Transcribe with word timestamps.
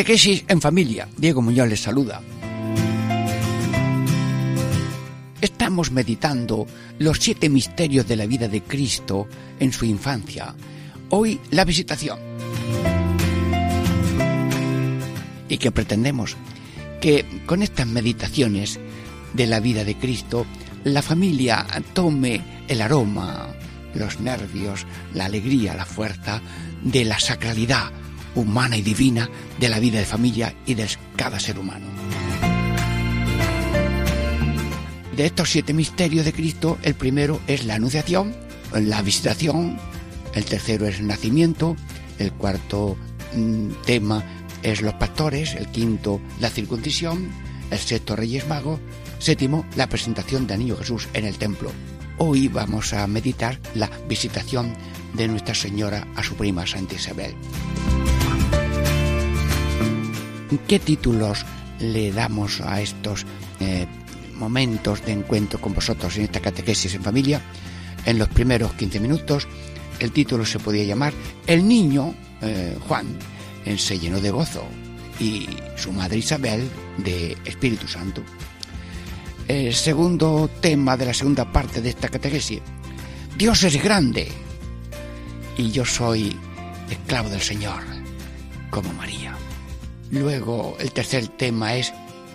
Catequesis 0.00 0.46
en 0.48 0.62
familia. 0.62 1.06
Diego 1.14 1.42
Muñoz 1.42 1.68
les 1.68 1.82
saluda. 1.82 2.22
Estamos 5.42 5.90
meditando 5.90 6.66
los 6.98 7.18
siete 7.18 7.50
misterios 7.50 8.08
de 8.08 8.16
la 8.16 8.24
vida 8.24 8.48
de 8.48 8.62
Cristo 8.62 9.28
en 9.58 9.74
su 9.74 9.84
infancia. 9.84 10.54
Hoy 11.10 11.38
la 11.50 11.66
visitación. 11.66 12.18
¿Y 15.50 15.58
qué 15.58 15.70
pretendemos? 15.70 16.34
Que 17.02 17.42
con 17.44 17.62
estas 17.62 17.86
meditaciones 17.86 18.80
de 19.34 19.46
la 19.46 19.60
vida 19.60 19.84
de 19.84 19.98
Cristo, 19.98 20.46
la 20.82 21.02
familia 21.02 21.66
tome 21.92 22.40
el 22.68 22.80
aroma, 22.80 23.48
los 23.92 24.18
nervios, 24.18 24.86
la 25.12 25.26
alegría, 25.26 25.74
la 25.74 25.84
fuerza 25.84 26.40
de 26.82 27.04
la 27.04 27.20
sacralidad 27.20 27.99
humana 28.34 28.76
y 28.76 28.82
divina 28.82 29.28
de 29.58 29.68
la 29.68 29.78
vida 29.78 29.98
de 29.98 30.04
familia 30.04 30.54
y 30.66 30.74
de 30.74 30.88
cada 31.16 31.40
ser 31.40 31.58
humano. 31.58 31.86
De 35.16 35.26
estos 35.26 35.50
siete 35.50 35.74
misterios 35.74 36.24
de 36.24 36.32
Cristo, 36.32 36.78
el 36.82 36.94
primero 36.94 37.40
es 37.46 37.64
la 37.64 37.74
anunciación, 37.74 38.34
la 38.72 39.02
visitación, 39.02 39.78
el 40.34 40.44
tercero 40.44 40.86
es 40.86 41.00
el 41.00 41.08
nacimiento, 41.08 41.76
el 42.18 42.32
cuarto 42.32 42.96
mm, 43.34 43.70
tema 43.84 44.24
es 44.62 44.82
los 44.82 44.94
pastores, 44.94 45.54
el 45.54 45.66
quinto 45.68 46.20
la 46.40 46.50
circuncisión, 46.50 47.30
el 47.70 47.78
sexto 47.78 48.16
Reyes 48.16 48.46
Magos, 48.48 48.80
séptimo 49.18 49.66
la 49.76 49.88
presentación 49.88 50.46
de 50.46 50.56
Niño 50.56 50.76
Jesús 50.76 51.08
en 51.12 51.24
el 51.24 51.36
templo. 51.36 51.70
Hoy 52.18 52.48
vamos 52.48 52.92
a 52.92 53.06
meditar 53.06 53.58
la 53.74 53.90
visitación 54.08 54.74
de 55.14 55.28
Nuestra 55.28 55.54
Señora 55.54 56.06
a 56.16 56.22
su 56.22 56.34
prima 56.34 56.66
Santa 56.66 56.94
Isabel. 56.94 57.34
¿Qué 60.66 60.78
títulos 60.78 61.44
le 61.78 62.12
damos 62.12 62.60
a 62.60 62.80
estos 62.80 63.24
eh, 63.60 63.86
momentos 64.36 65.04
de 65.04 65.12
encuentro 65.12 65.60
con 65.60 65.74
vosotros 65.74 66.16
en 66.16 66.24
esta 66.24 66.40
catequesis 66.40 66.94
en 66.94 67.02
familia? 67.02 67.40
En 68.04 68.18
los 68.18 68.28
primeros 68.28 68.72
15 68.74 69.00
minutos 69.00 69.46
el 69.98 70.12
título 70.12 70.44
se 70.44 70.58
podía 70.58 70.84
llamar 70.84 71.12
El 71.46 71.68
niño 71.68 72.14
eh, 72.40 72.76
Juan 72.88 73.06
se 73.76 73.98
llenó 73.98 74.20
de 74.20 74.30
gozo 74.30 74.64
y 75.20 75.46
su 75.76 75.92
madre 75.92 76.18
Isabel 76.18 76.68
de 76.96 77.36
Espíritu 77.44 77.86
Santo. 77.86 78.22
El 79.46 79.74
segundo 79.74 80.48
tema 80.60 80.96
de 80.96 81.06
la 81.06 81.14
segunda 81.14 81.52
parte 81.52 81.80
de 81.80 81.90
esta 81.90 82.08
catequesis. 82.08 82.60
Dios 83.36 83.62
es 83.64 83.82
grande 83.82 84.28
y 85.56 85.70
yo 85.70 85.84
soy 85.84 86.36
esclavo 86.88 87.28
del 87.28 87.42
Señor, 87.42 87.82
como 88.70 88.92
María. 88.94 89.36
Luego 90.10 90.76
el 90.80 90.92
tercer 90.92 91.28
tema 91.28 91.76
es 91.76 91.92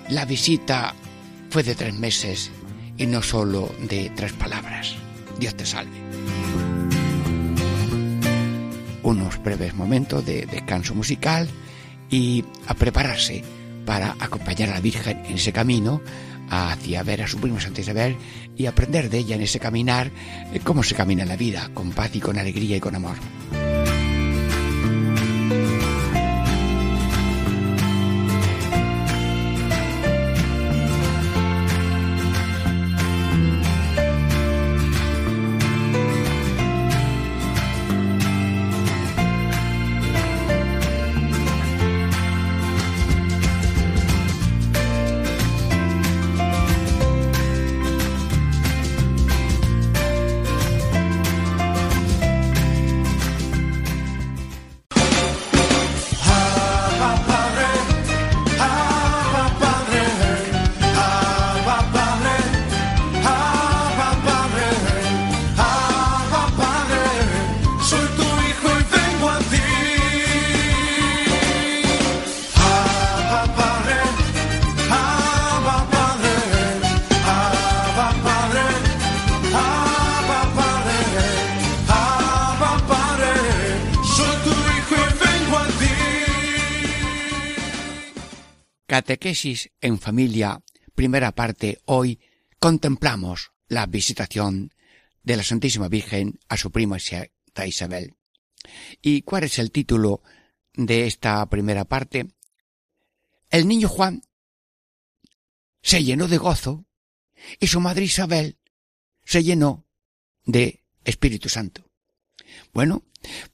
la 0.09 0.25
visita 0.25 0.93
fue 1.49 1.63
de 1.63 1.75
tres 1.75 1.93
meses 1.93 2.51
y 2.97 3.05
no 3.05 3.21
solo 3.21 3.69
de 3.81 4.11
tres 4.15 4.33
palabras. 4.33 4.95
Dios 5.39 5.55
te 5.55 5.65
salve. 5.65 5.97
Unos 9.03 9.41
breves 9.43 9.73
momentos 9.75 10.25
de 10.25 10.45
descanso 10.45 10.95
musical 10.95 11.47
y 12.09 12.43
a 12.67 12.73
prepararse 12.73 13.43
para 13.85 14.15
acompañar 14.19 14.69
a 14.69 14.75
la 14.75 14.79
Virgen 14.79 15.25
en 15.25 15.35
ese 15.35 15.51
camino 15.51 16.01
hacia 16.49 17.03
ver 17.03 17.23
a 17.23 17.27
su 17.27 17.39
primo 17.39 17.59
Santa 17.59 17.81
Isabel 17.81 18.15
y 18.55 18.67
aprender 18.67 19.09
de 19.09 19.19
ella 19.19 19.35
en 19.35 19.41
ese 19.41 19.59
caminar 19.59 20.11
eh, 20.53 20.59
cómo 20.63 20.83
se 20.83 20.95
camina 20.95 21.25
la 21.25 21.35
vida, 21.35 21.69
con 21.73 21.91
paz 21.91 22.15
y 22.15 22.19
con 22.19 22.37
alegría 22.37 22.77
y 22.77 22.79
con 22.79 22.95
amor. 22.95 23.15
Catequesis 89.25 89.71
en 89.81 89.97
familia, 89.97 90.61
primera 90.93 91.31
parte, 91.31 91.79
hoy 91.85 92.19
contemplamos 92.59 93.53
la 93.67 93.87
visitación 93.87 94.71
de 95.23 95.35
la 95.35 95.41
Santísima 95.41 95.87
Virgen 95.87 96.39
a 96.47 96.57
su 96.57 96.69
prima 96.69 96.99
Santa 96.99 97.65
Isabel. 97.65 98.13
¿Y 99.01 99.23
cuál 99.23 99.45
es 99.45 99.57
el 99.57 99.71
título 99.71 100.21
de 100.75 101.07
esta 101.07 101.43
primera 101.49 101.85
parte? 101.85 102.27
El 103.49 103.67
niño 103.67 103.89
Juan 103.89 104.21
se 105.81 106.03
llenó 106.03 106.27
de 106.27 106.37
gozo 106.37 106.85
y 107.59 107.65
su 107.65 107.79
madre 107.79 108.05
Isabel 108.05 108.59
se 109.23 109.43
llenó 109.43 109.87
de 110.43 110.83
Espíritu 111.03 111.49
Santo. 111.49 111.89
Bueno, 112.75 113.01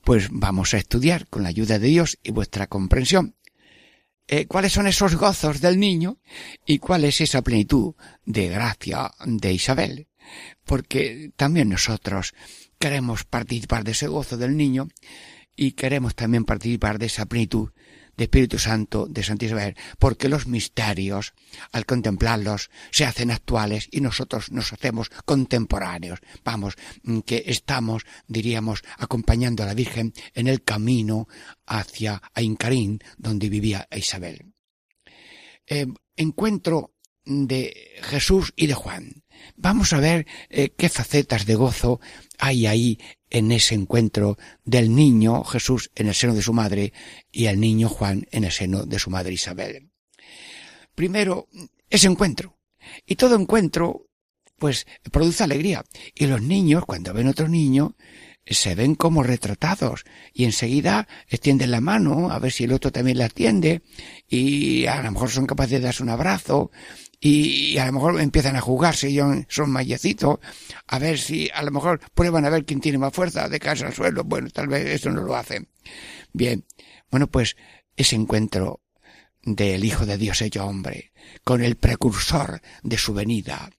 pues 0.03 0.27
vamos 0.31 0.73
a 0.73 0.79
estudiar 0.79 1.29
con 1.29 1.43
la 1.43 1.49
ayuda 1.49 1.79
de 1.79 1.87
Dios 1.87 2.17
y 2.23 2.31
vuestra 2.31 2.67
comprensión 2.67 3.37
eh, 4.33 4.45
cuáles 4.47 4.71
son 4.71 4.87
esos 4.87 5.17
gozos 5.17 5.59
del 5.59 5.77
niño 5.77 6.17
y 6.65 6.79
cuál 6.79 7.03
es 7.03 7.19
esa 7.19 7.41
plenitud 7.41 7.95
de 8.25 8.47
gracia 8.47 9.11
de 9.25 9.51
Isabel. 9.51 10.07
Porque 10.63 11.31
también 11.35 11.67
nosotros 11.67 12.33
queremos 12.79 13.25
participar 13.25 13.83
de 13.83 13.91
ese 13.91 14.07
gozo 14.07 14.37
del 14.37 14.55
niño 14.55 14.87
y 15.53 15.73
queremos 15.73 16.15
también 16.15 16.45
participar 16.45 16.97
de 16.97 17.07
esa 17.07 17.25
plenitud 17.25 17.71
de 18.17 18.25
Espíritu 18.25 18.59
Santo 18.59 19.07
de 19.07 19.21
Isabel, 19.21 19.75
porque 19.99 20.29
los 20.29 20.47
misterios, 20.47 21.33
al 21.71 21.85
contemplarlos, 21.85 22.69
se 22.91 23.05
hacen 23.05 23.31
actuales 23.31 23.87
y 23.91 24.01
nosotros 24.01 24.51
nos 24.51 24.73
hacemos 24.73 25.09
contemporáneos. 25.25 26.19
Vamos, 26.43 26.75
mm, 27.03 27.19
que 27.19 27.43
estamos, 27.47 28.03
diríamos, 28.27 28.83
acompañando 28.97 29.63
a 29.63 29.67
la 29.67 29.73
Virgen 29.73 30.13
en 30.33 30.47
el 30.47 30.63
camino 30.63 31.27
hacia 31.65 32.21
Aincarín, 32.33 32.99
donde 33.17 33.49
vivía 33.49 33.87
Isabel. 33.91 34.53
Eh, 35.67 35.87
encuentro 36.15 36.93
de 37.25 37.73
Jesús 38.01 38.53
y 38.55 38.67
de 38.67 38.73
Juan. 38.73 39.23
Vamos 39.55 39.93
a 39.93 39.99
ver 39.99 40.27
eh, 40.49 40.73
qué 40.75 40.89
facetas 40.89 41.45
de 41.45 41.55
gozo 41.55 41.99
hay 42.37 42.65
ahí 42.65 42.99
en 43.31 43.51
ese 43.51 43.73
encuentro 43.73 44.37
del 44.63 44.93
niño 44.93 45.43
Jesús 45.43 45.89
en 45.95 46.07
el 46.07 46.13
seno 46.13 46.35
de 46.35 46.43
su 46.43 46.53
madre 46.53 46.93
y 47.31 47.45
el 47.45 47.59
niño 47.59 47.89
Juan 47.89 48.27
en 48.31 48.43
el 48.43 48.51
seno 48.51 48.85
de 48.85 48.99
su 48.99 49.09
madre 49.09 49.33
Isabel. 49.33 49.89
Primero, 50.93 51.47
ese 51.89 52.07
encuentro. 52.07 52.59
Y 53.05 53.15
todo 53.15 53.35
encuentro 53.35 54.07
pues 54.57 54.85
produce 55.11 55.43
alegría. 55.43 55.83
Y 56.13 56.27
los 56.27 56.43
niños, 56.43 56.85
cuando 56.85 57.15
ven 57.15 57.27
otro 57.27 57.47
niño, 57.47 57.95
se 58.45 58.75
ven 58.75 58.93
como 58.93 59.23
retratados 59.23 60.03
y 60.33 60.45
enseguida 60.45 61.07
extienden 61.27 61.71
la 61.71 61.81
mano 61.81 62.31
a 62.31 62.37
ver 62.37 62.51
si 62.51 62.65
el 62.65 62.73
otro 62.73 62.91
también 62.91 63.17
la 63.17 63.25
atiende 63.25 63.81
y 64.27 64.85
a 64.85 65.01
lo 65.01 65.11
mejor 65.11 65.29
son 65.29 65.47
capaces 65.47 65.71
de 65.71 65.79
darse 65.79 66.03
un 66.03 66.09
abrazo 66.09 66.71
y 67.23 67.77
a 67.77 67.85
lo 67.85 67.93
mejor 67.93 68.19
empiezan 68.19 68.55
a 68.55 68.61
jugarse 68.61 69.15
son 69.47 69.69
mayecitos 69.69 70.39
a 70.87 70.97
ver 70.97 71.19
si 71.19 71.51
a 71.53 71.61
lo 71.61 71.69
mejor 71.69 72.01
prueban 72.15 72.45
a 72.45 72.49
ver 72.49 72.65
quién 72.65 72.81
tiene 72.81 72.97
más 72.97 73.13
fuerza 73.13 73.47
de 73.47 73.59
casa 73.59 73.85
al 73.85 73.93
suelo. 73.93 74.23
Bueno, 74.23 74.49
tal 74.49 74.67
vez 74.67 74.87
eso 74.87 75.11
no 75.11 75.21
lo 75.21 75.35
hacen. 75.35 75.69
Bien. 76.33 76.65
Bueno, 77.11 77.27
pues 77.27 77.55
ese 77.95 78.15
encuentro 78.15 78.81
del 79.43 79.85
Hijo 79.85 80.07
de 80.07 80.17
Dios 80.17 80.41
hecho 80.41 80.65
hombre 80.65 81.13
con 81.43 81.63
el 81.63 81.75
precursor 81.75 82.61
de 82.81 82.97
su 82.97 83.13
venida 83.13 83.69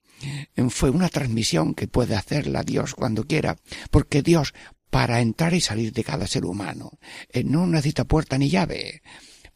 fue 0.69 0.89
una 0.89 1.09
transmisión 1.09 1.73
que 1.73 1.87
puede 1.87 2.15
hacerla 2.15 2.63
Dios 2.63 2.95
cuando 2.95 3.25
quiera, 3.25 3.57
porque 3.91 4.21
Dios, 4.21 4.53
para 4.89 5.19
entrar 5.19 5.53
y 5.53 5.59
salir 5.59 5.91
de 5.91 6.03
cada 6.05 6.27
ser 6.27 6.45
humano, 6.45 6.91
eh, 7.29 7.43
no 7.43 7.67
necesita 7.67 8.05
puerta 8.05 8.37
ni 8.37 8.49
llave. 8.49 9.01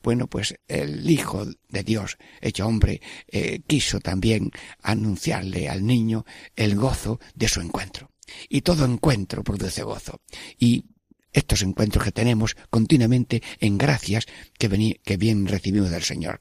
Bueno, 0.07 0.27
pues 0.27 0.55
el 0.69 1.09
Hijo 1.09 1.45
de 1.67 1.83
Dios, 1.83 2.17
hecho 2.39 2.65
hombre, 2.65 3.01
eh, 3.27 3.59
quiso 3.67 3.99
también 3.99 4.51
anunciarle 4.81 5.67
al 5.67 5.85
niño 5.85 6.25
el 6.55 6.77
gozo 6.77 7.19
de 7.35 7.49
su 7.49 7.59
encuentro. 7.59 8.09
Y 8.47 8.61
todo 8.61 8.85
encuentro 8.85 9.43
produce 9.43 9.83
gozo. 9.83 10.21
Y 10.57 10.85
estos 11.33 11.61
encuentros 11.61 12.05
que 12.05 12.13
tenemos 12.13 12.55
continuamente 12.69 13.43
en 13.59 13.77
gracias 13.77 14.27
que, 14.57 14.69
bien 15.17 15.45
recibimos 15.45 15.89
del 15.89 16.03
Señor. 16.03 16.39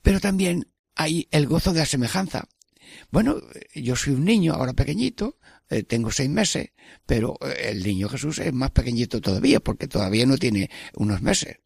Pero 0.00 0.20
también 0.20 0.68
hay 0.94 1.26
el 1.32 1.48
gozo 1.48 1.72
de 1.72 1.80
la 1.80 1.86
semejanza. 1.86 2.46
Bueno, 3.10 3.40
yo 3.74 3.96
soy 3.96 4.12
un 4.12 4.24
niño 4.24 4.52
ahora 4.52 4.74
pequeñito, 4.74 5.40
eh, 5.68 5.82
tengo 5.82 6.12
seis 6.12 6.30
meses, 6.30 6.68
pero 7.06 7.36
eh, 7.40 7.70
el 7.70 7.82
niño 7.82 8.08
Jesús 8.08 8.38
es 8.38 8.52
más 8.52 8.70
pequeñito 8.70 9.20
todavía, 9.20 9.58
porque 9.58 9.88
todavía 9.88 10.26
no 10.26 10.38
tiene 10.38 10.70
unos 10.94 11.20
meses. 11.20 11.56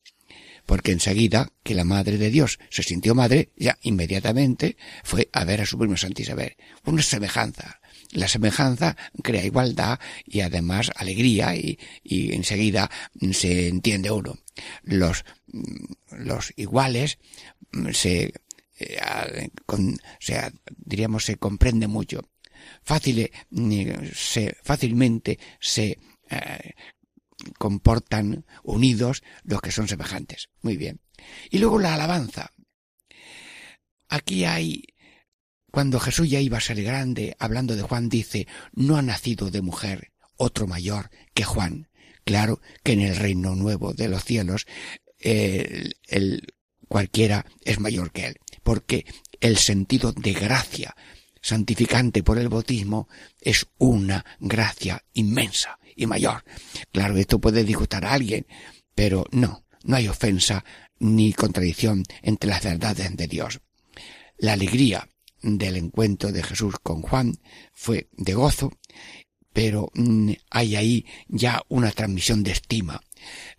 Porque 0.68 0.92
enseguida 0.92 1.50
que 1.62 1.74
la 1.74 1.84
Madre 1.84 2.18
de 2.18 2.28
Dios 2.28 2.58
se 2.68 2.82
sintió 2.82 3.14
madre, 3.14 3.52
ya 3.56 3.78
inmediatamente 3.80 4.76
fue 5.02 5.30
a 5.32 5.44
ver 5.44 5.62
a 5.62 5.66
su 5.66 5.78
primo 5.78 5.96
Santa 5.96 6.20
Isabel. 6.20 6.56
Una 6.84 7.00
semejanza. 7.00 7.80
La 8.12 8.28
semejanza 8.28 8.94
crea 9.22 9.46
igualdad 9.46 9.98
y 10.26 10.42
además 10.42 10.90
alegría 10.94 11.56
y, 11.56 11.78
y 12.04 12.34
enseguida 12.34 12.90
se 13.32 13.68
entiende 13.68 14.10
uno. 14.10 14.40
Los, 14.82 15.24
los 16.10 16.52
iguales 16.56 17.18
se 17.92 18.34
eh, 18.78 19.48
con, 19.64 19.94
o 19.94 20.20
sea, 20.20 20.52
diríamos, 20.76 21.24
se 21.24 21.36
comprende 21.36 21.86
mucho. 21.86 22.28
Fácil, 22.82 23.20
eh, 23.20 24.10
se, 24.14 24.54
fácilmente 24.62 25.38
se 25.60 25.98
eh, 26.28 26.74
comportan 27.58 28.46
unidos 28.62 29.22
los 29.44 29.60
que 29.60 29.72
son 29.72 29.88
semejantes. 29.88 30.48
Muy 30.62 30.76
bien. 30.76 31.00
Y 31.50 31.58
luego 31.58 31.78
la 31.78 31.94
alabanza. 31.94 32.52
Aquí 34.08 34.44
hay, 34.44 34.84
cuando 35.70 36.00
Jesús 36.00 36.30
ya 36.30 36.40
iba 36.40 36.58
a 36.58 36.62
ser 36.62 36.82
grande, 36.82 37.36
hablando 37.38 37.76
de 37.76 37.82
Juan, 37.82 38.08
dice, 38.08 38.46
no 38.72 38.96
ha 38.96 39.02
nacido 39.02 39.50
de 39.50 39.60
mujer 39.60 40.12
otro 40.36 40.66
mayor 40.66 41.10
que 41.34 41.44
Juan. 41.44 41.88
Claro 42.24 42.60
que 42.82 42.92
en 42.92 43.00
el 43.00 43.16
reino 43.16 43.54
nuevo 43.54 43.92
de 43.92 44.08
los 44.08 44.24
cielos, 44.24 44.66
el, 45.18 46.54
cualquiera 46.88 47.44
es 47.64 47.80
mayor 47.80 48.12
que 48.12 48.26
él 48.26 48.36
porque 48.68 49.06
el 49.40 49.56
sentido 49.56 50.12
de 50.12 50.34
gracia 50.34 50.94
santificante 51.40 52.22
por 52.22 52.38
el 52.38 52.48
bautismo 52.48 53.08
es 53.40 53.66
una 53.78 54.24
gracia 54.40 55.04
inmensa 55.14 55.78
y 55.96 56.06
mayor. 56.06 56.44
Claro, 56.92 57.16
esto 57.16 57.40
puede 57.40 57.64
disgustar 57.64 58.04
a 58.04 58.12
alguien, 58.12 58.46
pero 58.94 59.24
no, 59.30 59.64
no 59.84 59.96
hay 59.96 60.08
ofensa 60.08 60.64
ni 60.98 61.32
contradicción 61.32 62.04
entre 62.22 62.50
las 62.50 62.62
verdades 62.62 63.16
de 63.16 63.26
Dios. 63.26 63.60
La 64.38 64.52
alegría 64.52 65.08
del 65.42 65.76
encuentro 65.76 66.32
de 66.32 66.42
Jesús 66.42 66.76
con 66.82 67.02
Juan 67.02 67.38
fue 67.72 68.08
de 68.12 68.34
gozo, 68.34 68.72
pero 69.52 69.90
mm, 69.94 70.32
hay 70.50 70.76
ahí 70.76 71.06
ya 71.26 71.62
una 71.68 71.90
transmisión 71.90 72.42
de 72.42 72.52
estima. 72.52 73.00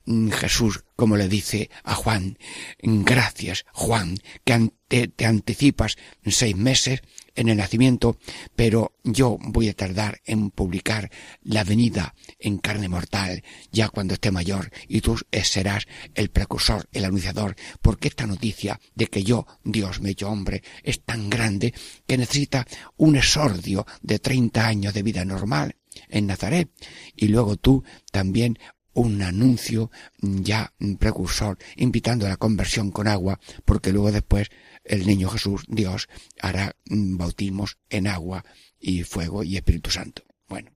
Mm, 0.05 0.29
Jesús, 0.29 0.83
como 0.95 1.17
le 1.17 1.27
dice 1.27 1.69
a 1.83 1.95
Juan, 1.95 2.37
gracias 2.81 3.65
Juan, 3.73 4.17
que 4.43 4.69
te, 5.15 5.25
anticipas 5.25 5.97
seis 6.25 6.55
meses 6.55 7.01
en 7.35 7.49
el 7.49 7.57
nacimiento, 7.57 8.17
pero 8.55 8.93
yo 9.03 9.37
voy 9.39 9.69
a 9.69 9.73
tardar 9.73 10.21
en 10.25 10.51
publicar 10.51 11.09
la 11.43 11.63
venida 11.63 12.15
en 12.39 12.57
carne 12.57 12.89
mortal 12.89 13.43
ya 13.71 13.89
cuando 13.89 14.13
esté 14.13 14.31
mayor 14.31 14.71
y 14.87 15.01
tú 15.01 15.17
serás 15.43 15.85
el 16.15 16.29
precursor, 16.29 16.87
el 16.91 17.05
anunciador, 17.05 17.55
porque 17.81 18.07
esta 18.07 18.27
noticia 18.27 18.79
de 18.95 19.07
que 19.07 19.23
yo, 19.23 19.45
Dios 19.63 20.01
me 20.01 20.09
he 20.09 20.11
hecho 20.13 20.29
hombre, 20.29 20.63
es 20.83 21.01
tan 21.03 21.29
grande 21.29 21.73
que 22.07 22.17
necesita 22.17 22.65
un 22.97 23.15
exordio 23.15 23.85
de 24.01 24.19
treinta 24.19 24.67
años 24.67 24.93
de 24.93 25.03
vida 25.03 25.25
normal 25.25 25.75
en 26.09 26.27
Nazaret. 26.27 26.69
Y 27.15 27.27
luego 27.27 27.57
tú 27.57 27.83
también 28.11 28.57
un 28.93 29.21
anuncio 29.21 29.91
ya 30.19 30.73
precursor 30.99 31.57
invitando 31.77 32.25
a 32.25 32.29
la 32.29 32.37
conversión 32.37 32.91
con 32.91 33.07
agua 33.07 33.39
porque 33.63 33.91
luego 33.91 34.11
después 34.11 34.49
el 34.89 35.05
niño 35.07 35.29
Jesús, 35.29 35.63
Dios, 35.67 36.09
hará 36.41 36.75
bautismos 36.85 37.77
en 37.89 38.07
agua 38.07 38.43
y 38.79 39.03
fuego 39.03 39.43
y 39.43 39.55
Espíritu 39.55 39.91
Santo. 39.91 40.23
Bueno. 40.47 40.71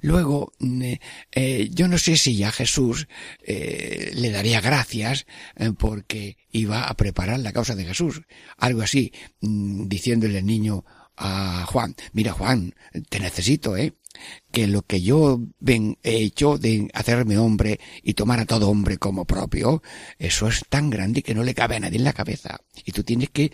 Luego, 0.00 0.52
eh, 0.60 0.98
eh, 1.32 1.68
yo 1.72 1.88
no 1.88 1.98
sé 1.98 2.16
si 2.16 2.36
ya 2.36 2.52
Jesús 2.52 3.08
eh, 3.42 4.10
le 4.14 4.30
daría 4.30 4.60
gracias 4.60 5.26
porque 5.78 6.36
iba 6.50 6.88
a 6.88 6.94
preparar 6.96 7.40
la 7.40 7.52
causa 7.52 7.74
de 7.74 7.84
Jesús. 7.84 8.22
Algo 8.56 8.82
así, 8.82 9.12
mm, 9.40 9.88
diciéndole 9.88 10.38
al 10.38 10.46
niño 10.46 10.84
a 11.16 11.66
Juan, 11.66 11.94
mira 12.12 12.32
Juan, 12.32 12.74
te 13.08 13.20
necesito, 13.20 13.76
¿eh? 13.76 13.94
que 14.50 14.66
lo 14.66 14.82
que 14.82 15.02
yo 15.02 15.40
ven, 15.58 15.98
he 16.02 16.16
hecho 16.16 16.58
de 16.58 16.88
hacerme 16.94 17.38
hombre 17.38 17.80
y 18.02 18.14
tomar 18.14 18.40
a 18.40 18.46
todo 18.46 18.70
hombre 18.70 18.98
como 18.98 19.24
propio, 19.24 19.82
eso 20.18 20.48
es 20.48 20.64
tan 20.68 20.90
grande 20.90 21.22
que 21.22 21.34
no 21.34 21.42
le 21.42 21.54
cabe 21.54 21.76
a 21.76 21.80
nadie 21.80 21.98
en 21.98 22.04
la 22.04 22.12
cabeza. 22.12 22.60
Y 22.84 22.92
tú 22.92 23.02
tienes 23.02 23.30
que 23.30 23.52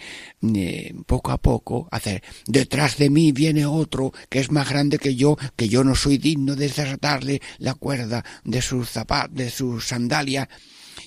eh, 0.54 0.94
poco 1.06 1.32
a 1.32 1.38
poco 1.38 1.88
hacer, 1.90 2.22
detrás 2.46 2.98
de 2.98 3.10
mí 3.10 3.32
viene 3.32 3.66
otro 3.66 4.12
que 4.28 4.40
es 4.40 4.50
más 4.50 4.68
grande 4.68 4.98
que 4.98 5.14
yo, 5.16 5.36
que 5.56 5.68
yo 5.68 5.84
no 5.84 5.94
soy 5.94 6.18
digno 6.18 6.54
de 6.54 6.68
desatarle 6.68 7.42
la 7.58 7.74
cuerda 7.74 8.24
de 8.44 8.62
sus 8.62 8.90
zapatos, 8.90 9.36
de 9.36 9.50
sus 9.50 9.86
sandalias, 9.86 10.48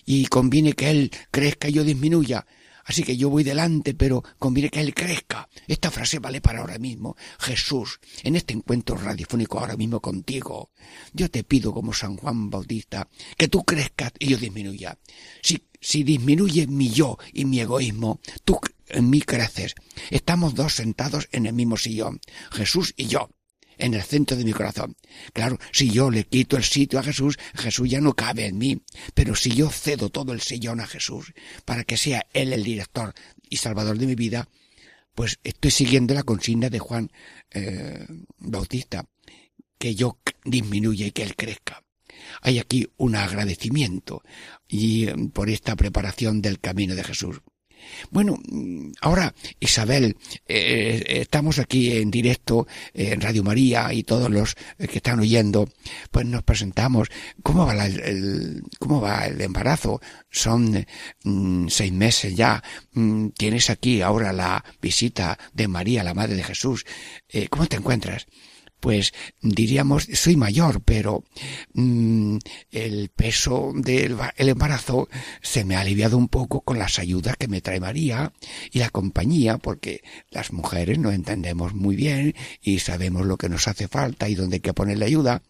y 0.06 0.26
conviene 0.26 0.74
que 0.74 0.90
él 0.90 1.12
crezca 1.32 1.70
y 1.70 1.74
yo 1.74 1.84
disminuya. 1.84 2.46
Así 2.86 3.04
que 3.04 3.18
yo 3.18 3.30
voy 3.30 3.44
delante, 3.44 3.94
pero 3.94 4.24
conviene 4.38 4.70
que 4.70 4.80
Él 4.80 4.94
crezca. 4.94 5.50
Esta 5.68 5.92
frase 5.92 6.20
vale 6.20 6.40
para 6.40 6.60
ahora 6.60 6.78
mismo. 6.78 7.18
Jesús, 7.40 8.00
en 8.24 8.36
este 8.36 8.54
encuentro 8.54 8.96
radiofónico 8.96 9.60
ahora 9.60 9.76
mismo 9.76 10.00
contigo, 10.00 10.70
yo 11.12 11.30
te 11.30 11.44
pido 11.44 11.74
como 11.74 11.94
San 11.94 12.16
Juan 12.16 12.50
Bautista, 12.50 13.08
que 13.38 13.48
tú 13.48 13.64
crezcas 13.64 14.14
y 14.20 14.28
yo 14.28 14.38
disminuya. 14.38 14.98
Si, 15.42 15.66
si 15.82 16.04
disminuye 16.04 16.68
mi 16.68 16.90
yo 16.90 17.18
y 17.34 17.46
mi 17.46 17.60
egoísmo, 17.60 18.20
tú 18.44 18.60
en 18.88 19.10
mí 19.10 19.22
creces. 19.22 19.74
Estamos 20.12 20.54
dos 20.54 20.76
sentados 20.76 21.28
en 21.32 21.48
el 21.48 21.54
mismo 21.54 21.78
sillón, 21.78 22.20
Jesús 22.52 22.94
y 22.96 23.08
yo 23.08 23.30
en 23.78 23.94
el 23.94 24.04
centro 24.04 24.38
de 24.38 24.46
mi 24.46 24.54
corazón. 24.54 24.96
Claro, 25.34 25.60
si 25.72 25.90
yo 25.90 26.10
le 26.10 26.26
quito 26.26 26.58
el 26.58 26.64
sitio 26.64 27.00
a 27.00 27.04
Jesús, 27.04 27.38
Jesús 27.56 27.90
ya 27.90 28.02
no 28.02 28.14
cabe 28.14 28.46
en 28.46 28.58
mí. 28.58 28.82
Pero 29.14 29.36
si 29.36 29.52
yo 29.52 29.70
cedo 29.70 30.10
todo 30.10 30.34
el 30.34 30.42
sillón 30.42 30.80
a 30.80 30.88
Jesús 30.88 31.34
para 31.66 31.84
que 31.84 31.98
sea 31.98 32.26
Él 32.34 32.54
el 32.54 32.64
director 32.64 33.14
y 33.50 33.58
salvador 33.58 33.98
de 33.98 34.08
mi 34.08 34.16
vida, 34.16 34.48
pues 35.14 35.40
estoy 35.44 35.72
siguiendo 35.72 36.14
la 36.14 36.24
consigna 36.24 36.70
de 36.70 36.80
Juan 36.80 37.12
eh, 37.52 38.06
Bautista, 38.38 39.08
que 39.78 39.96
yo 39.96 40.20
disminuya 40.44 41.08
y 41.08 41.12
que 41.12 41.24
Él 41.24 41.36
crezca. 41.36 41.84
Hay 42.42 42.60
aquí 42.60 42.88
un 42.98 43.16
agradecimiento 43.16 44.24
y 44.68 45.08
eh, 45.08 45.16
por 45.34 45.50
esta 45.50 45.76
preparación 45.76 46.42
del 46.42 46.60
camino 46.60 46.96
de 46.96 47.04
Jesús. 47.04 47.42
Bueno, 48.12 48.40
ahora 49.02 49.34
Isabel, 49.60 50.18
eh, 50.48 51.04
estamos 51.08 51.60
aquí 51.60 51.98
en 51.98 52.12
directo 52.12 52.68
en 52.94 53.22
Radio 53.22 53.44
María 53.44 53.94
y 53.94 54.04
todos 54.04 54.30
los 54.30 54.56
que 54.78 54.98
están 54.98 55.20
oyendo, 55.20 55.70
pues 56.12 56.26
nos 56.26 56.44
presentamos. 56.44 57.10
¿Cómo 57.44 57.66
va, 57.66 57.86
el, 57.86 58.64
cómo 58.80 59.02
va 59.02 59.28
el 59.28 59.40
embarazo? 59.42 60.02
Son 60.30 60.86
mm, 61.24 61.68
seis 61.68 61.92
meses 61.92 62.36
ya. 62.36 62.64
Mm, 62.94 63.30
tienes 63.30 63.70
aquí 63.70 64.02
ahora 64.02 64.34
la 64.34 64.64
visita 64.82 65.38
de 65.54 65.68
María, 65.68 66.04
la 66.04 66.14
Madre 66.14 66.36
de 66.36 66.44
Jesús. 66.44 66.86
Eh, 67.30 67.48
¿Cómo 67.50 67.66
te 67.68 67.78
encuentras? 67.78 68.28
Pues 68.80 69.14
diríamos, 69.42 70.08
soy 70.14 70.36
mayor, 70.36 70.82
pero 70.84 71.24
mm, 71.74 72.38
el 72.72 73.10
peso 73.10 73.72
del 73.76 74.18
el 74.38 74.50
embarazo 74.50 75.10
se 75.42 75.66
me 75.66 75.76
ha 75.76 75.82
aliviado 75.82 76.18
un 76.18 76.28
poco 76.28 76.62
con 76.62 76.78
las 76.78 77.00
ayudas 77.00 77.38
que 77.38 77.48
me 77.48 77.62
trae 77.62 77.80
María 77.80 78.34
y 78.72 78.80
la 78.80 78.90
compañía, 78.90 79.58
porque 79.58 80.04
las 80.30 80.54
mujeres 80.54 81.00
no 81.00 81.12
entendemos 81.12 81.74
muy 81.74 81.96
bien 81.96 82.36
y 82.62 82.80
sabemos 82.80 83.26
lo 83.26 83.38
que 83.38 83.50
nos 83.50 83.68
hace 83.68 83.88
falta 83.88 84.30
y 84.30 84.36
dónde 84.36 84.58
hay 84.58 84.62
que 84.62 84.74
poner 84.74 85.00
la 85.00 85.06
ayuda. 85.06 85.42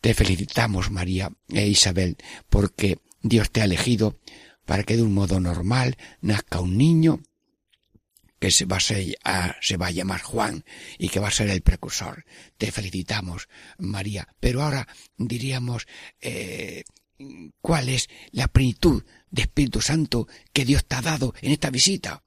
Te 0.00 0.14
felicitamos, 0.14 0.90
María 0.90 1.30
e 1.48 1.68
Isabel, 1.68 2.16
porque 2.50 2.98
Dios 3.22 3.50
te 3.50 3.60
ha 3.60 3.64
elegido 3.64 4.18
para 4.66 4.82
que 4.82 4.96
de 4.96 5.02
un 5.02 5.14
modo 5.14 5.40
normal 5.40 5.96
nazca 6.20 6.60
un 6.60 6.76
niño 6.76 7.20
que 8.42 8.50
se 8.50 8.64
va 8.64 8.78
a, 9.22 9.56
se 9.60 9.76
va 9.76 9.86
a 9.86 9.90
llamar 9.92 10.20
Juan 10.20 10.64
y 10.98 11.10
que 11.10 11.20
va 11.20 11.28
a 11.28 11.30
ser 11.30 11.48
el 11.48 11.62
precursor. 11.62 12.24
Te 12.58 12.72
felicitamos, 12.72 13.48
María. 13.78 14.26
Pero 14.40 14.64
ahora 14.64 14.88
diríamos 15.16 15.86
eh, 16.20 16.82
cuál 17.60 17.88
es 17.88 18.08
la 18.32 18.48
plenitud 18.48 19.04
de 19.30 19.42
Espíritu 19.42 19.80
Santo 19.80 20.26
que 20.52 20.64
Dios 20.64 20.84
te 20.84 20.96
ha 20.96 21.02
dado 21.02 21.34
en 21.40 21.52
esta 21.52 21.70
visita. 21.70 22.24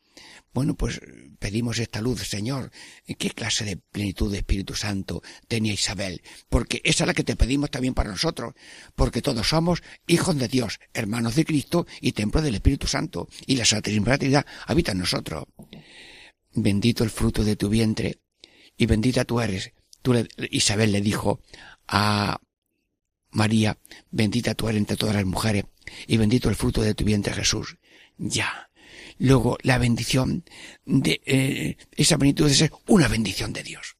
Bueno, 0.55 0.75
pues 0.75 1.01
pedimos 1.37 1.79
esta 1.79 1.99
luz, 1.99 2.25
Señor. 2.25 2.71
¿Qué 3.19 3.29
clase 3.31 3.65
de 3.65 3.75
plenitud 3.75 4.31
de 4.31 4.37
Espíritu 4.37 4.73
Santo 4.73 5.21
tenía 5.49 5.73
Isabel? 5.73 6.21
Porque 6.47 6.79
esa 6.85 7.03
es 7.03 7.07
la 7.09 7.13
que 7.13 7.25
te 7.25 7.35
pedimos 7.35 7.69
también 7.71 7.93
para 7.93 8.09
nosotros. 8.09 8.53
Porque 8.95 9.21
todos 9.21 9.49
somos 9.49 9.83
hijos 10.07 10.37
de 10.37 10.47
Dios, 10.47 10.79
hermanos 10.93 11.35
de 11.35 11.43
Cristo 11.43 11.85
y 11.99 12.13
templo 12.13 12.41
del 12.41 12.55
Espíritu 12.55 12.87
Santo. 12.87 13.27
Y 13.45 13.57
la 13.57 13.65
Santísima 13.65 14.17
Trinidad 14.17 14.45
habita 14.65 14.93
en 14.93 14.99
nosotros. 14.99 15.43
Bendito 16.53 17.03
el 17.03 17.09
fruto 17.09 17.43
de 17.43 17.57
tu 17.57 17.67
vientre 17.67 18.21
y 18.77 18.85
bendita 18.85 19.25
tú 19.25 19.41
eres. 19.41 19.73
Tú 20.01 20.13
Isabel 20.51 20.93
le 20.93 21.01
dijo 21.01 21.41
a 21.85 22.39
María, 23.31 23.77
bendita 24.09 24.55
tú 24.55 24.69
eres 24.69 24.79
entre 24.79 24.95
todas 24.95 25.15
las 25.15 25.25
mujeres 25.25 25.65
y 26.07 26.15
bendito 26.15 26.47
el 26.47 26.55
fruto 26.55 26.81
de 26.81 26.93
tu 26.93 27.03
vientre 27.03 27.33
Jesús. 27.33 27.75
Ya, 28.17 28.69
Luego, 29.17 29.57
la 29.61 29.77
bendición 29.77 30.43
de 30.85 31.21
eh, 31.25 31.77
esa 31.91 32.17
plenitud 32.17 32.49
ser 32.49 32.71
una 32.87 33.07
bendición 33.07 33.53
de 33.53 33.63
Dios. 33.63 33.95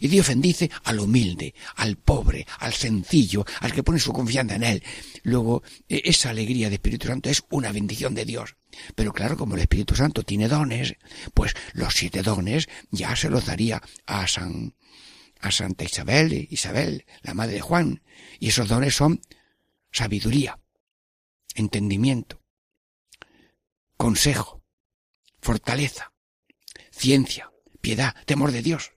Y 0.00 0.08
Dios 0.08 0.28
bendice 0.28 0.70
al 0.84 1.00
humilde, 1.00 1.54
al 1.76 1.96
pobre, 1.96 2.46
al 2.58 2.72
sencillo, 2.72 3.44
al 3.60 3.72
que 3.72 3.82
pone 3.82 3.98
su 3.98 4.12
confianza 4.12 4.56
en 4.56 4.62
Él. 4.62 4.82
Luego, 5.22 5.62
eh, 5.88 6.02
esa 6.04 6.30
alegría 6.30 6.68
de 6.68 6.76
Espíritu 6.76 7.08
Santo 7.08 7.28
es 7.28 7.42
una 7.50 7.72
bendición 7.72 8.14
de 8.14 8.24
Dios. 8.24 8.56
Pero 8.94 9.12
claro, 9.12 9.36
como 9.36 9.54
el 9.54 9.60
Espíritu 9.60 9.94
Santo 9.94 10.22
tiene 10.22 10.48
dones, 10.48 10.94
pues 11.34 11.54
los 11.72 11.94
siete 11.94 12.22
dones 12.22 12.68
ya 12.90 13.14
se 13.16 13.30
los 13.30 13.46
daría 13.46 13.82
a 14.06 14.26
San, 14.26 14.74
a 15.40 15.50
Santa 15.50 15.84
Isabel, 15.84 16.48
Isabel, 16.50 17.04
la 17.22 17.34
madre 17.34 17.54
de 17.54 17.60
Juan. 17.60 18.02
Y 18.38 18.48
esos 18.48 18.68
dones 18.68 18.94
son 18.94 19.20
sabiduría, 19.92 20.58
entendimiento, 21.54 22.42
consejo, 23.96 24.62
fortaleza, 25.40 26.12
ciencia, 26.90 27.50
piedad, 27.80 28.14
temor 28.26 28.52
de 28.52 28.62
Dios. 28.62 28.92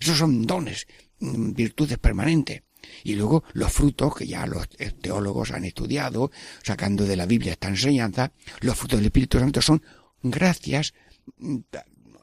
Esos 0.00 0.18
son 0.18 0.46
dones, 0.46 0.86
mm, 1.20 1.52
virtudes 1.52 1.98
permanentes. 1.98 2.62
Y 3.04 3.14
luego 3.14 3.44
los 3.52 3.72
frutos 3.72 4.16
que 4.16 4.26
ya 4.26 4.44
los 4.46 4.68
teólogos 5.00 5.52
han 5.52 5.64
estudiado, 5.64 6.32
sacando 6.62 7.04
de 7.04 7.16
la 7.16 7.26
Biblia 7.26 7.52
esta 7.52 7.68
enseñanza, 7.68 8.32
los 8.60 8.76
frutos 8.76 8.98
del 8.98 9.06
Espíritu 9.06 9.38
Santo 9.38 9.62
son 9.62 9.82
gracias 10.22 10.92
mm, 11.38 11.58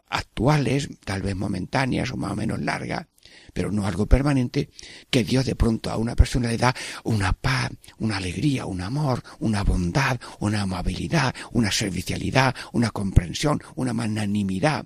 actuales, 0.07 0.89
tal 1.05 1.21
vez 1.21 1.36
momentáneas 1.36 2.12
o 2.12 2.17
más 2.17 2.31
o 2.31 2.36
menos 2.36 2.59
largas, 2.59 3.07
pero 3.53 3.71
no 3.71 3.86
algo 3.86 4.05
permanente, 4.05 4.69
que 5.09 5.24
Dios 5.24 5.45
de 5.45 5.55
pronto 5.55 5.89
a 5.89 5.98
una 5.98 6.15
persona 6.15 6.50
le 6.50 6.57
da 6.57 6.75
una 7.03 7.33
paz, 7.33 7.71
una 7.98 8.17
alegría, 8.17 8.65
un 8.65 8.81
amor, 8.81 9.24
una 9.39 9.63
bondad, 9.63 10.19
una 10.39 10.62
amabilidad, 10.62 11.33
una 11.51 11.71
servicialidad, 11.71 12.55
una 12.74 12.91
comprensión, 12.91 13.62
una 13.75 13.93
magnanimidad, 13.93 14.86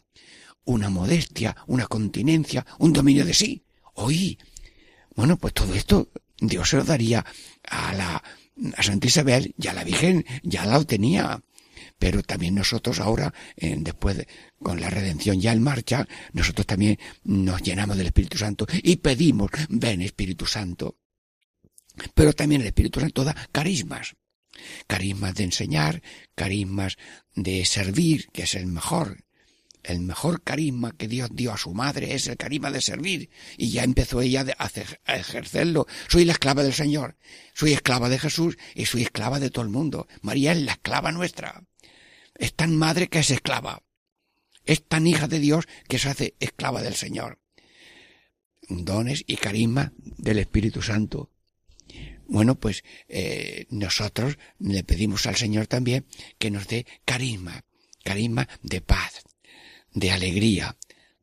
una 0.66 0.90
modestia, 0.90 1.56
una 1.68 1.88
continencia, 1.88 2.66
un 2.80 2.94
dominio 2.94 3.26
de 3.26 3.34
sí. 3.34 3.64
Oí, 3.96 4.38
bueno, 5.16 5.38
pues 5.38 5.54
todo 5.54 5.74
esto 5.74 6.10
Dios 6.40 6.70
se 6.70 6.78
lo 6.78 6.84
daría 6.84 7.26
a 7.70 7.94
la 7.94 8.24
a 8.76 8.84
Santa 8.84 9.08
Isabel 9.08 9.54
y 9.58 9.68
a 9.68 9.74
la 9.74 9.84
Virgen 9.84 10.26
ya 10.44 10.66
la 10.66 10.78
obtenía 10.78 11.42
pero 12.04 12.22
también 12.22 12.56
nosotros 12.56 13.00
ahora, 13.00 13.34
después 13.56 14.28
con 14.60 14.82
la 14.82 14.90
redención 14.90 15.40
ya 15.40 15.54
en 15.54 15.64
marcha, 15.64 16.06
nosotros 16.34 16.68
también 16.68 17.00
nos 17.24 17.62
llenamos 17.62 17.96
del 17.96 18.08
Espíritu 18.08 18.38
Santo 18.38 18.68
y 18.84 18.98
pedimos, 18.98 19.50
ven 19.70 20.02
Espíritu 20.02 20.46
Santo. 20.46 20.98
Pero 22.14 22.34
también 22.34 22.60
el 22.60 22.68
Espíritu 22.68 23.00
Santo 23.00 23.24
da 23.24 23.34
carismas, 23.54 24.18
carismas 24.86 25.34
de 25.36 25.46
enseñar, 25.46 26.04
carismas 26.36 26.98
de 27.36 27.64
servir, 27.64 28.28
que 28.34 28.44
es 28.44 28.56
el 28.56 28.66
mejor. 28.66 29.24
El 29.82 30.02
mejor 30.02 30.44
carisma 30.44 30.92
que 30.92 31.08
Dios 31.08 31.30
dio 31.32 31.54
a 31.54 31.58
su 31.58 31.74
madre 31.74 32.16
es 32.16 32.28
el 32.28 32.36
carisma 32.36 32.70
de 32.70 32.82
servir. 32.82 33.30
Y 33.58 33.70
ya 33.70 33.86
empezó 33.86 34.20
ella 34.20 34.46
a 34.58 35.16
ejercerlo. 35.16 35.88
Soy 36.10 36.26
la 36.26 36.34
esclava 36.34 36.64
del 36.64 36.74
Señor. 36.74 37.16
Soy 37.54 37.72
esclava 37.72 38.10
de 38.10 38.20
Jesús 38.20 38.58
y 38.76 38.88
soy 38.88 39.04
esclava 39.04 39.40
de 39.40 39.50
todo 39.50 39.64
el 39.64 39.72
mundo. 39.72 40.08
María 40.22 40.52
es 40.52 40.62
la 40.62 40.74
esclava 40.74 41.14
nuestra 41.14 41.64
es 42.36 42.54
tan 42.56 42.76
madre 42.76 43.08
que 43.08 43.20
es 43.20 43.32
esclava. 43.32 43.84
Es 44.66 44.88
tan 44.88 45.08
hija 45.08 45.28
de 45.28 45.40
Dios 45.40 45.68
que 45.88 46.00
se 46.00 46.10
hace 46.10 46.36
esclava 46.40 46.82
del 46.82 46.96
Señor. 46.96 47.40
Dones 48.70 49.24
y 49.28 49.36
carisma 49.36 49.94
del 49.98 50.40
Espíritu 50.40 50.82
Santo. 50.82 51.30
Bueno, 52.28 52.56
pues 52.56 52.84
eh, 53.10 53.66
nosotros 53.70 54.38
le 54.60 54.84
pedimos 54.84 55.26
al 55.28 55.36
Señor 55.36 55.68
también 55.68 56.06
que 56.40 56.50
nos 56.50 56.68
dé 56.68 56.86
carisma, 57.06 57.66
carisma 58.04 58.48
de 58.62 58.82
paz, 58.82 59.24
de 59.94 60.12
alegría, 60.12 60.78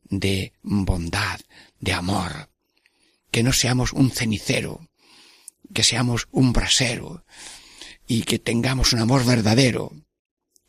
de 0.05 0.53
bondad, 0.63 1.41
de 1.81 1.93
amor. 1.93 2.51
Que 3.31 3.43
no 3.43 3.53
seamos 3.53 3.93
un 3.93 4.11
cenicero, 4.11 4.89
que 5.73 5.83
seamos 5.83 6.29
un 6.31 6.53
brasero 6.53 7.25
y 8.07 8.23
que 8.23 8.39
tengamos 8.39 8.93
un 8.93 9.01
amor 9.01 9.25
verdadero, 9.25 9.93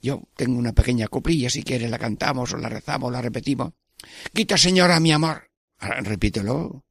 yo 0.01 0.23
tengo 0.35 0.57
una 0.57 0.73
pequeña 0.73 1.07
coplilla, 1.07 1.49
si 1.49 1.63
quieres 1.63 1.89
la 1.89 1.99
cantamos 1.99 2.53
o 2.53 2.57
la 2.57 2.69
rezamos 2.69 3.09
o 3.09 3.11
la 3.11 3.21
repetimos. 3.21 3.73
Quita, 4.33 4.57
señora, 4.57 4.99
mi 4.99 5.11
amor. 5.11 5.51
repítelo. 5.79 6.83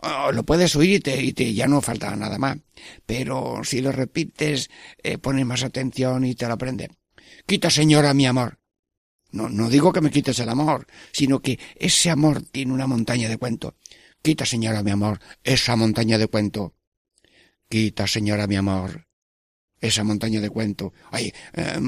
Oh, 0.00 0.30
lo 0.30 0.42
puedes 0.44 0.76
oír 0.76 1.02
y, 1.06 1.32
te, 1.32 1.54
ya 1.54 1.66
no 1.66 1.80
falta 1.80 2.14
nada 2.16 2.38
más. 2.38 2.58
Pero 3.06 3.62
si 3.64 3.80
lo 3.80 3.92
repites, 3.92 4.70
eh, 5.02 5.18
pones 5.18 5.46
más 5.46 5.62
atención 5.62 6.24
y 6.24 6.34
te 6.34 6.46
lo 6.46 6.54
aprendes. 6.54 6.90
Quita, 7.46 7.70
señora, 7.70 8.14
mi 8.14 8.26
amor. 8.26 8.58
No, 9.32 9.48
no 9.48 9.68
digo 9.68 9.92
que 9.92 10.00
me 10.00 10.10
quites 10.10 10.38
el 10.38 10.48
amor, 10.48 10.86
sino 11.12 11.40
que 11.40 11.58
ese 11.74 12.10
amor 12.10 12.42
tiene 12.42 12.72
una 12.72 12.86
montaña 12.86 13.28
de 13.28 13.38
cuento. 13.38 13.76
Quita, 14.22 14.46
señora, 14.46 14.82
mi 14.82 14.90
amor, 14.90 15.20
esa 15.44 15.76
montaña 15.76 16.18
de 16.18 16.26
cuento. 16.26 16.74
Quita, 17.68 18.06
señora, 18.06 18.46
mi 18.46 18.56
amor, 18.56 19.05
esa 19.80 20.04
montaña 20.04 20.40
de 20.40 20.50
cuento. 20.50 20.92
Ay, 21.10 21.32
eh, 21.52 21.78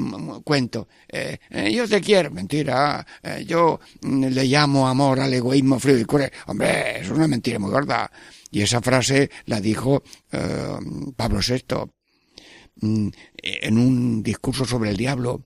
cuento. 0.43 0.87
Eh, 1.07 1.37
eh, 1.49 1.71
yo 1.73 1.87
te 1.87 2.01
quiero. 2.01 2.31
Mentira. 2.31 3.05
yo 3.45 3.79
mm, 4.01 4.25
le 4.25 4.45
llamo 4.45 4.87
amor 4.87 5.19
al 5.19 5.33
egoísmo 5.33 5.79
frío 5.79 5.97
y 5.97 6.05
cruel. 6.05 6.31
Hombre, 6.47 7.01
es 7.01 7.09
una 7.09 7.27
mentira 7.27 7.59
muy 7.59 7.71
gorda. 7.71 8.11
Y 8.51 8.61
esa 8.61 8.81
frase 8.81 9.29
la 9.45 9.61
dijo 9.61 10.03
Pablo 11.15 11.39
VI 11.39 11.91
mm, 12.81 13.09
en 13.43 13.77
un 13.77 14.23
discurso 14.23 14.65
sobre 14.65 14.89
el 14.89 14.97
diablo 14.97 15.45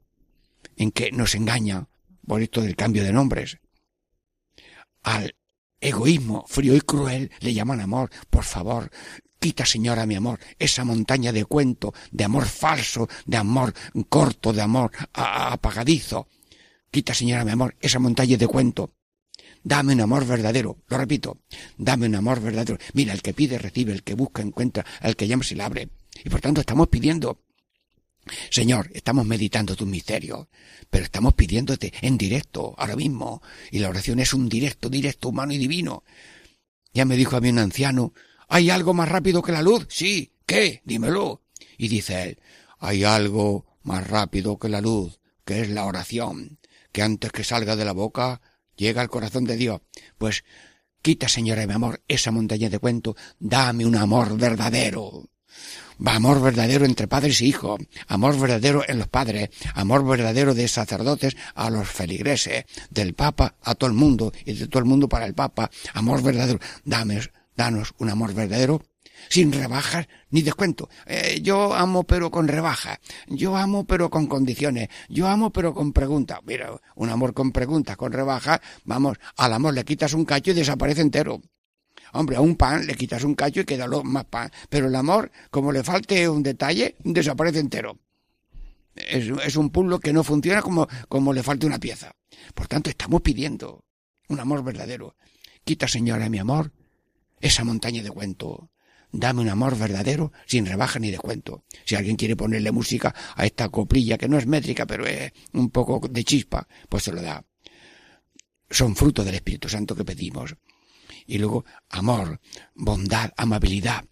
en 0.77 0.91
que 0.91 1.11
nos 1.11 1.35
engaña 1.35 1.87
por 2.25 2.41
esto 2.41 2.61
del 2.61 2.75
cambio 2.75 3.03
de 3.03 3.13
nombres. 3.13 3.57
Al 5.03 5.35
egoísmo 5.81 6.45
frío 6.47 6.75
y 6.75 6.81
cruel 6.81 7.31
le 7.41 7.53
llaman 7.53 7.81
amor. 7.81 8.09
Por 8.29 8.45
favor, 8.45 8.89
Quita, 9.43 9.65
señora, 9.65 10.05
mi 10.05 10.15
amor, 10.15 10.39
esa 10.57 10.85
montaña 10.85 11.33
de 11.33 11.43
cuento, 11.43 11.93
de 12.11 12.23
amor 12.23 12.45
falso, 12.45 13.09
de 13.25 13.35
amor 13.35 13.73
corto, 14.07 14.53
de 14.53 14.61
amor 14.61 14.89
apagadizo. 15.11 16.29
Quita, 16.89 17.13
señora, 17.13 17.43
mi 17.43 17.51
amor, 17.51 17.75
esa 17.81 17.99
montaña 17.99 18.37
de 18.37 18.47
cuento. 18.47 18.91
Dame 19.61 19.95
un 19.95 19.99
amor 19.99 20.25
verdadero, 20.25 20.77
lo 20.87 20.97
repito, 20.97 21.41
dame 21.77 22.05
un 22.05 22.15
amor 22.15 22.39
verdadero. 22.39 22.77
Mira, 22.93 23.11
el 23.11 23.21
que 23.21 23.33
pide 23.33 23.57
recibe, 23.57 23.91
el 23.91 24.03
que 24.03 24.13
busca 24.13 24.41
encuentra, 24.41 24.85
el 25.01 25.17
que 25.17 25.27
llama 25.27 25.43
se 25.43 25.55
le 25.55 25.63
abre. 25.63 25.89
Y 26.23 26.29
por 26.29 26.39
tanto 26.39 26.61
estamos 26.61 26.87
pidiendo, 26.87 27.41
Señor, 28.49 28.91
estamos 28.93 29.25
meditando 29.25 29.75
tu 29.75 29.85
misterio, 29.85 30.47
pero 30.89 31.03
estamos 31.03 31.33
pidiéndote 31.33 31.91
en 31.99 32.17
directo, 32.17 32.75
ahora 32.77 32.95
mismo, 32.95 33.41
y 33.71 33.79
la 33.79 33.89
oración 33.89 34.21
es 34.21 34.33
un 34.33 34.47
directo, 34.47 34.87
directo, 34.87 35.27
humano 35.27 35.51
y 35.51 35.57
divino. 35.57 36.05
Ya 36.93 37.03
me 37.03 37.17
dijo 37.17 37.35
a 37.35 37.41
mí 37.41 37.49
un 37.49 37.59
anciano, 37.59 38.13
¿Hay 38.47 38.69
algo 38.69 38.93
más 38.93 39.09
rápido 39.09 39.41
que 39.41 39.51
la 39.51 39.61
luz? 39.61 39.85
Sí. 39.89 40.33
¿Qué? 40.45 40.81
Dímelo. 40.85 41.41
Y 41.77 41.87
dice 41.87 42.23
él, 42.23 42.39
hay 42.79 43.03
algo 43.03 43.65
más 43.83 44.07
rápido 44.07 44.57
que 44.57 44.69
la 44.69 44.81
luz, 44.81 45.19
que 45.45 45.61
es 45.61 45.69
la 45.69 45.85
oración, 45.85 46.59
que 46.91 47.01
antes 47.01 47.31
que 47.31 47.43
salga 47.43 47.75
de 47.75 47.85
la 47.85 47.93
boca 47.93 48.41
llega 48.75 49.01
al 49.01 49.09
corazón 49.09 49.45
de 49.45 49.57
Dios. 49.57 49.81
Pues 50.17 50.43
Quita, 51.03 51.27
señora, 51.27 51.67
mi 51.67 51.73
amor, 51.73 52.01
esa 52.07 52.31
montaña 52.31 52.69
de 52.69 52.79
cuento, 52.79 53.17
dame 53.37 53.85
un 53.85 53.97
amor 53.97 54.37
verdadero. 54.37 55.27
Amor 56.05 56.41
verdadero 56.41 56.85
entre 56.85 57.09
padres 57.09 57.41
e 57.41 57.45
hijos, 57.45 57.77
amor 58.07 58.39
verdadero 58.39 58.83
en 58.87 58.99
los 58.99 59.09
padres, 59.09 59.49
amor 59.75 60.07
verdadero 60.07 60.53
de 60.53 60.65
sacerdotes 60.69 61.35
a 61.55 61.69
los 61.69 61.89
feligreses, 61.89 62.63
del 62.89 63.15
Papa 63.15 63.57
a 63.63 63.75
todo 63.75 63.89
el 63.89 63.97
mundo 63.97 64.31
y 64.45 64.53
de 64.53 64.67
todo 64.69 64.79
el 64.79 64.85
mundo 64.85 65.09
para 65.09 65.25
el 65.25 65.33
Papa, 65.33 65.69
amor 65.93 66.23
verdadero. 66.23 66.59
Dame, 66.85 67.19
danos 67.55 67.93
un 67.97 68.09
amor 68.09 68.33
verdadero 68.33 68.81
sin 69.29 69.51
rebajas 69.51 70.07
ni 70.31 70.41
descuento. 70.41 70.89
Eh, 71.05 71.39
yo 71.41 71.73
amo 71.73 72.03
pero 72.03 72.31
con 72.31 72.47
rebajas. 72.47 72.99
Yo 73.27 73.55
amo 73.55 73.85
pero 73.85 74.09
con 74.09 74.27
condiciones. 74.27 74.89
Yo 75.09 75.27
amo 75.27 75.51
pero 75.51 75.73
con 75.73 75.93
preguntas. 75.93 76.39
Mira, 76.45 76.79
un 76.95 77.09
amor 77.09 77.33
con 77.33 77.51
preguntas, 77.51 77.97
con 77.97 78.11
rebajas, 78.11 78.59
vamos, 78.83 79.17
al 79.37 79.53
amor 79.53 79.73
le 79.73 79.83
quitas 79.83 80.13
un 80.13 80.25
cacho 80.25 80.51
y 80.51 80.55
desaparece 80.55 81.01
entero. 81.01 81.41
Hombre, 82.13 82.35
a 82.35 82.41
un 82.41 82.55
pan 82.55 82.85
le 82.85 82.95
quitas 82.95 83.23
un 83.23 83.33
cacho 83.33 83.61
y 83.61 83.65
queda 83.65 83.87
más 84.03 84.25
pan. 84.25 84.51
Pero 84.69 84.87
el 84.87 84.95
amor, 84.95 85.31
como 85.49 85.71
le 85.71 85.83
falte 85.83 86.29
un 86.29 86.43
detalle, 86.43 86.95
desaparece 87.03 87.59
entero. 87.59 87.99
Es, 88.95 89.31
es 89.43 89.55
un 89.55 89.71
puzzle 89.71 89.99
que 89.99 90.13
no 90.13 90.23
funciona 90.23 90.61
como, 90.61 90.87
como 91.09 91.33
le 91.33 91.41
falte 91.41 91.65
una 91.65 91.79
pieza. 91.79 92.15
Por 92.53 92.67
tanto, 92.67 92.89
estamos 92.91 93.21
pidiendo 93.21 93.83
un 94.29 94.39
amor 94.39 94.63
verdadero. 94.63 95.15
Quita, 95.63 95.87
señora, 95.87 96.29
mi 96.29 96.37
amor, 96.37 96.71
esa 97.43 97.63
montaña 97.63 98.01
de 98.01 98.09
cuento 98.09 98.71
dame 99.13 99.41
un 99.41 99.49
amor 99.49 99.77
verdadero 99.77 100.33
sin 100.45 100.65
rebaja 100.65 100.99
ni 100.99 101.11
descuento. 101.11 101.63
Si 101.85 101.95
alguien 101.95 102.17
quiere 102.17 102.35
ponerle 102.35 102.71
música 102.71 103.13
a 103.35 103.45
esta 103.45 103.69
coplilla 103.69 104.17
que 104.17 104.27
no 104.27 104.37
es 104.37 104.47
métrica, 104.47 104.85
pero 104.85 105.05
es 105.05 105.31
un 105.53 105.69
poco 105.69 106.07
de 106.07 106.23
chispa, 106.23 106.67
pues 106.89 107.03
se 107.03 107.13
lo 107.13 107.21
da. 107.21 107.45
Son 108.69 108.95
fruto 108.95 109.23
del 109.23 109.35
Espíritu 109.35 109.69
Santo 109.69 109.95
que 109.95 110.03
pedimos. 110.03 110.55
Y 111.27 111.37
luego 111.37 111.63
amor, 111.89 112.41
bondad, 112.73 113.31
amabilidad, 113.37 114.03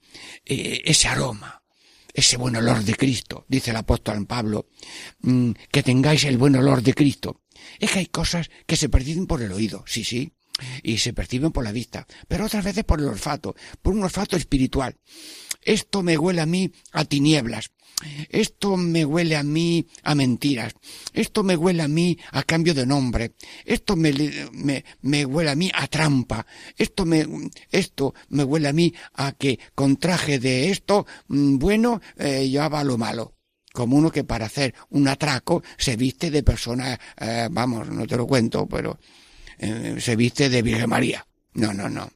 eh, 0.46 0.82
ese 0.86 1.08
aroma, 1.08 1.64
ese 2.14 2.38
buen 2.38 2.56
olor 2.56 2.84
de 2.84 2.96
Cristo, 2.96 3.46
dice 3.50 3.72
el 3.72 3.78
apóstol 3.78 4.26
Pablo, 4.28 4.70
mm, 5.22 5.52
que 5.72 5.84
tengáis 5.84 6.24
el 6.26 6.38
buen 6.38 6.56
olor 6.56 6.84
de 6.84 6.94
Cristo. 6.94 7.42
Es 7.80 7.92
que 7.92 8.00
hay 8.00 8.06
cosas 8.06 8.50
que 8.66 8.78
se 8.78 8.88
perciben 8.88 9.26
por 9.26 9.42
el 9.42 9.52
oído, 9.52 9.84
sí, 9.88 10.04
sí, 10.04 10.32
y 10.84 10.98
se 10.98 11.14
perciben 11.14 11.52
por 11.52 11.64
la 11.64 11.72
vista, 11.72 12.08
pero 12.28 12.46
otras 12.46 12.64
veces 12.64 12.84
por 12.84 13.00
el 13.00 13.08
olfato, 13.08 13.56
por 13.82 13.94
un 13.94 14.04
olfato 14.04 14.36
espiritual. 14.36 14.98
Esto 15.64 16.02
me 16.02 16.18
huele 16.18 16.42
a 16.42 16.46
mí 16.46 16.72
a 16.92 17.06
tinieblas. 17.06 17.72
Esto 18.30 18.78
me 18.78 19.06
huele 19.06 19.36
a 19.36 19.44
mí 19.44 19.86
a 20.04 20.16
mentiras. 20.16 20.74
Esto 21.14 21.44
me 21.44 21.56
huele 21.56 21.84
a 21.84 21.88
mí 21.88 22.18
a 22.32 22.44
cambio 22.44 22.74
de 22.74 22.86
nombre. 22.86 23.34
Esto 23.64 23.96
me, 23.96 24.12
me, 25.02 25.26
huele 25.26 25.52
a 25.52 25.56
mí 25.56 25.72
a 25.74 25.88
trampa. 25.88 26.46
Esto 26.78 27.06
me, 27.06 27.28
esto 27.70 28.16
me 28.30 28.44
huele 28.44 28.70
a 28.70 28.74
mí 28.74 28.94
a 29.14 29.34
que 29.34 29.60
con 29.76 29.98
traje 29.98 30.40
de 30.40 30.72
esto, 30.72 31.06
mm, 31.28 31.58
bueno, 31.58 32.02
eh, 32.18 32.58
hago 32.60 32.84
lo 32.84 32.98
malo 32.98 33.36
como 33.74 33.96
uno 33.96 34.12
que 34.12 34.26
para 34.26 34.48
hacer 34.48 34.76
un 34.90 35.08
atraco 35.08 35.64
se 35.78 35.96
viste 35.96 36.30
de 36.30 36.44
persona, 36.44 37.00
eh, 37.18 37.48
vamos, 37.50 37.88
no 37.90 38.06
te 38.06 38.18
lo 38.18 38.28
cuento, 38.28 38.68
pero 38.68 39.00
eh, 39.62 39.98
se 40.00 40.16
viste 40.16 40.50
de 40.50 40.62
Virgen 40.64 40.90
María. 40.90 41.28
No, 41.54 41.74
no, 41.74 41.88
no. 41.88 42.12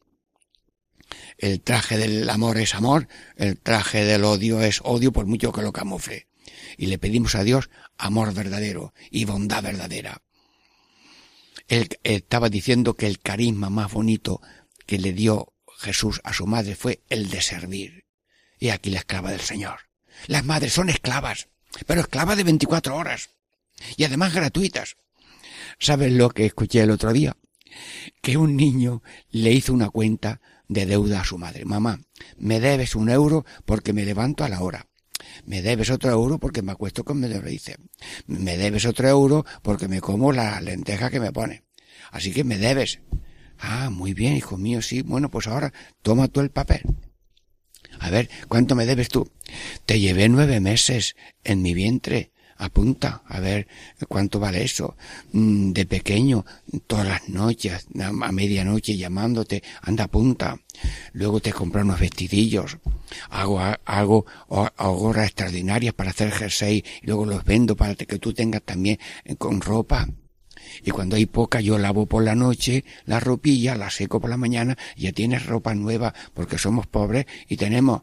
El 1.38 1.62
traje 1.62 1.98
del 1.98 2.30
amor 2.30 2.58
es 2.58 2.74
amor, 2.74 3.08
el 3.36 3.60
traje 3.60 4.04
del 4.04 4.24
odio 4.24 4.62
es 4.62 4.82
odio 4.84 5.12
por 5.12 5.28
mucho 5.28 5.52
que 5.52 5.62
lo 5.62 5.72
camufle. 5.72 6.28
Y 6.78 6.88
le 6.88 6.98
pedimos 6.98 7.36
a 7.36 7.44
Dios 7.44 7.70
amor 7.98 8.34
verdadero 8.34 8.94
y 9.12 9.26
bondad 9.26 9.64
verdadera. 9.64 10.22
Él, 11.68 11.90
estaba 12.04 12.50
diciendo 12.50 12.96
que 12.96 13.08
el 13.08 13.20
carisma 13.20 13.70
más 13.70 13.92
bonito 13.92 14.42
que 14.86 14.98
le 14.98 15.14
dio 15.14 15.54
Jesús 15.78 16.22
a 16.24 16.34
su 16.34 16.48
madre 16.48 16.76
fue 16.76 17.02
el 17.10 17.30
de 17.30 17.42
servir. 17.42 18.06
Y 18.58 18.70
aquí 18.70 18.90
la 18.90 19.00
esclava 19.00 19.32
del 19.32 19.42
Señor. 19.42 19.82
Las 20.28 20.46
madres 20.46 20.74
son 20.74 20.90
esclavas, 20.90 21.50
pero 21.86 22.02
esclavas 22.02 22.38
de 22.38 22.44
24 22.44 22.96
horas. 22.96 23.30
Y 23.98 24.04
además 24.04 24.34
gratuitas. 24.34 24.96
¿Sabes 25.80 26.12
lo 26.12 26.30
que 26.30 26.46
escuché 26.46 26.82
el 26.82 26.92
otro 26.92 27.14
día? 27.14 27.38
Que 28.22 28.38
un 28.38 28.56
niño 28.56 29.04
le 29.32 29.52
hizo 29.52 29.74
una 29.74 29.90
cuenta 29.90 30.42
de 30.68 30.86
deuda 30.86 31.22
a 31.22 31.26
su 31.26 31.38
madre. 31.38 31.66
Mamá, 31.66 32.00
me 32.38 32.60
debes 32.60 32.96
un 32.96 33.10
euro 33.10 33.46
porque 33.66 33.94
me 33.94 34.06
levanto 34.06 34.44
a 34.44 34.50
la 34.50 34.62
hora. 34.62 34.88
Me 35.46 35.62
debes 35.62 35.90
otro 35.90 36.12
euro 36.12 36.40
porque 36.40 36.62
me 36.62 36.72
acuesto 36.72 37.04
con 37.04 37.20
medio 37.20 37.42
dice. 37.42 37.78
Me 38.28 38.58
debes 38.58 38.86
otro 38.86 39.08
euro 39.08 39.46
porque 39.62 39.88
me 39.88 40.02
como 40.02 40.32
la 40.32 40.60
lenteja 40.62 41.10
que 41.10 41.20
me 41.20 41.32
pone. 41.32 41.64
Así 42.12 42.32
que 42.32 42.44
me 42.44 42.58
debes. 42.58 43.00
Ah, 43.60 43.90
muy 43.90 44.14
bien, 44.14 44.36
hijo 44.36 44.58
mío, 44.58 44.82
sí. 44.82 45.02
Bueno, 45.02 45.30
pues 45.30 45.48
ahora 45.48 45.74
toma 46.02 46.28
tú 46.28 46.42
el 46.42 46.52
papel. 46.52 46.82
A 48.00 48.10
ver, 48.10 48.30
¿cuánto 48.48 48.76
me 48.76 48.86
debes 48.86 49.10
tú? 49.10 49.30
Te 49.86 50.00
llevé 50.00 50.28
nueve 50.30 50.60
meses 50.60 51.16
en 51.44 51.62
mi 51.62 51.74
vientre 51.74 52.32
apunta 52.58 53.22
a 53.28 53.40
ver 53.40 53.68
cuánto 54.08 54.40
vale 54.40 54.64
eso. 54.64 54.96
Mm, 55.34 55.72
de 55.72 55.86
pequeño, 55.86 56.46
todas 56.88 57.08
las 57.08 57.30
noches, 57.30 57.88
a 58.00 58.32
medianoche 58.32 58.98
llamándote, 58.98 59.64
anda 59.82 60.06
apunta. 60.06 60.58
Luego 61.14 61.40
te 61.40 61.54
compro 61.54 61.82
unos 61.82 62.00
vestidillos. 62.00 62.78
Hago, 63.30 63.60
hago, 63.60 64.26
horas 64.78 65.28
extraordinarias 65.28 65.94
para 65.94 66.12
hacer 66.12 66.32
jersey 66.32 66.84
y 67.02 67.06
luego 67.06 67.26
los 67.26 67.44
vendo 67.44 67.76
para 67.76 67.96
que 67.96 68.20
tú 68.20 68.34
tengas 68.34 68.64
también 68.64 69.00
eh, 69.24 69.36
con 69.36 69.62
ropa. 69.62 70.08
Y 70.84 70.92
cuando 70.92 71.16
hay 71.16 71.26
poca, 71.26 71.62
yo 71.62 71.78
lavo 71.78 72.06
por 72.06 72.24
la 72.24 72.36
noche 72.36 72.84
la 73.06 73.20
ropilla, 73.20 73.76
la 73.76 73.90
seco 73.90 74.20
por 74.20 74.30
la 74.30 74.38
mañana, 74.38 74.78
y 74.96 75.04
ya 75.04 75.12
tienes 75.12 75.46
ropa 75.46 75.76
nueva 75.76 76.14
porque 76.34 76.58
somos 76.58 76.88
pobres 76.88 77.26
y 77.48 77.58
tenemos 77.58 78.02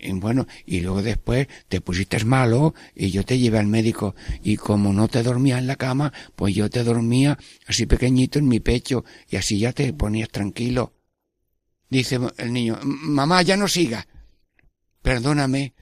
y 0.00 0.12
bueno, 0.12 0.46
y 0.64 0.80
luego 0.80 1.02
después 1.02 1.48
te 1.68 1.80
pusiste 1.80 2.24
malo 2.24 2.74
y 2.94 3.10
yo 3.10 3.24
te 3.24 3.38
llevé 3.38 3.58
al 3.58 3.66
médico 3.66 4.14
y 4.42 4.56
como 4.56 4.92
no 4.92 5.08
te 5.08 5.22
dormía 5.22 5.58
en 5.58 5.66
la 5.66 5.76
cama, 5.76 6.12
pues 6.36 6.54
yo 6.54 6.70
te 6.70 6.84
dormía 6.84 7.38
así 7.66 7.86
pequeñito 7.86 8.38
en 8.38 8.48
mi 8.48 8.60
pecho 8.60 9.04
y 9.28 9.36
así 9.36 9.58
ya 9.58 9.72
te 9.72 9.92
ponías 9.92 10.28
tranquilo. 10.30 10.94
Dice 11.90 12.18
el 12.36 12.52
niño, 12.52 12.78
mamá, 12.82 13.42
ya 13.42 13.56
no 13.56 13.66
siga. 13.66 14.06
Perdóname 15.02 15.74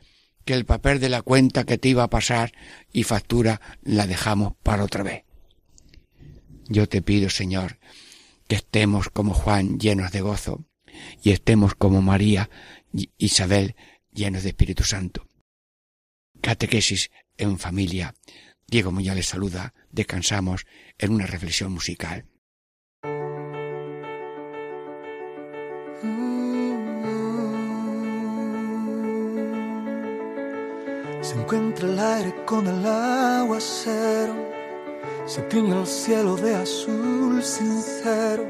que 0.45 0.55
el 0.55 0.65
papel 0.65 1.01
de 1.01 1.09
la 1.09 1.23
cuenta 1.23 1.65
que 1.65 1.79
te 1.79 1.89
iba 1.89 2.05
a 2.05 2.11
pasar 2.11 2.53
y 2.93 3.03
factura 3.03 3.61
la 3.83 4.07
dejamos 4.07 4.55
para 4.63 4.85
otra 4.85 5.03
vez. 5.03 5.25
Yo 6.69 6.89
te 6.89 7.03
pido, 7.03 7.29
Señor, 7.31 7.79
que 8.47 8.57
estemos 8.57 9.09
como 9.09 9.35
Juan 9.35 9.79
llenos 9.79 10.13
de 10.13 10.21
gozo 10.21 10.65
y 11.23 11.33
estemos 11.33 11.75
como 11.75 12.03
María, 12.03 12.49
Isabel, 13.19 13.75
llenos 14.17 14.43
de 14.43 14.49
Espíritu 14.49 14.83
Santo. 14.83 15.29
Catequesis 16.41 17.11
en 17.37 17.59
familia. 17.59 18.15
Diego 18.67 18.91
Muñoz 18.91 19.15
les 19.15 19.27
saluda. 19.27 19.75
Descansamos 19.91 20.67
en 20.99 21.13
una 21.13 21.27
reflexión 21.27 21.73
musical. 21.73 22.27
Se 31.21 31.35
encuentra 31.35 31.89
el 31.89 31.99
aire 31.99 32.35
con 32.45 32.67
el 32.67 32.87
aguacero, 32.87 34.35
se 35.27 35.43
tiñe 35.43 35.79
el 35.79 35.87
cielo 35.87 36.37
de 36.37 36.55
azul 36.55 37.43
sincero, 37.43 38.45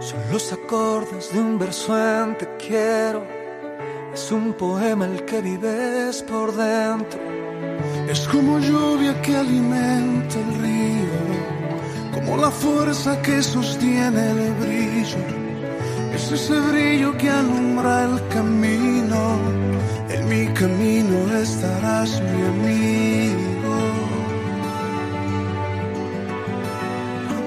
son 0.00 0.20
los 0.32 0.52
acordes 0.52 1.32
de 1.32 1.40
un 1.40 1.58
verso 1.60 1.96
en 1.96 2.36
te 2.36 2.48
quiero 2.56 3.41
es 4.14 4.30
un 4.30 4.52
poema 4.52 5.06
el 5.06 5.24
que 5.24 5.40
vives 5.40 6.22
por 6.22 6.54
dentro. 6.54 7.20
Es 8.08 8.20
como 8.28 8.58
lluvia 8.58 9.20
que 9.22 9.36
alimenta 9.36 10.36
el 10.38 10.54
río, 10.62 11.18
como 12.14 12.36
la 12.36 12.50
fuerza 12.50 13.20
que 13.22 13.42
sostiene 13.42 14.30
el 14.30 14.52
brillo. 14.54 15.24
Es 16.14 16.30
ese 16.30 16.58
brillo 16.60 17.16
que 17.16 17.30
alumbra 17.30 18.04
el 18.04 18.28
camino. 18.28 19.40
En 20.10 20.28
mi 20.28 20.46
camino 20.54 21.16
estarás 21.36 22.20
mi 22.20 22.42
amigo. 22.54 23.41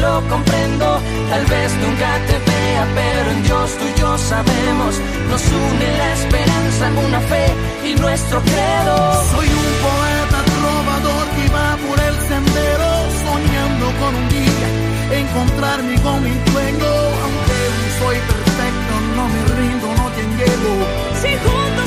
Lo 0.00 0.14
comprendo. 0.28 0.86
Tal 1.30 1.44
vez 1.46 1.68
nunca 1.84 2.08
te 2.28 2.36
vea, 2.50 2.82
pero 2.98 3.30
en 3.30 3.42
Dios 3.42 3.66
tú 3.78 3.84
y 3.92 4.00
yo 4.00 4.18
sabemos. 4.18 4.92
Nos 5.30 5.42
une 5.42 5.88
la 6.02 6.12
esperanza, 6.18 6.84
una 7.06 7.20
fe 7.20 7.46
y 7.88 7.94
nuestro 8.00 8.40
credo. 8.40 8.96
Soy 9.32 9.48
un 9.62 9.70
poeta 9.86 10.38
trovador 10.56 11.24
que 11.36 11.44
va 11.56 11.68
por 11.86 11.98
el 12.08 12.16
sendero, 12.30 12.88
soñando 13.24 13.86
con 14.00 14.12
un 14.20 14.28
día 14.28 14.68
encontrarme 15.12 15.94
con 16.02 16.22
mi 16.22 16.30
dueño, 16.30 16.92
aunque 17.24 17.58
no 17.76 17.86
soy 18.00 18.16
perfecto, 18.30 18.94
no 19.16 19.24
me 19.28 19.40
rindo 19.60 19.90
si 21.20 21.28
juntos 21.28 21.79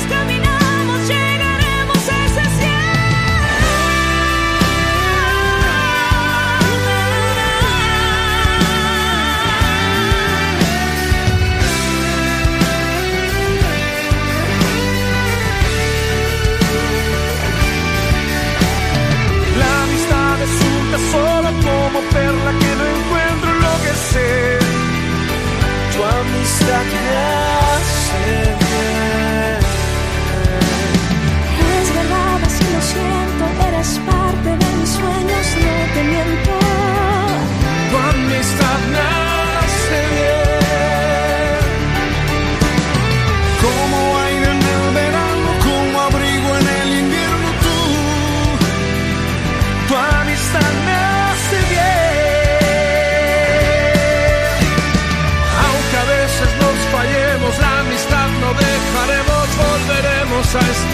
amistad 26.64 26.84
me 26.84 27.16
hace 27.16 28.54
a 28.60 28.63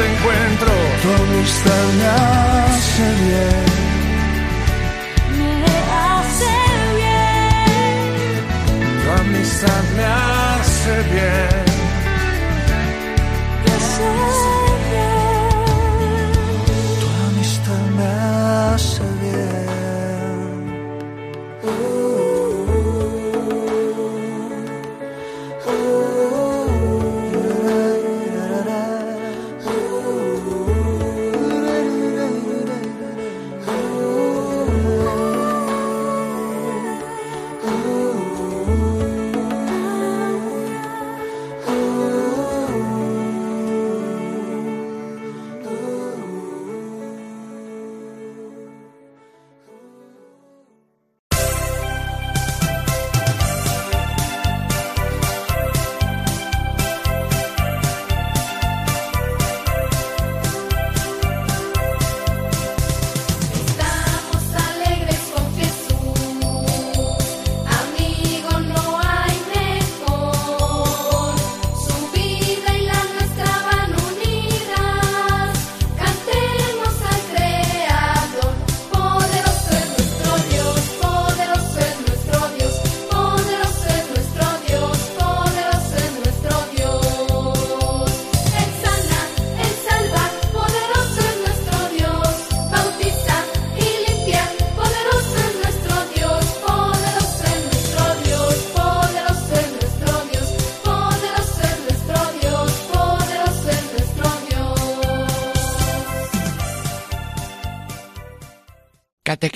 este 0.01 0.13
encuentro. 0.13 0.73
Tu 1.03 1.09
amistad 1.23 1.87
me 1.99 2.07
hace 2.07 3.07
bien. 3.25 3.65
Me 5.39 5.53
hace 6.03 6.55
bien. 6.97 8.11
Tu 9.03 9.09
amistad 9.21 9.83
me 9.97 10.05
hace 10.05 10.95
bien. 11.13 11.60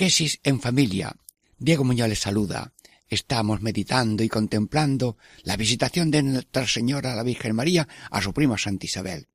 Catequesis 0.04 0.38
en 0.44 0.60
familia. 0.60 1.16
Diego 1.56 1.82
Muñoz 1.82 2.10
les 2.10 2.18
saluda. 2.18 2.74
Estamos 3.08 3.62
meditando 3.62 4.22
y 4.22 4.28
contemplando 4.28 5.16
la 5.44 5.56
visitación 5.56 6.10
de 6.10 6.22
Nuestra 6.22 6.66
Señora 6.68 7.14
la 7.14 7.22
Virgen 7.22 7.56
María 7.56 7.88
a 8.10 8.20
su 8.20 8.34
prima 8.34 8.58
Santa 8.58 8.84
Isabel. 8.84 9.28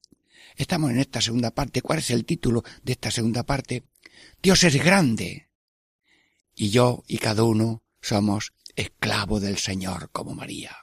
Estamos 0.56 0.92
en 0.92 1.00
esta 1.00 1.22
segunda 1.22 1.50
parte. 1.50 1.82
¿Cuál 1.82 1.98
es 1.98 2.12
el 2.12 2.24
título 2.24 2.64
de 2.84 2.92
esta 2.92 3.10
segunda 3.10 3.42
parte? 3.42 3.86
Dios 4.44 4.64
es 4.64 4.76
grande. 4.76 5.50
Y 6.54 6.70
yo 6.70 7.04
y 7.08 7.18
cada 7.18 7.42
uno 7.42 7.82
somos 8.00 8.54
esclavo 8.76 9.40
del 9.40 9.58
Señor 9.58 10.12
como 10.12 10.36
María. 10.36 10.78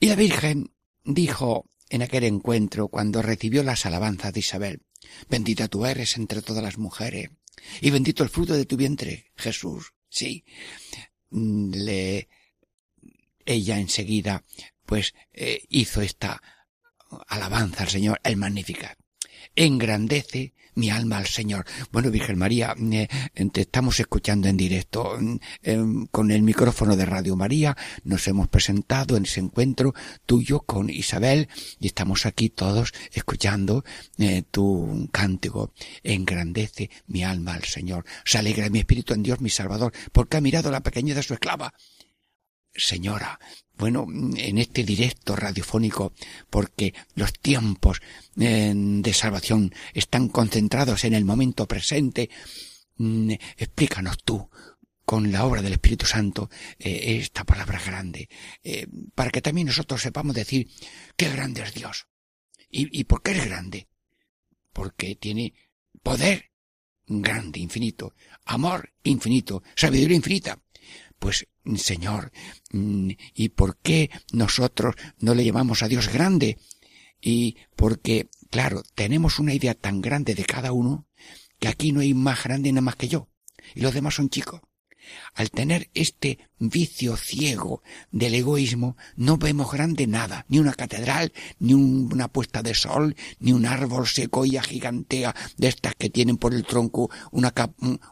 Y 0.00 0.06
la 0.06 0.16
Virgen 0.16 0.72
dijo 1.04 1.66
en 1.88 2.02
aquel 2.02 2.24
encuentro 2.24 2.88
cuando 2.88 3.22
recibió 3.22 3.62
las 3.62 3.86
alabanzas 3.86 4.32
de 4.32 4.40
Isabel, 4.40 4.82
bendita 5.28 5.68
tú 5.68 5.86
eres 5.86 6.16
entre 6.16 6.42
todas 6.42 6.64
las 6.64 6.78
mujeres, 6.78 7.30
y 7.80 7.90
bendito 7.90 8.22
el 8.22 8.28
fruto 8.28 8.54
de 8.54 8.66
tu 8.66 8.76
vientre, 8.76 9.32
Jesús. 9.36 9.92
Sí. 10.08 10.44
Le, 11.30 12.28
ella 13.44 13.78
enseguida, 13.78 14.44
pues, 14.84 15.14
eh, 15.32 15.62
hizo 15.68 16.02
esta 16.02 16.42
alabanza 17.28 17.84
al 17.84 17.88
Señor, 17.88 18.20
el 18.22 18.36
Magnificat. 18.36 18.99
Engrandece 19.54 20.54
mi 20.74 20.90
alma 20.90 21.18
al 21.18 21.26
Señor. 21.26 21.66
Bueno, 21.92 22.10
Virgen 22.10 22.38
María, 22.38 22.74
eh, 22.92 23.08
te 23.52 23.60
estamos 23.62 24.00
escuchando 24.00 24.48
en 24.48 24.56
directo 24.56 25.18
em, 25.62 26.06
con 26.06 26.30
el 26.30 26.42
micrófono 26.42 26.96
de 26.96 27.06
Radio 27.06 27.36
María. 27.36 27.76
Nos 28.04 28.26
hemos 28.28 28.48
presentado 28.48 29.16
en 29.16 29.24
ese 29.24 29.40
encuentro 29.40 29.94
tuyo 30.26 30.60
con 30.60 30.90
Isabel 30.90 31.48
y 31.78 31.88
estamos 31.88 32.26
aquí 32.26 32.48
todos 32.48 32.92
escuchando 33.12 33.84
eh, 34.18 34.42
tu 34.50 35.08
cántico. 35.12 35.72
Engrandece 36.02 36.90
mi 37.06 37.24
alma 37.24 37.54
al 37.54 37.64
Señor. 37.64 38.04
Se 38.24 38.38
alegra 38.38 38.70
mi 38.70 38.80
espíritu 38.80 39.14
en 39.14 39.22
Dios 39.22 39.40
mi 39.40 39.50
Salvador 39.50 39.92
porque 40.12 40.36
ha 40.36 40.40
mirado 40.40 40.70
la 40.70 40.80
pequeñez 40.80 41.16
de 41.16 41.22
su 41.22 41.34
esclava. 41.34 41.74
Señora, 42.72 43.40
bueno, 43.80 44.06
en 44.08 44.58
este 44.58 44.84
directo 44.84 45.34
radiofónico, 45.34 46.12
porque 46.50 46.94
los 47.14 47.32
tiempos 47.32 48.00
eh, 48.38 48.72
de 48.74 49.12
salvación 49.14 49.74
están 49.94 50.28
concentrados 50.28 51.04
en 51.04 51.14
el 51.14 51.24
momento 51.24 51.66
presente, 51.66 52.28
mm, 52.98 53.32
explícanos 53.56 54.18
tú 54.22 54.48
con 55.04 55.32
la 55.32 55.44
obra 55.44 55.62
del 55.62 55.72
Espíritu 55.72 56.06
Santo 56.06 56.50
eh, 56.78 57.16
esta 57.20 57.42
palabra 57.44 57.80
grande, 57.84 58.28
eh, 58.62 58.86
para 59.14 59.30
que 59.30 59.40
también 59.40 59.66
nosotros 59.66 60.02
sepamos 60.02 60.36
decir 60.36 60.68
qué 61.16 61.30
grande 61.30 61.62
es 61.62 61.74
Dios. 61.74 62.06
¿Y, 62.70 63.00
¿Y 63.00 63.04
por 63.04 63.22
qué 63.22 63.32
es 63.32 63.44
grande? 63.44 63.88
Porque 64.72 65.16
tiene 65.16 65.54
poder 66.02 66.50
grande, 67.06 67.58
infinito, 67.58 68.14
amor 68.44 68.92
infinito, 69.02 69.62
sabiduría 69.74 70.16
infinita. 70.16 70.62
Pues 71.18 71.46
Señor, 71.76 72.32
mm, 72.72 73.10
¿y 73.34 73.48
por 73.50 73.76
qué 73.78 74.10
nosotros 74.32 74.94
no 75.18 75.34
le 75.34 75.44
llamamos 75.44 75.82
a 75.82 75.88
Dios 75.88 76.08
grande? 76.08 76.58
Y 77.20 77.56
porque, 77.76 78.30
claro, 78.50 78.82
tenemos 78.94 79.38
una 79.38 79.54
idea 79.54 79.74
tan 79.74 80.00
grande 80.00 80.34
de 80.34 80.44
cada 80.44 80.72
uno 80.72 81.06
que 81.58 81.68
aquí 81.68 81.92
no 81.92 82.00
hay 82.00 82.14
más 82.14 82.42
grande 82.42 82.72
nada 82.72 82.82
más 82.82 82.96
que 82.96 83.08
yo. 83.08 83.28
Y 83.74 83.80
los 83.80 83.94
demás 83.94 84.14
son 84.14 84.30
chicos. 84.30 84.60
Al 85.34 85.50
tener 85.50 85.90
este 85.94 86.38
vicio 86.58 87.16
ciego 87.16 87.82
del 88.10 88.34
egoísmo, 88.34 88.96
no 89.16 89.38
vemos 89.38 89.70
grande 89.70 90.06
nada, 90.06 90.44
ni 90.48 90.58
una 90.58 90.74
catedral, 90.74 91.32
ni 91.58 91.74
una 91.74 92.28
puesta 92.28 92.62
de 92.62 92.74
sol, 92.74 93.16
ni 93.38 93.52
un 93.52 93.66
árbol 93.66 94.06
secoya 94.06 94.62
gigantea 94.62 95.34
de 95.56 95.68
estas 95.68 95.94
que 95.94 96.10
tienen 96.10 96.36
por 96.36 96.54
el 96.54 96.64
tronco 96.64 97.10
una 97.30 97.52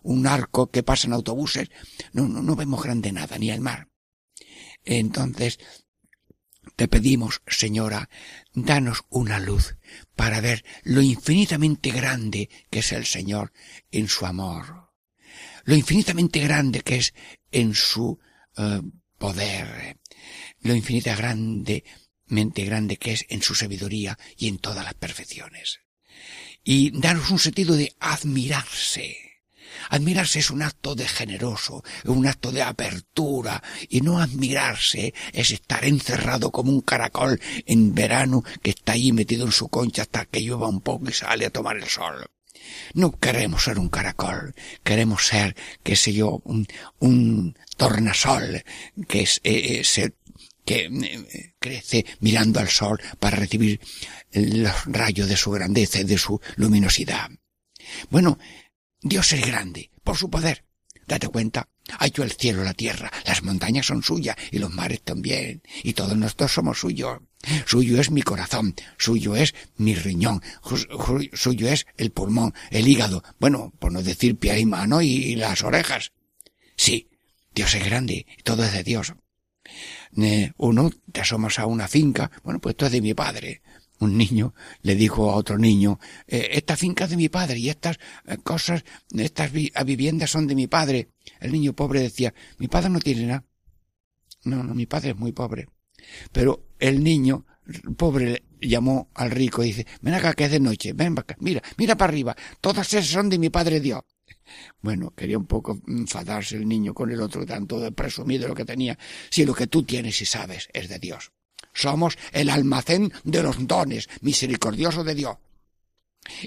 un 0.02 0.26
arco 0.26 0.70
que 0.70 0.82
pasan 0.82 1.12
autobuses. 1.12 1.70
No, 2.12 2.28
no, 2.28 2.42
no 2.42 2.56
vemos 2.56 2.82
grande 2.82 3.12
nada, 3.12 3.38
ni 3.38 3.50
el 3.50 3.60
mar. 3.60 3.88
Entonces, 4.84 5.58
te 6.76 6.88
pedimos, 6.88 7.42
Señora, 7.46 8.08
danos 8.54 9.04
una 9.08 9.40
luz 9.40 9.76
para 10.16 10.40
ver 10.40 10.64
lo 10.84 11.02
infinitamente 11.02 11.90
grande 11.90 12.48
que 12.70 12.80
es 12.80 12.92
el 12.92 13.06
Señor 13.06 13.52
en 13.90 14.08
su 14.08 14.26
amor 14.26 14.87
lo 15.68 15.74
infinitamente 15.74 16.40
grande 16.40 16.80
que 16.80 16.96
es 16.96 17.12
en 17.52 17.74
su 17.74 18.18
eh, 18.56 18.80
poder, 19.18 19.98
lo 20.62 20.74
infinitamente 20.74 21.84
grande 22.64 22.96
que 22.96 23.12
es 23.12 23.26
en 23.28 23.42
su 23.42 23.54
sabiduría 23.54 24.18
y 24.38 24.48
en 24.48 24.60
todas 24.60 24.82
las 24.82 24.94
perfecciones. 24.94 25.80
Y 26.64 26.98
danos 26.98 27.30
un 27.30 27.38
sentido 27.38 27.76
de 27.76 27.94
admirarse. 28.00 29.14
Admirarse 29.90 30.38
es 30.38 30.48
un 30.48 30.62
acto 30.62 30.94
de 30.94 31.06
generoso, 31.06 31.84
un 32.06 32.26
acto 32.26 32.50
de 32.50 32.62
apertura, 32.62 33.62
y 33.90 34.00
no 34.00 34.20
admirarse 34.20 35.12
es 35.34 35.50
estar 35.50 35.84
encerrado 35.84 36.50
como 36.50 36.72
un 36.72 36.80
caracol 36.80 37.38
en 37.66 37.94
verano 37.94 38.42
que 38.62 38.70
está 38.70 38.92
allí 38.92 39.12
metido 39.12 39.44
en 39.44 39.52
su 39.52 39.68
concha 39.68 40.00
hasta 40.00 40.24
que 40.24 40.40
llueva 40.40 40.66
un 40.66 40.80
poco 40.80 41.10
y 41.10 41.12
sale 41.12 41.44
a 41.44 41.50
tomar 41.50 41.76
el 41.76 41.88
sol. 41.88 42.26
No 42.94 43.12
queremos 43.12 43.64
ser 43.64 43.78
un 43.78 43.88
caracol, 43.88 44.54
queremos 44.82 45.26
ser, 45.26 45.56
qué 45.82 45.96
sé 45.96 46.12
yo, 46.12 46.42
un, 46.44 47.56
tornasol 47.76 48.64
que 49.06 49.22
es, 49.22 49.40
eh, 49.44 49.82
eh, 49.82 50.10
que 50.64 50.86
eh, 50.86 51.54
crece 51.58 52.04
mirando 52.20 52.60
al 52.60 52.68
sol 52.68 53.00
para 53.20 53.36
recibir 53.36 53.80
los 54.32 54.84
rayos 54.86 55.28
de 55.28 55.36
su 55.36 55.50
grandeza 55.50 56.00
y 56.00 56.04
de 56.04 56.18
su 56.18 56.40
luminosidad. 56.56 57.30
Bueno, 58.10 58.38
Dios 59.00 59.32
es 59.32 59.46
grande 59.46 59.90
por 60.02 60.16
su 60.16 60.28
poder. 60.28 60.64
Date 61.06 61.28
cuenta, 61.28 61.68
ha 61.98 62.06
hecho 62.06 62.22
el 62.22 62.32
cielo, 62.32 62.64
la 62.64 62.74
tierra, 62.74 63.10
las 63.24 63.42
montañas 63.42 63.86
son 63.86 64.02
suyas 64.02 64.36
y 64.50 64.58
los 64.58 64.70
mares 64.70 65.00
también, 65.02 65.62
y 65.82 65.94
todos 65.94 66.16
nosotros 66.16 66.52
somos 66.52 66.78
suyos. 66.78 67.20
Suyo 67.66 68.00
es 68.00 68.10
mi 68.10 68.22
corazón, 68.22 68.74
suyo 68.98 69.36
es 69.36 69.54
mi 69.76 69.94
riñón, 69.94 70.42
suyo 71.32 71.68
es 71.68 71.86
el 71.96 72.10
pulmón, 72.10 72.52
el 72.70 72.88
hígado, 72.88 73.22
bueno, 73.38 73.72
por 73.78 73.92
no 73.92 74.02
decir 74.02 74.36
pie 74.36 74.58
y 74.58 74.66
mano 74.66 75.00
y 75.02 75.36
las 75.36 75.62
orejas. 75.62 76.12
Sí, 76.76 77.08
Dios 77.54 77.74
es 77.74 77.84
grande, 77.84 78.26
todo 78.44 78.64
es 78.64 78.72
de 78.72 78.82
Dios. 78.82 79.14
Uno 80.56 80.90
te 81.12 81.20
asomas 81.20 81.58
a 81.58 81.66
una 81.66 81.88
finca, 81.88 82.30
bueno, 82.42 82.60
pues 82.60 82.72
esto 82.72 82.86
es 82.86 82.92
de 82.92 83.00
mi 83.00 83.14
padre. 83.14 83.62
Un 84.00 84.16
niño 84.16 84.54
le 84.82 84.94
dijo 84.94 85.30
a 85.30 85.34
otro 85.34 85.58
niño, 85.58 85.98
eh, 86.28 86.50
esta 86.52 86.76
finca 86.76 87.04
es 87.04 87.10
de 87.10 87.16
mi 87.16 87.28
padre 87.28 87.58
y 87.58 87.68
estas 87.68 87.98
eh, 88.26 88.36
cosas, 88.38 88.84
estas 89.12 89.50
viviendas 89.52 90.30
son 90.30 90.46
de 90.46 90.54
mi 90.54 90.68
padre. 90.68 91.08
El 91.40 91.50
niño 91.50 91.72
pobre 91.72 92.00
decía, 92.00 92.32
mi 92.58 92.68
padre 92.68 92.90
no 92.90 93.00
tiene 93.00 93.26
nada. 93.26 93.44
No, 94.44 94.62
no, 94.62 94.74
mi 94.74 94.86
padre 94.86 95.10
es 95.10 95.16
muy 95.16 95.32
pobre. 95.32 95.68
Pero 96.32 96.68
el 96.78 97.02
niño 97.02 97.46
pobre 97.96 98.44
llamó 98.60 99.10
al 99.14 99.30
rico 99.30 99.62
y 99.62 99.68
dice, 99.68 99.86
ven 100.00 100.14
acá 100.14 100.34
que 100.34 100.44
es 100.44 100.50
de 100.50 100.60
noche, 100.60 100.92
ven 100.92 101.18
acá, 101.18 101.36
mira, 101.40 101.62
mira 101.76 101.96
para 101.96 102.10
arriba, 102.10 102.36
todas 102.60 102.92
esas 102.92 103.06
son 103.06 103.28
de 103.28 103.38
mi 103.38 103.50
padre 103.50 103.80
Dios. 103.80 104.02
Bueno, 104.80 105.10
quería 105.14 105.36
un 105.36 105.46
poco 105.46 105.78
enfadarse 105.86 106.56
el 106.56 106.66
niño 106.66 106.94
con 106.94 107.10
el 107.10 107.20
otro, 107.20 107.44
tanto 107.44 107.80
de 107.80 107.92
presumido 107.92 108.48
lo 108.48 108.54
que 108.54 108.64
tenía, 108.64 108.98
si 109.30 109.44
lo 109.44 109.54
que 109.54 109.66
tú 109.66 109.82
tienes 109.82 110.22
y 110.22 110.26
sabes 110.26 110.68
es 110.72 110.88
de 110.88 110.98
Dios. 110.98 111.32
Somos 111.74 112.16
el 112.32 112.48
almacén 112.48 113.12
de 113.24 113.42
los 113.42 113.66
dones, 113.66 114.08
misericordioso 114.22 115.04
de 115.04 115.14
Dios. 115.14 115.36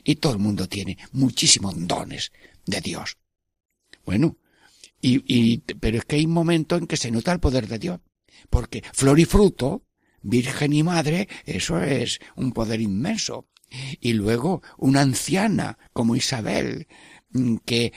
Y 0.03 0.15
todo 0.15 0.33
el 0.33 0.39
mundo 0.39 0.67
tiene 0.67 0.97
muchísimos 1.11 1.75
dones 1.87 2.31
de 2.65 2.81
Dios. 2.81 3.17
Bueno, 4.03 4.37
y, 4.99 5.23
y, 5.27 5.59
pero 5.59 5.99
es 5.99 6.05
que 6.05 6.15
hay 6.15 6.25
un 6.25 6.33
momento 6.33 6.75
en 6.75 6.87
que 6.87 6.97
se 6.97 7.11
nota 7.11 7.31
el 7.31 7.39
poder 7.39 7.67
de 7.67 7.79
Dios. 7.79 7.99
Porque 8.49 8.83
flor 8.93 9.19
y 9.19 9.25
fruto, 9.25 9.83
virgen 10.21 10.73
y 10.73 10.83
madre, 10.83 11.27
eso 11.45 11.81
es 11.81 12.19
un 12.35 12.51
poder 12.51 12.81
inmenso. 12.81 13.47
Y 13.99 14.13
luego 14.13 14.61
una 14.77 15.01
anciana 15.01 15.77
como 15.93 16.15
Isabel, 16.15 16.87
mm, 17.31 17.57
que 17.65 17.93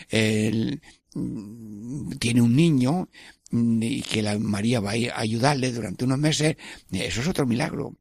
mm, 1.14 2.10
tiene 2.18 2.42
un 2.42 2.54
niño 2.54 3.08
mm, 3.50 3.82
y 3.82 4.02
que 4.02 4.22
la 4.22 4.38
María 4.38 4.80
va 4.80 4.92
a 4.92 5.20
ayudarle 5.20 5.72
durante 5.72 6.04
unos 6.04 6.18
meses, 6.18 6.56
eso 6.92 7.20
es 7.20 7.28
otro 7.28 7.46
milagro. 7.46 7.96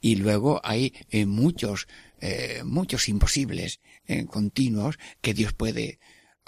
Y 0.00 0.16
luego 0.16 0.60
hay 0.64 0.94
eh, 1.10 1.26
muchos, 1.26 1.88
eh, 2.20 2.62
muchos 2.64 3.08
imposibles 3.08 3.80
eh, 4.06 4.26
continuos 4.26 4.98
que 5.20 5.34
Dios 5.34 5.52
puede 5.52 5.98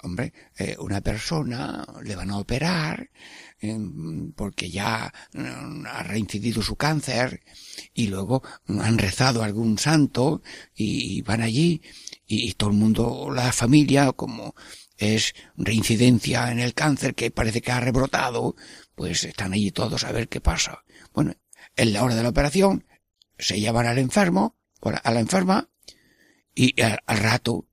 hombre, 0.03 0.33
eh, 0.57 0.75
una 0.79 1.01
persona 1.01 1.85
le 2.03 2.15
van 2.15 2.31
a 2.31 2.37
operar 2.37 3.09
em, 3.59 4.31
porque 4.33 4.69
ya 4.69 5.13
mm, 5.33 5.85
ha 5.85 6.03
reincidido 6.03 6.61
su 6.61 6.75
cáncer 6.75 7.41
y 7.93 8.07
luego 8.07 8.43
han 8.67 8.97
rezado 8.97 9.43
algún 9.43 9.77
santo 9.77 10.41
y 10.75 11.21
van 11.21 11.41
allí 11.41 11.81
y, 12.25 12.53
todo 12.53 12.69
el 12.69 12.77
mundo, 12.77 13.29
la 13.33 13.51
familia, 13.51 14.11
como 14.13 14.55
es 14.97 15.33
reincidencia 15.57 16.51
en 16.51 16.59
el 16.59 16.73
cáncer 16.73 17.13
que 17.15 17.31
parece 17.31 17.61
que 17.61 17.71
ha 17.71 17.79
rebrotado, 17.79 18.55
pues 18.95 19.23
están 19.23 19.53
allí 19.53 19.71
todos 19.71 20.03
a 20.03 20.11
ver 20.11 20.29
qué 20.29 20.39
pasa. 20.39 20.83
Bueno, 21.13 21.33
en 21.75 21.93
la 21.93 22.03
hora 22.03 22.15
de 22.15 22.23
la 22.23 22.29
operación 22.29 22.85
se 23.37 23.59
llevan 23.59 23.87
al 23.87 23.97
enfermo, 23.97 24.57
a 24.81 25.11
la 25.11 25.19
enferma, 25.19 25.69
y 26.53 26.79
al 26.81 27.17
rato 27.17 27.67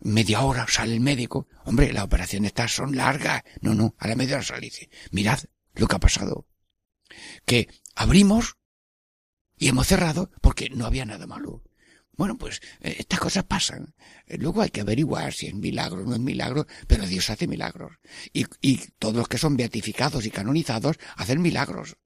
media 0.00 0.42
hora 0.42 0.66
sale 0.68 0.94
el 0.94 1.00
médico. 1.00 1.48
Hombre, 1.64 1.92
las 1.92 2.04
operaciones 2.04 2.48
estas 2.48 2.72
son 2.72 2.96
largas. 2.96 3.42
No, 3.60 3.74
no, 3.74 3.94
a 3.98 4.08
la 4.08 4.16
media 4.16 4.36
hora 4.36 4.44
sale 4.44 4.70
mirad 5.10 5.40
lo 5.74 5.86
que 5.86 5.96
ha 5.96 6.00
pasado. 6.00 6.46
Que 7.44 7.68
abrimos 7.94 8.56
y 9.56 9.68
hemos 9.68 9.86
cerrado 9.86 10.30
porque 10.40 10.70
no 10.70 10.86
había 10.86 11.04
nada 11.04 11.26
malo. 11.26 11.64
Bueno, 12.12 12.36
pues 12.36 12.60
eh, 12.80 12.96
estas 12.98 13.20
cosas 13.20 13.44
pasan. 13.44 13.94
Eh, 14.26 14.38
luego 14.38 14.62
hay 14.62 14.70
que 14.70 14.80
averiguar 14.80 15.32
si 15.32 15.46
es 15.46 15.54
milagro 15.54 16.02
o 16.02 16.04
no 16.04 16.14
es 16.14 16.20
milagro, 16.20 16.66
pero 16.86 17.06
Dios 17.06 17.30
hace 17.30 17.46
milagros. 17.46 17.92
Y, 18.32 18.46
y 18.60 18.78
todos 18.98 19.14
los 19.14 19.28
que 19.28 19.38
son 19.38 19.56
beatificados 19.56 20.26
y 20.26 20.30
canonizados 20.30 20.96
hacen 21.16 21.40
milagros. 21.40 21.96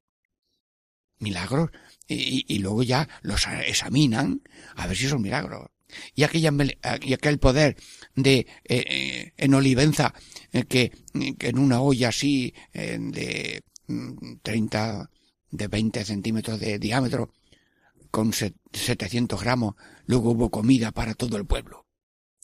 Milagros. 1.19 1.71
Y, 2.07 2.45
y 2.47 2.59
luego 2.59 2.83
ya 2.83 3.09
los 3.23 3.47
examinan 3.47 4.43
a 4.77 4.87
ver 4.87 4.97
si 4.97 5.09
son 5.09 5.23
milagros 5.23 5.72
y, 6.15 6.23
aquella, 6.23 6.53
y 7.01 7.13
aquel 7.13 7.39
poder 7.39 7.77
de 8.15 8.39
eh, 8.39 8.47
eh, 8.65 9.33
en 9.37 9.55
Olivenza 9.55 10.15
eh, 10.53 10.65
que, 10.65 10.93
en 11.15 11.59
una 11.59 11.81
olla 11.81 12.09
así 12.09 12.55
de 12.73 13.63
30 14.43 15.11
mm, 15.51 15.57
de 15.57 15.69
20 15.69 16.05
centímetros 16.05 16.61
de 16.61 16.79
diámetro 16.79 17.31
con 18.11 18.33
700 18.33 19.41
gramos 19.41 19.75
luego 20.07 20.31
hubo 20.31 20.51
comida 20.51 20.93
para 20.93 21.15
todo 21.15 21.37
el 21.37 21.47
pueblo 21.47 21.87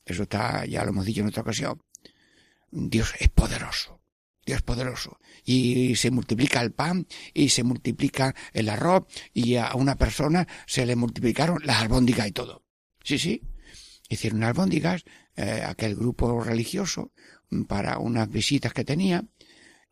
eso 0.05 0.25
está 0.25 0.65
ya 0.67 0.85
lo 0.85 0.91
hemos 0.91 1.07
dicho 1.07 1.21
en 1.21 1.29
otra 1.29 1.43
ocasión 1.43 1.83
Dios 2.71 3.15
es 3.19 3.29
poderoso 3.29 3.99
Dios 4.49 4.63
poderoso. 4.63 5.21
Y 5.45 5.95
se 5.97 6.11
multiplica 6.11 6.63
el 6.63 6.73
pan 6.73 7.07
y 7.35 7.51
se 7.51 7.65
multiplica 7.65 8.35
el 8.55 8.71
arroz 8.71 9.05
y 9.35 9.57
a 9.57 9.75
una 9.75 9.97
persona 9.97 10.49
se 10.67 10.87
le 10.87 10.97
multiplicaron 10.97 11.59
las 11.65 11.83
albóndigas 11.83 12.29
y 12.29 12.33
todo. 12.33 12.63
Sí, 13.09 13.19
sí. 13.19 13.41
Hicieron 14.11 14.45
albóndigas, 14.45 15.03
eh, 15.35 15.63
aquel 15.65 15.95
grupo 15.95 16.45
religioso, 16.45 17.11
mm, 17.49 17.63
para 17.63 17.99
unas 17.99 18.29
visitas 18.29 18.75
que 18.75 18.85
tenía, 18.85 19.25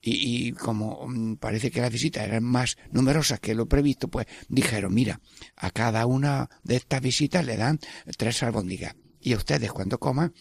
y, 0.03 0.53
como 0.53 1.09
mm, 1.09 1.37
parece 1.37 1.71
que 1.71 1.81
las 1.81 1.91
visitas 1.91 2.25
eran 2.25 2.45
más 2.45 2.77
numerosas 2.91 3.41
que 3.41 3.55
lo 3.55 3.71
previsto, 3.71 4.09
pues 4.09 4.27
dijeron, 4.51 4.93
mira, 4.93 5.23
a 5.57 5.71
cada 5.71 6.05
una 6.05 6.51
de 6.63 6.77
estas 6.77 7.01
visitas 7.01 7.47
le 7.47 7.57
dan 7.57 7.81
tres 8.19 8.43
albóndigas. 8.43 8.97
Y 9.19 9.33
a 9.33 9.39
ustedes 9.39 9.73
cuando 9.73 9.99
coman, 9.99 10.35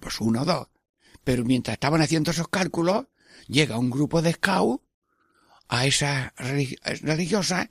pues 0.00 0.20
uno 0.20 0.42
o 0.42 0.44
dos. 0.44 0.66
Pero 1.22 1.44
mientras 1.44 1.74
estaban 1.74 2.02
haciendo 2.02 2.32
esos 2.32 2.48
cálculos, 2.48 3.06
llega 3.46 3.78
un 3.78 3.90
grupo 3.90 4.20
de 4.20 4.32
scouts 4.32 4.82
a 5.68 5.86
esas 5.86 6.32
religiosas 7.02 7.68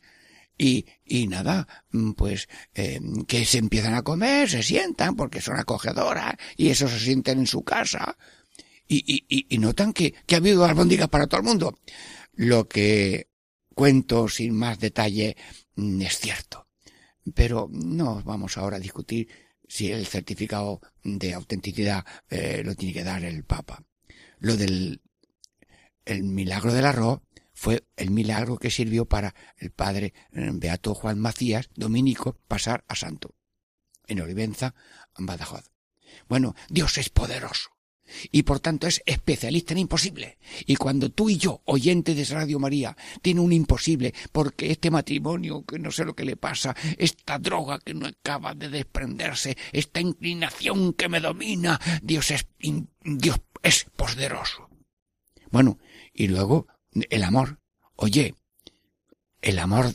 y, 0.57 0.85
y 1.05 1.27
nada, 1.27 1.67
mm, 1.91 2.11
pues 2.11 2.47
eh, 2.73 2.99
que 3.27 3.45
se 3.45 3.57
empiezan 3.57 3.95
a 3.95 4.03
comer, 4.03 4.49
se 4.49 4.63
sientan 4.63 5.15
porque 5.15 5.41
son 5.41 5.57
acogedoras 5.57 6.35
y 6.57 6.69
eso 6.69 6.87
se 6.87 6.99
sienten 6.99 7.39
en 7.39 7.47
su 7.47 7.63
casa 7.63 8.17
y, 8.87 9.25
y, 9.27 9.47
y 9.49 9.57
notan 9.57 9.93
que, 9.93 10.13
que 10.25 10.35
ha 10.35 10.37
habido 10.37 10.65
albóndigas 10.65 11.09
para 11.09 11.27
todo 11.27 11.41
el 11.41 11.47
mundo. 11.47 11.79
Lo 12.33 12.67
que 12.67 13.29
cuento 13.73 14.27
sin 14.29 14.53
más 14.53 14.79
detalle 14.79 15.35
mm, 15.75 16.01
es 16.01 16.19
cierto. 16.19 16.67
Pero 17.33 17.69
no 17.71 18.21
vamos 18.23 18.57
ahora 18.57 18.77
a 18.77 18.81
discutir 18.81 19.27
si 19.67 19.91
el 19.91 20.05
certificado 20.05 20.81
de 21.03 21.33
autenticidad 21.33 22.05
eh, 22.29 22.61
lo 22.63 22.75
tiene 22.75 22.93
que 22.93 23.03
dar 23.03 23.23
el 23.23 23.43
Papa. 23.43 23.83
Lo 24.39 24.57
del 24.57 25.01
el 26.05 26.23
milagro 26.23 26.73
del 26.73 26.85
arroz 26.85 27.21
fue 27.53 27.85
el 27.95 28.11
milagro 28.11 28.57
que 28.57 28.71
sirvió 28.71 29.05
para 29.05 29.35
el 29.57 29.71
padre 29.71 30.13
eh, 30.31 30.49
Beato 30.53 30.93
Juan 30.93 31.19
Macías, 31.19 31.69
dominico, 31.75 32.37
pasar 32.47 32.83
a 32.87 32.95
santo. 32.95 33.35
En 34.07 34.21
Olivenza, 34.21 34.75
en 35.17 35.25
Badajoz. 35.25 35.71
Bueno, 36.27 36.55
Dios 36.69 36.97
es 36.97 37.09
poderoso 37.09 37.73
y 38.31 38.43
por 38.43 38.59
tanto 38.59 38.87
es 38.87 39.01
especialista 39.05 39.73
en 39.73 39.79
imposible. 39.79 40.37
Y 40.65 40.75
cuando 40.75 41.09
tú 41.09 41.29
y 41.29 41.37
yo, 41.37 41.61
oyente 41.65 42.15
de 42.15 42.25
Radio 42.25 42.59
María, 42.59 42.95
tiene 43.21 43.39
un 43.39 43.53
imposible 43.53 44.13
porque 44.31 44.71
este 44.71 44.91
matrimonio 44.91 45.63
que 45.65 45.79
no 45.79 45.91
sé 45.91 46.05
lo 46.05 46.15
que 46.15 46.25
le 46.25 46.35
pasa, 46.35 46.75
esta 46.97 47.39
droga 47.39 47.79
que 47.79 47.93
no 47.93 48.07
acaba 48.07 48.53
de 48.53 48.69
desprenderse, 48.69 49.57
esta 49.71 49.99
inclinación 49.99 50.93
que 50.93 51.09
me 51.09 51.19
domina, 51.19 51.79
Dios 52.01 52.31
es, 52.31 52.45
Dios 53.03 53.39
es 53.61 53.85
poderoso. 53.95 54.69
Bueno, 55.51 55.77
y 56.13 56.27
luego 56.27 56.67
el 57.09 57.23
amor. 57.23 57.59
Oye, 57.95 58.35
el 59.41 59.59
amor 59.59 59.93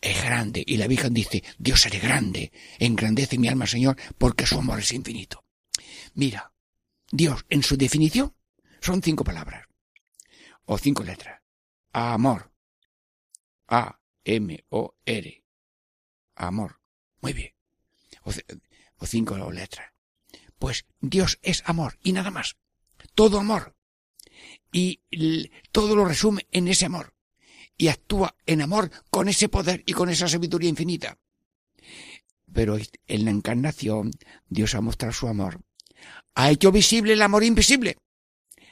es 0.00 0.22
grande 0.22 0.62
y 0.66 0.76
la 0.76 0.86
Virgen 0.86 1.14
dice, 1.14 1.42
Dios 1.58 1.86
es 1.86 2.02
grande, 2.02 2.52
engrandece 2.78 3.38
mi 3.38 3.48
alma, 3.48 3.66
Señor, 3.66 3.96
porque 4.18 4.46
su 4.46 4.58
amor 4.58 4.80
es 4.80 4.92
infinito. 4.92 5.44
Mira, 6.14 6.52
Dios, 7.10 7.44
en 7.48 7.62
su 7.62 7.76
definición, 7.76 8.34
son 8.80 9.02
cinco 9.02 9.24
palabras. 9.24 9.66
O 10.64 10.78
cinco 10.78 11.02
letras. 11.02 11.40
Amor. 11.92 12.52
A-M-O-R. 13.68 15.44
Amor. 16.36 16.80
Muy 17.20 17.32
bien. 17.32 17.54
O, 18.24 18.30
o 18.98 19.06
cinco 19.06 19.50
letras. 19.50 19.92
Pues 20.58 20.86
Dios 21.00 21.38
es 21.42 21.62
amor 21.66 21.98
y 22.02 22.12
nada 22.12 22.30
más. 22.30 22.56
Todo 23.14 23.38
amor. 23.38 23.77
Y 24.72 25.00
todo 25.72 25.96
lo 25.96 26.04
resume 26.04 26.46
en 26.52 26.68
ese 26.68 26.86
amor. 26.86 27.14
Y 27.76 27.88
actúa 27.88 28.34
en 28.44 28.60
amor 28.60 28.90
con 29.10 29.28
ese 29.28 29.48
poder 29.48 29.82
y 29.86 29.92
con 29.92 30.08
esa 30.08 30.28
sabiduría 30.28 30.68
infinita. 30.68 31.18
Pero 32.52 32.76
en 33.06 33.24
la 33.24 33.30
encarnación 33.30 34.10
Dios 34.48 34.74
ha 34.74 34.80
mostrado 34.80 35.12
su 35.12 35.28
amor 35.28 35.60
ha 36.38 36.50
hecho 36.50 36.70
visible 36.70 37.14
el 37.14 37.22
amor 37.22 37.42
invisible. 37.42 37.98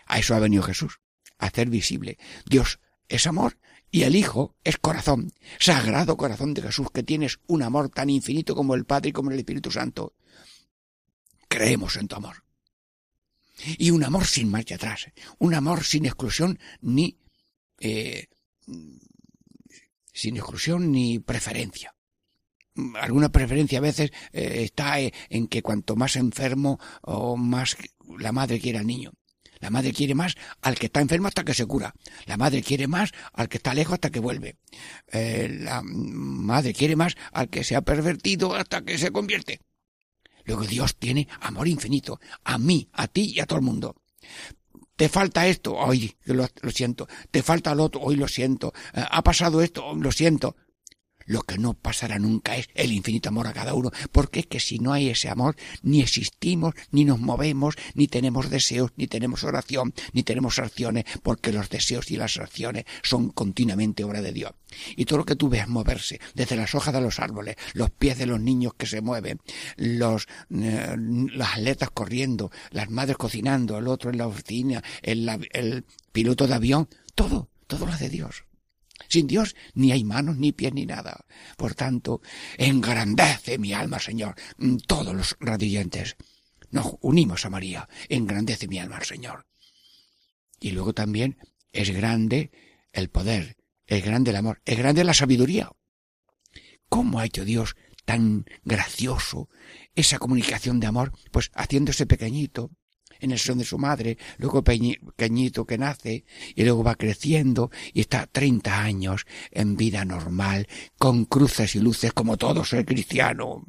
A 0.07 0.21
eso 0.21 0.37
ha 0.37 0.39
venido 0.39 0.63
Jesús, 0.63 1.01
hacer 1.39 1.69
visible. 1.69 2.17
Dios 2.49 2.79
es 3.09 3.27
amor 3.27 3.59
y 3.91 4.05
el 4.05 4.15
Hijo 4.15 4.55
es 4.63 4.79
corazón, 4.79 5.33
sagrado 5.59 6.17
corazón 6.17 6.55
de 6.55 6.63
Jesús, 6.63 6.93
que 6.95 7.03
tienes 7.03 7.41
un 7.49 7.65
amor 7.65 7.89
tan 7.89 8.09
infinito 8.09 8.55
como 8.55 8.77
el 8.77 8.85
Padre 8.85 9.09
y 9.09 9.13
como 9.13 9.33
el 9.33 9.39
Espíritu 9.41 9.73
Santo. 9.73 10.15
Creemos 11.49 11.97
en 11.97 12.07
tu 12.07 12.15
amor. 12.15 12.45
Y 13.79 13.91
un 13.91 14.05
amor 14.05 14.27
sin 14.27 14.51
marcha 14.51 14.75
atrás, 14.75 15.07
un 15.39 15.55
amor 15.55 15.85
sin 15.85 16.05
exclusión 16.07 16.59
ni 16.81 17.19
eh, 17.81 18.29
sin 20.13 20.37
exclusión 20.37 20.93
ni 20.93 21.19
preferencia 21.19 21.97
alguna 23.01 23.31
preferencia 23.31 23.79
a 23.79 23.83
veces 23.83 24.11
eh, 24.33 24.63
está 24.65 25.01
eh, 25.01 25.13
en 25.29 25.49
que 25.49 25.63
cuanto 25.63 25.97
más 25.97 26.17
enfermo 26.17 26.79
o 27.03 27.37
más 27.37 27.77
la 28.19 28.33
madre 28.33 28.61
quiere 28.61 28.79
al 28.79 28.87
niño. 28.87 29.13
La 29.59 29.71
madre 29.71 29.93
quiere 29.93 30.15
más 30.15 30.35
al 30.61 30.79
que 30.79 30.87
está 30.87 31.01
enfermo 31.01 31.29
hasta 31.29 31.45
que 31.45 31.55
se 31.55 31.65
cura. 31.65 31.95
La 32.27 32.37
madre 32.37 32.63
quiere 32.63 32.87
más 32.89 33.13
al 33.33 33.49
que 33.49 33.57
está 33.57 33.73
lejos 33.73 33.95
hasta 33.95 34.11
que 34.11 34.21
vuelve. 34.21 34.59
Eh, 35.11 35.49
la 35.61 35.81
madre 35.83 36.75
quiere 36.75 36.95
más 36.95 37.15
al 37.33 37.49
que 37.49 37.65
se 37.65 37.75
ha 37.75 37.81
pervertido 37.81 38.55
hasta 38.55 38.83
que 38.83 38.99
se 38.99 39.11
convierte. 39.11 39.61
Luego 40.47 40.65
Dios 40.65 40.97
tiene 40.97 41.29
amor 41.41 41.69
infinito. 41.69 42.21
A 42.45 42.59
mí, 42.59 42.89
a 42.93 43.09
ti 43.09 43.33
y 43.35 43.41
a 43.41 43.47
todo 43.47 43.59
el 43.59 43.65
mundo. 43.65 43.97
Te 44.97 45.11
falta 45.11 45.47
esto, 45.47 45.75
hoy 45.75 46.17
lo, 46.25 46.49
lo 46.63 46.71
siento. 46.71 47.07
Te 47.31 47.43
falta 47.43 47.75
lo 47.75 47.85
otro, 47.85 48.01
hoy 48.01 48.17
lo 48.17 48.29
siento. 48.29 48.73
ha 48.95 49.23
pasado 49.23 49.61
esto, 49.61 49.95
lo 49.95 50.11
siento. 50.11 50.57
Lo 51.27 51.43
que 51.43 51.59
no 51.59 51.75
pasará 51.75 52.19
nunca 52.19 52.57
es 52.57 52.69
el 52.75 52.93
infinito 52.93 53.29
amor 53.29 53.47
a 53.47 53.53
cada 53.53 53.75
uno, 53.75 53.91
porque 54.13 54.41
es 54.41 54.47
que 54.47 54.61
si 54.61 54.79
no 54.79 54.93
hay 54.93 55.11
ese 55.11 55.29
amor, 55.29 55.57
ni 55.83 56.01
existimos, 56.01 56.75
ni 56.91 57.05
nos 57.05 57.21
movemos, 57.21 57.75
ni 57.95 58.09
tenemos 58.09 58.49
deseos, 58.51 58.93
ni 58.97 59.07
tenemos 59.07 59.45
oración, 59.45 59.93
ni 60.13 60.23
tenemos 60.23 60.59
acciones, 60.59 61.05
porque 61.23 61.53
los 61.53 61.69
deseos 61.69 62.11
y 62.11 62.17
las 62.17 62.39
acciones 62.39 62.85
son 63.03 63.31
continuamente 63.31 64.05
obra 64.05 64.23
de 64.23 64.33
Dios. 64.33 64.53
Y 64.97 65.05
todo 65.05 65.19
lo 65.19 65.25
que 65.25 65.37
tú 65.37 65.49
veas 65.49 65.69
moverse, 65.69 66.21
desde 66.35 66.57
las 66.57 66.75
hojas 66.75 66.95
de 66.95 67.01
los 67.01 67.19
árboles, 67.19 67.57
los 67.75 67.91
pies 67.91 68.19
de 68.19 68.27
los 68.27 68.41
niños 68.41 68.75
que 68.75 68.87
se 68.87 69.01
mueven, 69.01 69.41
los, 69.77 70.29
eh, 70.51 70.97
las 71.33 71.55
atletas 71.55 71.91
corriendo, 71.91 72.51
las 72.71 72.91
madres 72.91 73.17
cocinando, 73.17 73.79
el 73.79 73.89
otro 73.89 74.11
en 74.11 74.19
la 74.19 74.27
oficina, 74.27 74.83
el, 75.03 75.29
el 75.53 75.85
piloto 76.13 76.47
de 76.47 76.55
avión, 76.55 76.89
todo, 77.15 77.49
todo 77.67 77.87
lo 77.87 77.97
de 77.97 78.09
Dios. 78.09 78.46
Sin 79.09 79.27
Dios 79.27 79.55
ni 79.75 79.93
hay 79.93 80.05
manos, 80.05 80.37
ni 80.37 80.53
pies, 80.53 80.73
ni 80.73 80.87
nada. 80.87 81.25
Por 81.57 81.75
tanto, 81.75 82.21
engrandece 82.57 83.59
mi 83.59 83.73
alma, 83.73 83.99
Señor, 83.99 84.35
mm, 84.59 84.77
todos 84.87 85.15
los 85.15 85.37
radiantes. 85.41 86.17
Nos 86.71 86.97
unimos 87.01 87.45
a 87.45 87.51
María, 87.51 87.89
engrandece 88.09 88.69
mi 88.69 88.79
alma, 88.79 89.03
Señor. 89.03 89.47
Y 90.61 90.73
luego 90.73 90.95
también 90.95 91.39
es 91.73 91.91
grande 91.91 92.51
el 92.93 93.11
poder, 93.11 93.57
es 93.87 94.05
grande 94.05 94.31
el 94.31 94.37
amor, 94.37 94.63
es 94.65 94.79
grande 94.79 95.05
la 95.05 95.15
sabiduría. 95.15 95.71
¿Cómo 96.89 97.19
ha 97.19 97.27
hecho 97.27 97.45
Dios 97.45 97.77
tan 98.05 98.47
gracioso 98.65 99.49
esa 99.95 100.19
comunicación 100.19 100.81
de 100.81 100.87
amor? 100.87 101.13
Pues 101.31 101.51
haciéndose 101.55 102.07
pequeñito, 102.07 102.71
en 103.21 103.31
el 103.33 103.39
seno 103.39 103.59
de 103.59 103.65
su 103.65 103.79
madre, 103.79 104.19
luego 104.39 104.63
pequeñito 104.63 105.65
que 105.65 105.79
nace, 105.79 106.25
y 106.55 106.65
luego 106.65 106.83
va 106.83 106.95
creciendo 106.95 107.71
y 107.93 108.01
está 108.01 108.27
30 108.27 108.83
años 108.83 109.27
en 109.51 109.77
vida 109.77 110.05
normal, 110.05 110.67
con 110.99 111.25
cruces 111.25 111.75
y 111.75 111.81
luces 111.81 112.13
como 112.13 112.37
todo 112.37 112.65
ser 112.65 112.85
cristiano. 112.85 113.65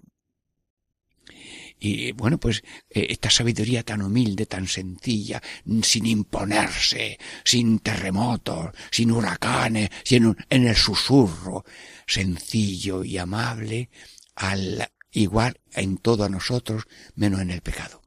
Y 1.80 2.12
bueno, 2.14 2.40
pues 2.40 2.64
eh, 2.90 3.08
esta 3.10 3.30
sabiduría 3.30 3.84
tan 3.84 4.02
humilde, 4.02 4.48
tan 4.48 4.68
sencilla, 4.68 5.42
sin 5.84 6.06
imponerse, 6.08 7.20
sin 7.44 7.80
terremotos, 7.80 8.72
sin 8.90 9.12
huracanes, 9.12 9.90
sino 10.04 10.36
en 10.50 10.68
el 10.68 10.76
susurro, 10.76 11.64
sencillo 12.08 13.04
y 13.04 13.18
amable, 13.18 13.90
al 14.36 14.92
igual 15.12 15.60
en 15.74 15.98
todo 15.98 16.24
a 16.24 16.30
nosotros, 16.30 16.88
menos 17.16 17.42
en 17.42 17.52
el 17.52 17.62
pecado 17.62 18.07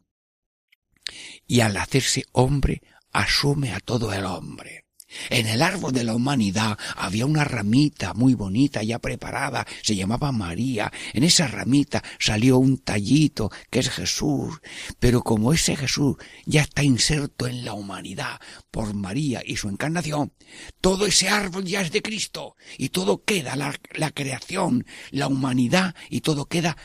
y 1.50 1.62
al 1.62 1.76
hacerse 1.78 2.26
hombre 2.30 2.80
asume 3.10 3.72
a 3.72 3.80
todo 3.80 4.12
el 4.12 4.24
hombre. 4.24 4.84
En 5.30 5.48
el 5.48 5.62
árbol 5.62 5.92
de 5.92 6.04
la 6.04 6.14
humanidad 6.14 6.78
había 6.94 7.26
una 7.26 7.42
ramita 7.42 8.14
muy 8.14 8.34
bonita 8.34 8.84
ya 8.84 9.00
preparada, 9.00 9.66
se 9.82 9.96
llamaba 9.96 10.30
María. 10.30 10.92
En 11.12 11.24
esa 11.24 11.48
ramita 11.48 12.04
salió 12.20 12.58
un 12.58 12.78
tallito 12.78 13.50
que 13.68 13.80
es 13.80 13.90
Jesús. 13.90 14.60
Pero 15.00 15.24
como 15.24 15.52
ese 15.52 15.74
Jesús 15.74 16.14
ya 16.46 16.62
está 16.62 16.84
inserto 16.84 17.48
en 17.48 17.64
la 17.64 17.74
humanidad 17.74 18.40
por 18.70 18.94
María 18.94 19.42
y 19.44 19.56
su 19.56 19.68
encarnación, 19.68 20.32
todo 20.80 21.04
ese 21.04 21.30
árbol 21.30 21.64
ya 21.64 21.80
es 21.80 21.90
de 21.90 22.00
Cristo 22.00 22.54
y 22.78 22.90
todo 22.90 23.24
queda, 23.24 23.56
la, 23.56 23.74
la 23.94 24.12
creación, 24.12 24.86
la 25.10 25.26
humanidad 25.26 25.96
y 26.10 26.20
todo 26.20 26.46
queda 26.46 26.76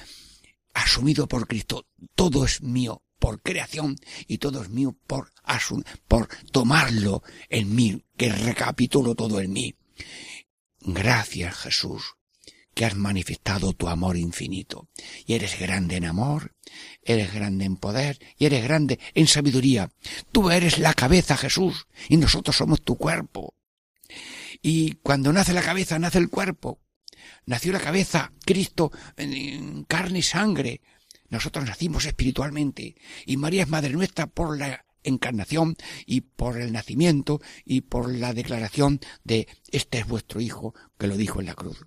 asumido 0.73 1.27
por 1.27 1.47
Cristo. 1.47 1.85
Todo 2.15 2.45
es 2.45 2.63
mío 2.63 3.04
por 3.20 3.41
creación 3.41 3.95
y 4.28 4.38
todo 4.38 4.61
es 4.61 4.70
mío 4.70 4.95
por 5.07 5.32
por 6.07 6.28
tomarlo 6.51 7.24
en 7.49 7.76
mí, 7.76 8.03
que 8.18 8.32
recapitulo 8.32 9.16
todo 9.16 9.39
en 9.39 9.53
mí. 9.53 9.76
Gracias 10.82 11.55
Jesús, 11.55 12.16
que 12.74 12.86
has 12.86 12.95
manifestado 12.95 13.74
tu 13.74 13.88
amor 13.88 14.18
infinito. 14.18 14.89
Y 15.26 15.34
eres 15.34 15.59
grande 15.59 15.95
en 15.95 16.05
amor, 16.05 16.53
eres 17.01 17.34
grande 17.34 17.66
en 17.66 17.78
poder 17.78 18.20
y 18.38 18.45
eres 18.45 18.63
grande 18.63 18.99
en 19.13 19.28
sabiduría. 19.28 19.91
Tú 20.32 20.51
eres 20.51 20.78
la 20.80 20.93
cabeza, 20.93 21.38
Jesús, 21.38 21.88
y 22.09 22.18
nosotros 22.18 22.55
somos 22.55 22.82
tu 22.82 22.97
cuerpo. 22.97 23.55
Y 24.61 24.93
cuando 25.03 25.32
nace 25.32 25.53
la 25.53 25.61
cabeza, 25.61 25.99
nace 25.99 26.18
el 26.18 26.30
cuerpo. 26.30 26.80
Nació 27.45 27.72
la 27.72 27.80
cabeza, 27.80 28.32
Cristo, 28.43 28.91
en 29.18 29.84
carne 29.86 30.20
y 30.20 30.24
sangre. 30.24 30.82
Nosotros 31.30 31.65
nacimos 31.65 32.05
espiritualmente. 32.05 32.95
Y 33.26 33.38
María 33.38 33.63
es 33.63 33.69
Madre 33.69 33.93
nuestra 33.93 34.28
por 34.28 34.57
la 34.57 34.86
encarnación 35.03 35.76
y 36.05 36.21
por 36.21 36.59
el 36.59 36.71
nacimiento 36.71 37.41
y 37.63 37.82
por 37.82 38.13
la 38.13 38.34
declaración 38.34 38.99
de 39.23 39.47
este 39.71 39.99
es 39.99 40.07
vuestro 40.07 40.41
Hijo 40.41 40.73
que 40.97 41.07
lo 41.07 41.17
dijo 41.17 41.39
en 41.39 41.45
la 41.47 41.55
cruz. 41.55 41.86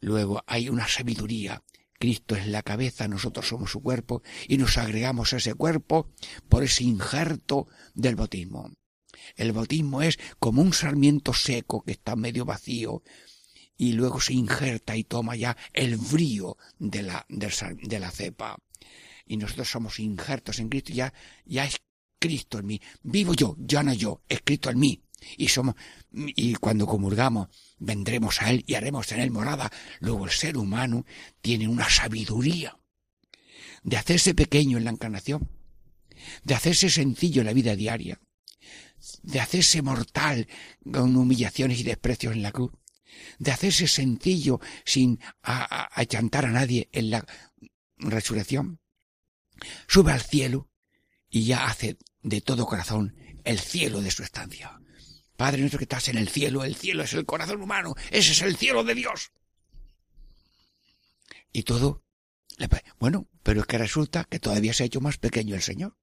Luego 0.00 0.42
hay 0.46 0.68
una 0.68 0.88
sabiduría. 0.88 1.62
Cristo 1.98 2.34
es 2.34 2.46
la 2.46 2.62
cabeza, 2.62 3.08
nosotros 3.08 3.46
somos 3.46 3.72
su 3.72 3.82
cuerpo 3.82 4.22
y 4.48 4.56
nos 4.56 4.78
agregamos 4.78 5.34
a 5.34 5.36
ese 5.36 5.52
cuerpo 5.52 6.10
por 6.48 6.64
ese 6.64 6.84
injerto 6.84 7.68
del 7.94 8.16
bautismo. 8.16 8.70
El 9.36 9.52
bautismo 9.52 10.00
es 10.00 10.18
como 10.38 10.62
un 10.62 10.72
sarmiento 10.72 11.34
seco 11.34 11.82
que 11.82 11.92
está 11.92 12.16
medio 12.16 12.46
vacío 12.46 13.02
y 13.80 13.94
luego 13.94 14.20
se 14.20 14.34
injerta 14.34 14.94
y 14.94 15.04
toma 15.04 15.36
ya 15.36 15.56
el 15.72 15.96
brío 15.96 16.58
de 16.78 17.02
la, 17.02 17.24
de 17.30 17.98
la 17.98 18.10
cepa 18.10 18.58
y 19.24 19.38
nosotros 19.38 19.70
somos 19.70 19.98
injertos 20.00 20.58
en 20.58 20.68
Cristo, 20.68 20.92
ya, 20.92 21.14
ya 21.46 21.64
es 21.64 21.78
Cristo 22.18 22.58
en 22.58 22.66
mí. 22.66 22.80
Vivo 23.02 23.32
yo, 23.32 23.56
ya 23.58 23.82
no 23.82 23.94
yo, 23.94 24.20
es 24.28 24.42
Cristo 24.44 24.68
en 24.68 24.80
mí. 24.80 25.02
Y 25.38 25.48
somos, 25.48 25.76
y 26.12 26.56
cuando 26.56 26.86
comulgamos, 26.86 27.48
vendremos 27.78 28.42
a 28.42 28.50
Él 28.50 28.64
y 28.66 28.74
haremos 28.74 29.10
en 29.12 29.20
Él 29.20 29.30
morada. 29.30 29.72
Luego 30.00 30.26
el 30.26 30.30
ser 30.30 30.58
humano 30.58 31.06
tiene 31.40 31.66
una 31.66 31.88
sabiduría 31.88 32.78
de 33.82 33.96
hacerse 33.96 34.34
pequeño 34.34 34.76
en 34.76 34.84
la 34.84 34.90
encarnación, 34.90 35.48
de 36.44 36.54
hacerse 36.54 36.90
sencillo 36.90 37.40
en 37.40 37.46
la 37.46 37.54
vida 37.54 37.74
diaria, 37.76 38.20
de 39.22 39.40
hacerse 39.40 39.80
mortal 39.80 40.48
con 40.92 41.16
humillaciones 41.16 41.80
y 41.80 41.84
desprecios 41.84 42.34
en 42.34 42.42
la 42.42 42.52
cruz, 42.52 42.72
de 43.38 43.50
hacerse 43.50 43.86
sencillo 43.86 44.60
sin 44.84 45.20
achantar 45.42 46.46
a 46.46 46.50
nadie 46.50 46.88
en 46.92 47.10
la 47.10 47.26
resurrección, 47.96 48.80
sube 49.86 50.12
al 50.12 50.22
cielo 50.22 50.70
y 51.28 51.44
ya 51.44 51.66
hace 51.66 51.98
de 52.22 52.40
todo 52.40 52.66
corazón 52.66 53.16
el 53.44 53.58
cielo 53.58 54.00
de 54.00 54.10
su 54.10 54.22
estancia. 54.22 54.80
Padre 55.36 55.60
nuestro 55.60 55.78
que 55.78 55.84
estás 55.84 56.08
en 56.08 56.18
el 56.18 56.28
cielo, 56.28 56.64
el 56.64 56.76
cielo 56.76 57.02
es 57.02 57.14
el 57.14 57.24
corazón 57.24 57.62
humano, 57.62 57.94
ese 58.10 58.32
es 58.32 58.42
el 58.42 58.56
cielo 58.56 58.84
de 58.84 58.94
Dios. 58.94 59.32
Y 61.52 61.62
todo, 61.62 62.04
bueno, 62.98 63.28
pero 63.42 63.60
es 63.60 63.66
que 63.66 63.78
resulta 63.78 64.24
que 64.24 64.38
todavía 64.38 64.74
se 64.74 64.82
ha 64.82 64.86
hecho 64.86 65.00
más 65.00 65.16
pequeño 65.16 65.54
el 65.54 65.62
Señor. 65.62 65.96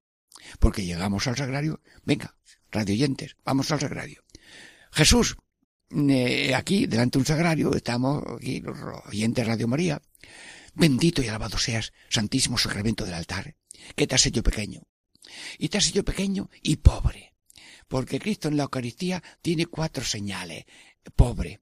Porque 0.58 0.84
llegamos 0.84 1.26
al 1.26 1.36
sagrario, 1.36 1.80
venga, 2.04 2.36
radioyentes, 2.70 3.36
vamos 3.44 3.70
al 3.70 3.80
sagrario. 3.80 4.24
Jesús, 4.92 5.36
eh, 5.90 6.54
aquí, 6.54 6.86
delante 6.86 7.18
de 7.18 7.22
un 7.22 7.26
sagrario, 7.26 7.74
estamos 7.74 8.22
aquí 8.36 8.60
los 8.60 8.76
oyentes 9.06 9.46
Radio 9.46 9.68
María, 9.68 10.00
Bendito 10.74 11.22
y 11.22 11.28
alabado 11.28 11.58
seas, 11.58 11.92
Santísimo 12.08 12.56
Sacramento 12.56 13.04
del 13.04 13.14
altar, 13.14 13.56
que 13.96 14.06
te 14.06 14.14
has 14.14 14.26
hecho 14.26 14.44
pequeño. 14.44 14.82
Y 15.58 15.68
te 15.68 15.78
has 15.78 15.88
hecho 15.88 16.04
pequeño 16.04 16.50
y 16.62 16.76
pobre. 16.76 17.34
Porque 17.88 18.20
Cristo 18.20 18.46
en 18.46 18.56
la 18.56 18.62
Eucaristía 18.64 19.22
tiene 19.42 19.66
cuatro 19.66 20.04
señales. 20.04 20.66
Pobre, 21.16 21.60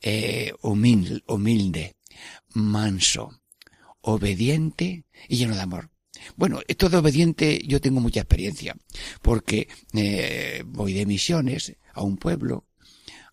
eh, 0.00 0.52
humilde, 0.62 1.22
humilde, 1.28 1.96
manso, 2.54 3.40
obediente 4.00 5.04
y 5.28 5.36
lleno 5.36 5.54
de 5.54 5.60
amor. 5.60 5.90
Bueno, 6.34 6.60
esto 6.66 6.88
de 6.88 6.96
obediente 6.96 7.60
yo 7.64 7.80
tengo 7.80 8.00
mucha 8.00 8.20
experiencia, 8.20 8.76
porque 9.22 9.68
eh, 9.92 10.64
voy 10.66 10.92
de 10.92 11.06
misiones 11.06 11.76
a 11.92 12.02
un 12.02 12.16
pueblo, 12.16 12.66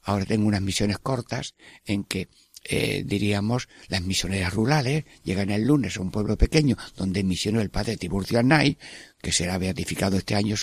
ahora 0.04 0.26
tengo 0.26 0.47
unas 0.47 0.62
misiones 0.62 0.99
cortas 0.99 1.56
en 1.86 2.04
que 2.04 2.30
eh, 2.64 3.04
diríamos, 3.06 3.68
las 3.88 4.02
misioneras 4.02 4.54
rurales 4.54 5.06
llegan 5.24 5.49
el 5.49 5.66
lunes 5.66 5.97
a 5.97 6.02
un 6.02 6.12
pueblo 6.12 6.38
pequeño 6.38 6.78
donde 6.95 7.24
misionó 7.24 7.60
el 7.60 7.72
padre 7.72 7.97
Tiburcio 7.97 8.38
Arnay, 8.38 8.78
que 9.20 9.32
será 9.32 9.58
beatificado 9.58 10.18
este 10.18 10.36
año. 10.36 10.56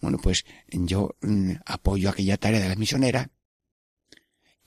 Bueno, 0.00 0.18
pues 0.18 0.44
yo 0.68 1.16
mm, 1.20 1.52
apoyo 1.64 2.10
aquella 2.10 2.36
tarea 2.36 2.60
de 2.60 2.68
las 2.68 2.78
misioneras 2.78 3.28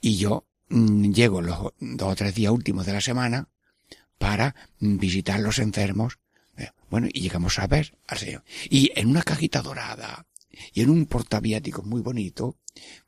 y 0.00 0.16
yo 0.16 0.46
mm, 0.68 1.12
llego 1.12 1.42
los 1.42 1.58
dos 1.78 2.12
o 2.12 2.16
tres 2.16 2.34
días 2.34 2.52
últimos 2.52 2.86
de 2.86 2.94
la 2.94 3.00
semana 3.00 3.48
para 4.18 4.54
mm, 4.78 4.98
visitar 4.98 5.40
los 5.40 5.58
enfermos. 5.58 6.18
Eh, 6.56 6.70
bueno, 6.90 7.08
y 7.12 7.20
llegamos 7.20 7.58
a 7.58 7.66
ver 7.66 7.96
al 8.06 8.18
Señor. 8.18 8.44
Y 8.68 8.90
en 8.94 9.08
una 9.08 9.22
cajita 9.22 9.60
dorada 9.60 10.26
y 10.72 10.82
en 10.82 10.90
un 10.90 11.06
portaviático 11.06 11.82
muy 11.82 12.00
bonito, 12.00 12.56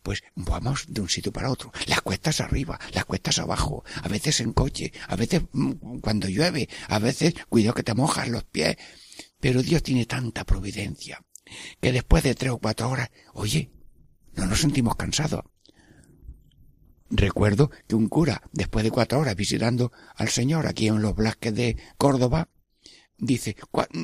pues 0.03 0.23
vamos 0.35 0.87
de 0.89 1.01
un 1.01 1.09
sitio 1.09 1.33
para 1.33 1.51
otro. 1.51 1.73
Las 1.87 2.03
cuestas 2.03 2.41
arriba, 2.41 2.79
las 2.93 3.05
cuestas 3.05 3.39
abajo, 3.39 3.85
a 4.03 4.09
veces 4.09 4.41
en 4.41 4.53
coche, 4.53 4.93
a 5.09 5.17
veces 5.17 5.43
mm, 5.53 5.99
cuando 6.01 6.29
llueve, 6.29 6.69
a 6.89 6.99
veces 6.99 7.35
cuidado 7.49 7.75
que 7.75 7.83
te 7.83 7.95
mojas 7.95 8.29
los 8.29 8.45
pies. 8.45 8.77
Pero 9.41 9.63
Dios 9.63 9.83
tiene 9.83 10.07
tanta 10.07 10.45
providencia 10.45 11.21
que 11.81 11.93
después 11.93 12.23
de 12.23 12.35
tres 12.35 12.53
o 12.53 12.59
cuatro 12.59 12.89
horas, 12.89 13.11
oye, 13.35 13.71
no 14.35 14.47
nos 14.47 14.61
sentimos 14.61 14.97
cansados. 14.97 15.45
Recuerdo 17.11 17.71
que 17.87 17.95
un 17.95 18.09
cura, 18.09 18.43
después 18.53 18.85
de 18.85 18.91
cuatro 18.91 19.19
horas 19.19 19.37
visitando 19.37 19.93
al 20.17 20.31
Señor 20.31 20.67
aquí 20.67 20.89
en 20.89 21.03
los 21.03 21.15
Blasques 21.15 21.55
de 21.55 21.77
Córdoba, 21.99 22.49
dice, 23.19 23.57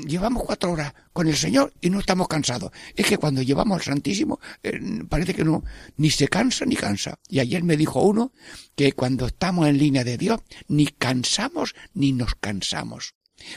llevamos 0.06 0.44
cuatro 0.44 0.72
horas 0.72 0.94
con 1.12 1.26
el 1.26 1.36
Señor 1.36 1.72
y 1.80 1.90
no 1.90 1.98
estamos 1.98 2.28
cansados. 2.28 2.70
Es 2.94 3.06
que 3.06 3.18
cuando 3.18 3.42
llevamos 3.42 3.78
al 3.78 3.84
Santísimo 3.84 4.40
eh, 4.62 4.80
parece 5.08 5.34
que 5.34 5.44
no, 5.44 5.64
ni 5.96 6.10
se 6.10 6.28
cansa 6.28 6.64
ni 6.64 6.76
cansa. 6.76 7.18
Y 7.28 7.40
ayer 7.40 7.62
me 7.62 7.76
dijo 7.76 8.02
uno 8.02 8.32
que 8.76 8.92
cuando 8.92 9.26
estamos 9.26 9.68
en 9.68 9.78
línea 9.78 10.04
de 10.04 10.18
Dios, 10.18 10.40
ni 10.68 10.86
cansamos 10.86 11.74
ni 11.94 12.12
nos 12.12 12.34
cansamos. 12.36 13.14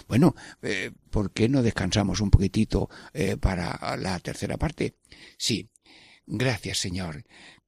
Bueno, 0.07 0.35
eh, 0.61 0.91
¿por 1.09 1.31
qué 1.31 1.49
no 1.49 1.63
descansamos 1.63 2.21
un 2.21 2.29
poquitito 2.29 2.89
eh, 3.13 3.37
para 3.37 3.97
la 3.97 4.19
tercera 4.19 4.57
parte? 4.57 4.95
Sí, 5.37 5.69
gracias 6.27 6.77
Señor, 6.77 7.25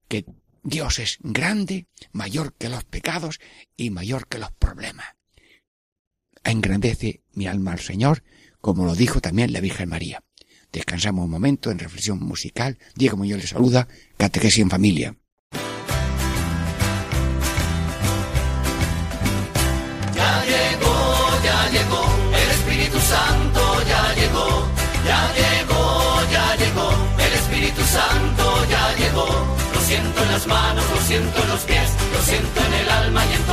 que 0.07 0.25
Dios 0.61 0.99
es 0.99 1.17
grande, 1.21 1.87
mayor 2.11 2.53
que 2.53 2.69
los 2.69 2.83
pecados 2.83 3.39
y 3.75 3.89
mayor 3.89 4.27
que 4.27 4.37
los 4.37 4.51
problemas 4.51 5.07
engrandece 6.43 7.21
mi 7.33 7.47
alma 7.47 7.71
al 7.71 7.79
Señor, 7.79 8.23
como 8.61 8.85
lo 8.85 8.95
dijo 8.95 9.21
también 9.21 9.53
la 9.53 9.61
Virgen 9.61 9.89
María. 9.89 10.23
Descansamos 10.71 11.25
un 11.25 11.31
momento 11.31 11.69
en 11.69 11.77
reflexión 11.77 12.19
musical. 12.19 12.79
Diego 12.95 13.15
Muñoz 13.15 13.39
le 13.39 13.47
saluda, 13.47 13.87
catequesis 14.17 14.63
en 14.63 14.69
familia. 14.71 15.15
Ya 20.15 20.43
llegó, 20.45 20.95
ya 21.43 21.69
llegó, 21.69 22.03
el 22.41 22.49
Espíritu 22.57 22.99
Santo 22.99 23.61
ya 23.87 24.15
llegó, 24.15 24.67
ya 25.05 25.21
llegó, 25.37 26.31
ya 26.31 26.55
llegó, 26.55 26.89
el 27.19 27.33
Espíritu 27.33 27.81
Santo 27.83 28.65
ya 28.67 28.95
llegó. 28.97 29.27
Lo 29.75 29.81
siento 29.81 30.23
en 30.23 30.31
las 30.31 30.47
manos, 30.47 30.85
lo 30.89 31.01
siento 31.01 31.43
en 31.43 31.47
los 31.49 31.61
pies, 31.61 31.89
lo 32.13 32.21
siento 32.23 32.65
en 32.65 32.73
el 32.73 32.89
alma 32.89 33.25
y 33.27 33.33
en 33.33 33.43
todo 33.43 33.52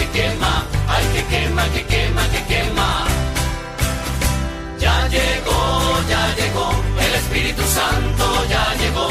que 0.00 0.06
quema. 0.16 0.66
Ay, 0.88 1.04
que 1.14 1.22
quema, 1.32 1.64
que 1.74 1.82
quema, 1.92 2.24
que 2.32 2.40
quema. 2.50 2.88
Ya 4.78 4.96
llegó, 5.08 5.62
ya 6.12 6.22
llegó. 6.38 6.68
El 7.06 7.14
Espíritu 7.22 7.62
Santo 7.78 8.24
ya 8.52 8.64
llegó. 8.80 9.08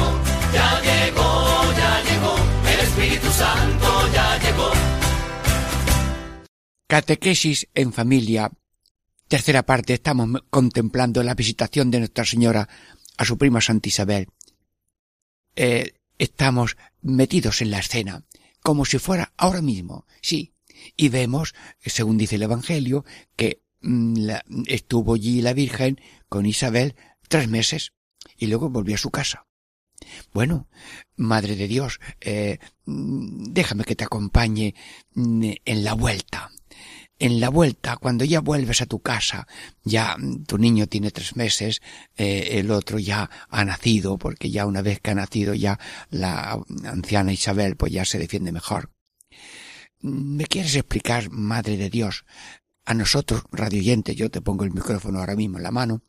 Ya 0.58 0.70
llegó, 0.88 1.30
ya 1.82 1.92
llegó. 2.08 2.36
El 2.74 2.80
Espíritu 2.88 3.30
Santo 3.32 3.90
ya 4.16 4.28
llegó. 4.44 4.70
Catequesis 6.88 7.68
en 7.76 7.94
familia 7.94 8.52
tercera 9.28 9.62
parte 9.64 9.94
estamos 9.94 10.28
contemplando 10.50 11.22
la 11.22 11.36
visitación 11.36 11.92
de 11.92 12.00
Nuestra 12.00 12.26
Señora 12.26 12.68
a 13.16 13.26
su 13.26 13.38
prima 13.38 13.62
Santa 13.62 13.88
Isabel. 13.90 14.28
Eh, 15.56 15.94
estamos 16.18 16.78
metidos 17.02 17.62
en 17.62 17.70
la 17.70 17.80
escena, 17.80 18.24
como 18.64 18.86
si 18.86 18.98
fuera 18.98 19.34
ahora 19.38 19.62
mismo, 19.62 20.08
sí. 20.22 20.54
Y 20.96 21.10
vemos, 21.10 21.54
según 21.86 22.18
dice 22.18 22.36
el 22.36 22.44
Evangelio, 22.44 23.06
que 23.36 23.62
mm, 23.82 24.30
estuvo 24.68 25.16
allí 25.16 25.42
la 25.42 25.54
Virgen 25.54 26.00
con 26.28 26.46
Isabel 26.46 26.96
tres 27.28 27.48
meses 27.48 27.94
y 28.38 28.48
luego 28.48 28.70
volvió 28.70 28.96
a 28.96 29.00
su 29.00 29.12
casa. 29.12 29.46
Bueno, 30.34 30.70
Madre 31.16 31.56
de 31.56 31.68
Dios, 31.68 32.00
eh, 32.22 32.60
mm, 32.86 33.52
déjame 33.52 33.84
que 33.84 33.96
te 33.96 34.06
acompañe 34.06 34.76
mm, 35.14 35.52
en 35.66 35.84
la 35.84 35.94
vuelta 35.94 36.52
en 37.20 37.42
la 37.42 37.50
vuelta, 37.50 37.98
cuando 37.98 38.24
ya 38.24 38.40
vuelves 38.40 38.82
a 38.82 38.86
tu 38.86 39.02
casa, 39.02 39.46
ya 39.84 40.16
tu 40.48 40.58
niño 40.58 40.88
tiene 40.88 41.12
tres 41.12 41.36
meses, 41.36 41.82
eh, 42.16 42.60
el 42.60 42.72
otro 42.72 42.98
ya 42.98 43.30
ha 43.50 43.66
nacido, 43.66 44.18
porque 44.18 44.50
ya 44.50 44.66
una 44.66 44.82
vez 44.82 45.02
que 45.02 45.12
ha 45.12 45.16
nacido 45.16 45.54
ya 45.54 45.80
la 46.10 46.60
anciana 46.86 47.34
Isabel 47.34 47.76
pues 47.76 47.92
ya 47.92 48.06
se 48.06 48.20
defiende 48.20 48.54
mejor. 48.54 48.92
¿Me 50.02 50.46
quieres 50.46 50.76
explicar, 50.76 51.30
Madre 51.30 51.78
de 51.78 51.90
Dios, 51.90 52.26
a 52.86 52.94
nosotros, 52.94 53.44
radioyentes, 53.52 54.16
yo 54.16 54.32
te 54.32 54.42
pongo 54.42 54.64
el 54.64 54.72
micrófono 54.72 55.20
ahora 55.20 55.36
mismo 55.36 55.58
en 55.58 55.64
la 55.64 55.72
mano, 55.72 56.02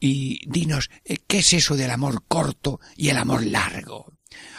y 0.00 0.40
dinos, 0.48 0.90
eh, 1.04 1.18
¿qué 1.26 1.38
es 1.38 1.52
eso 1.52 1.76
del 1.76 1.90
amor 1.90 2.24
corto 2.26 2.80
y 2.96 3.08
el 3.08 3.16
amor 3.16 3.44
largo? 3.44 4.12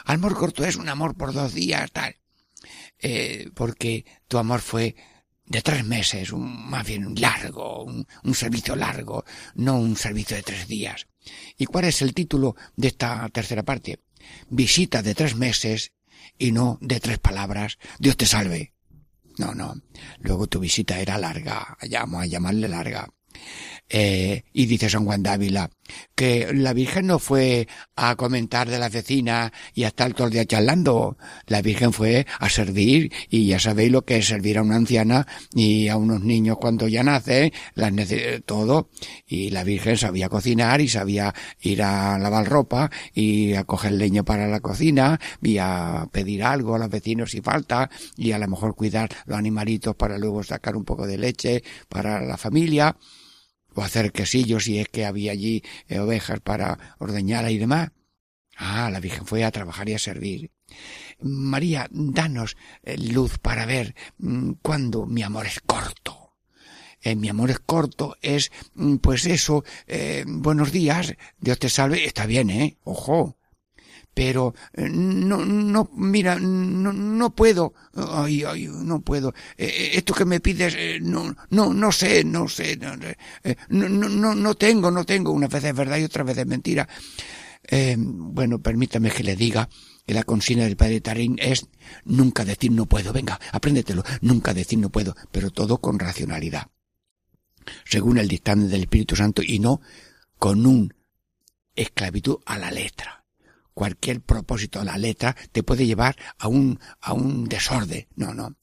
Amor 0.05 0.35
corto 0.35 0.63
es 0.65 0.75
un 0.75 0.89
amor 0.89 1.15
por 1.15 1.33
dos 1.33 1.53
días, 1.53 1.91
tal. 1.91 2.15
Eh, 2.99 3.49
porque 3.53 4.05
tu 4.27 4.37
amor 4.37 4.59
fue 4.59 4.95
de 5.45 5.61
tres 5.61 5.85
meses, 5.85 6.31
un, 6.31 6.69
más 6.69 6.85
bien 6.85 7.05
un 7.05 7.19
largo, 7.19 7.83
un, 7.83 8.05
un, 8.23 8.35
servicio 8.35 8.75
largo, 8.75 9.23
no 9.55 9.79
un 9.79 9.95
servicio 9.95 10.35
de 10.35 10.43
tres 10.43 10.67
días. 10.67 11.07
¿Y 11.57 11.65
cuál 11.65 11.85
es 11.85 12.01
el 12.01 12.13
título 12.13 12.55
de 12.75 12.89
esta 12.89 13.27
tercera 13.29 13.63
parte? 13.63 13.99
Visita 14.49 15.01
de 15.01 15.15
tres 15.15 15.35
meses 15.35 15.93
y 16.39 16.51
no 16.51 16.79
de 16.81 16.99
tres 16.99 17.19
palabras. 17.19 17.77
Dios 17.99 18.17
te 18.17 18.25
salve. 18.25 18.73
No, 19.37 19.53
no. 19.53 19.75
Luego 20.19 20.47
tu 20.47 20.59
visita 20.59 20.99
era 20.99 21.17
larga. 21.17 21.77
Vamos 21.91 22.23
a 22.23 22.25
llamarle 22.25 22.67
larga. 22.67 23.07
Eh, 23.89 24.43
y 24.53 24.67
dice 24.67 24.89
San 24.89 25.05
Juan 25.05 25.23
Dávila 25.23 25.69
que 26.15 26.53
la 26.53 26.73
Virgen 26.73 27.07
no 27.07 27.19
fue 27.19 27.67
a 27.95 28.15
comentar 28.15 28.69
de 28.69 28.79
la 28.79 28.89
vecina 28.89 29.51
y 29.73 29.83
a 29.83 29.87
estar 29.87 30.13
todo 30.13 30.27
el 30.27 30.33
día 30.33 30.45
charlando. 30.45 31.17
La 31.47 31.61
Virgen 31.61 31.93
fue 31.93 32.25
a 32.39 32.49
servir 32.49 33.11
y 33.29 33.47
ya 33.47 33.59
sabéis 33.59 33.91
lo 33.91 34.03
que 34.03 34.17
es 34.17 34.27
servir 34.27 34.57
a 34.57 34.61
una 34.61 34.75
anciana 34.75 35.27
y 35.53 35.87
a 35.87 35.97
unos 35.97 36.21
niños 36.21 36.57
cuando 36.59 36.87
ya 36.87 37.03
nacen, 37.03 37.51
las 37.75 37.93
todo. 38.45 38.89
Y 39.25 39.49
la 39.49 39.63
Virgen 39.63 39.97
sabía 39.97 40.29
cocinar 40.29 40.81
y 40.81 40.87
sabía 40.87 41.33
ir 41.61 41.81
a 41.81 42.17
lavar 42.19 42.47
ropa 42.47 42.89
y 43.13 43.53
a 43.53 43.63
coger 43.63 43.93
leño 43.93 44.23
para 44.23 44.47
la 44.47 44.59
cocina 44.59 45.19
y 45.41 45.57
a 45.57 46.07
pedir 46.11 46.43
algo 46.43 46.75
a 46.75 46.79
los 46.79 46.89
vecinos 46.89 47.31
si 47.31 47.41
falta 47.41 47.89
y 48.15 48.31
a 48.31 48.39
lo 48.39 48.47
mejor 48.47 48.75
cuidar 48.75 49.09
los 49.25 49.37
animalitos 49.37 49.95
para 49.95 50.17
luego 50.17 50.43
sacar 50.43 50.75
un 50.75 50.85
poco 50.85 51.07
de 51.07 51.17
leche 51.17 51.63
para 51.87 52.21
la 52.21 52.37
familia 52.37 52.95
o 53.75 53.81
hacer 53.81 54.11
quesillos 54.11 54.65
si 54.65 54.79
es 54.79 54.87
que 54.89 55.05
había 55.05 55.31
allí 55.31 55.63
eh, 55.87 55.99
ovejas 55.99 56.39
para 56.39 56.95
ordeñar 56.99 57.49
y 57.51 57.57
demás. 57.57 57.91
Ah, 58.57 58.89
la 58.91 58.99
Virgen 58.99 59.25
fue 59.25 59.43
a 59.43 59.51
trabajar 59.51 59.87
y 59.89 59.93
a 59.93 59.99
servir. 59.99 60.51
María, 61.21 61.87
danos 61.91 62.57
eh, 62.83 62.97
luz 62.97 63.37
para 63.39 63.65
ver 63.65 63.95
mm, 64.17 64.53
cuándo 64.61 65.05
mi 65.05 65.23
amor 65.23 65.45
es 65.45 65.59
corto. 65.61 66.35
Eh, 67.01 67.15
mi 67.15 67.29
amor 67.29 67.49
es 67.49 67.59
corto 67.59 68.17
es, 68.21 68.51
mm, 68.73 68.97
pues 68.97 69.25
eso, 69.25 69.63
buenos 70.27 70.71
días, 70.71 71.15
Dios 71.39 71.57
te 71.57 71.69
salve, 71.69 72.05
está 72.05 72.25
bien, 72.25 72.49
¿eh? 72.49 72.77
Ojo, 72.83 73.38
pero 74.19 74.53
eh, 74.73 74.89
no, 74.89 75.45
no, 75.45 75.91
mira, 75.95 76.37
no, 76.37 76.91
no 76.91 77.33
puedo, 77.33 77.73
ay, 77.95 78.43
ay, 78.43 78.67
no 78.67 78.99
puedo. 78.99 79.29
Eh, 79.57 79.65
eh, 79.65 79.91
esto 79.93 80.13
que 80.13 80.25
me 80.25 80.41
pides, 80.41 80.75
no, 81.01 81.33
no, 81.51 81.73
no 81.73 81.91
sé, 81.93 82.25
no 82.25 82.49
sé, 82.49 82.75
no, 82.75 82.97
no, 83.69 84.09
no, 84.09 84.35
no 84.35 84.55
tengo, 84.55 84.91
no 84.91 85.05
tengo. 85.05 85.31
Una 85.31 85.47
vez 85.47 85.63
es 85.63 85.73
verdad 85.73 85.99
y 85.99 86.03
otra 86.03 86.25
vez 86.25 86.37
es 86.37 86.45
mentira. 86.45 86.85
bueno, 88.07 88.59
permítame 88.59 89.09
que 89.09 89.23
le 89.23 89.37
diga 89.37 89.69
que 90.05 90.13
la 90.13 90.23
consigna 90.23 90.65
del 90.65 90.75
padre 90.75 90.99
Tarín 90.99 91.37
es 91.39 91.67
nunca 92.03 92.43
decir 92.43 92.73
no 92.73 92.87
puedo. 92.87 93.13
Venga, 93.13 93.39
apréndetelo. 93.53 94.03
Nunca 94.19 94.53
decir 94.53 94.79
no 94.79 94.89
puedo, 94.89 95.15
pero 95.31 95.49
todo 95.49 95.77
con 95.77 95.97
racionalidad. 95.97 96.67
Según 97.85 98.17
el 98.17 98.27
dictamen 98.27 98.69
del 98.69 98.81
Espíritu 98.81 99.15
Santo 99.15 99.41
y 99.41 99.59
no 99.59 99.79
con 100.37 100.65
un 100.65 100.93
esclavitud 101.73 102.39
a 102.45 102.57
la 102.57 102.69
letra 102.69 103.18
cualquier 103.79 104.19
propósito, 104.19 104.83
la 104.83 104.97
letra, 104.97 105.37
te 105.53 105.63
puede 105.63 105.85
llevar 105.85 106.17
a 106.37 106.49
un, 106.49 106.81
a 106.99 107.13
un 107.13 107.45
desorden. 107.45 108.07
No, 108.17 108.33
no. 108.33 108.57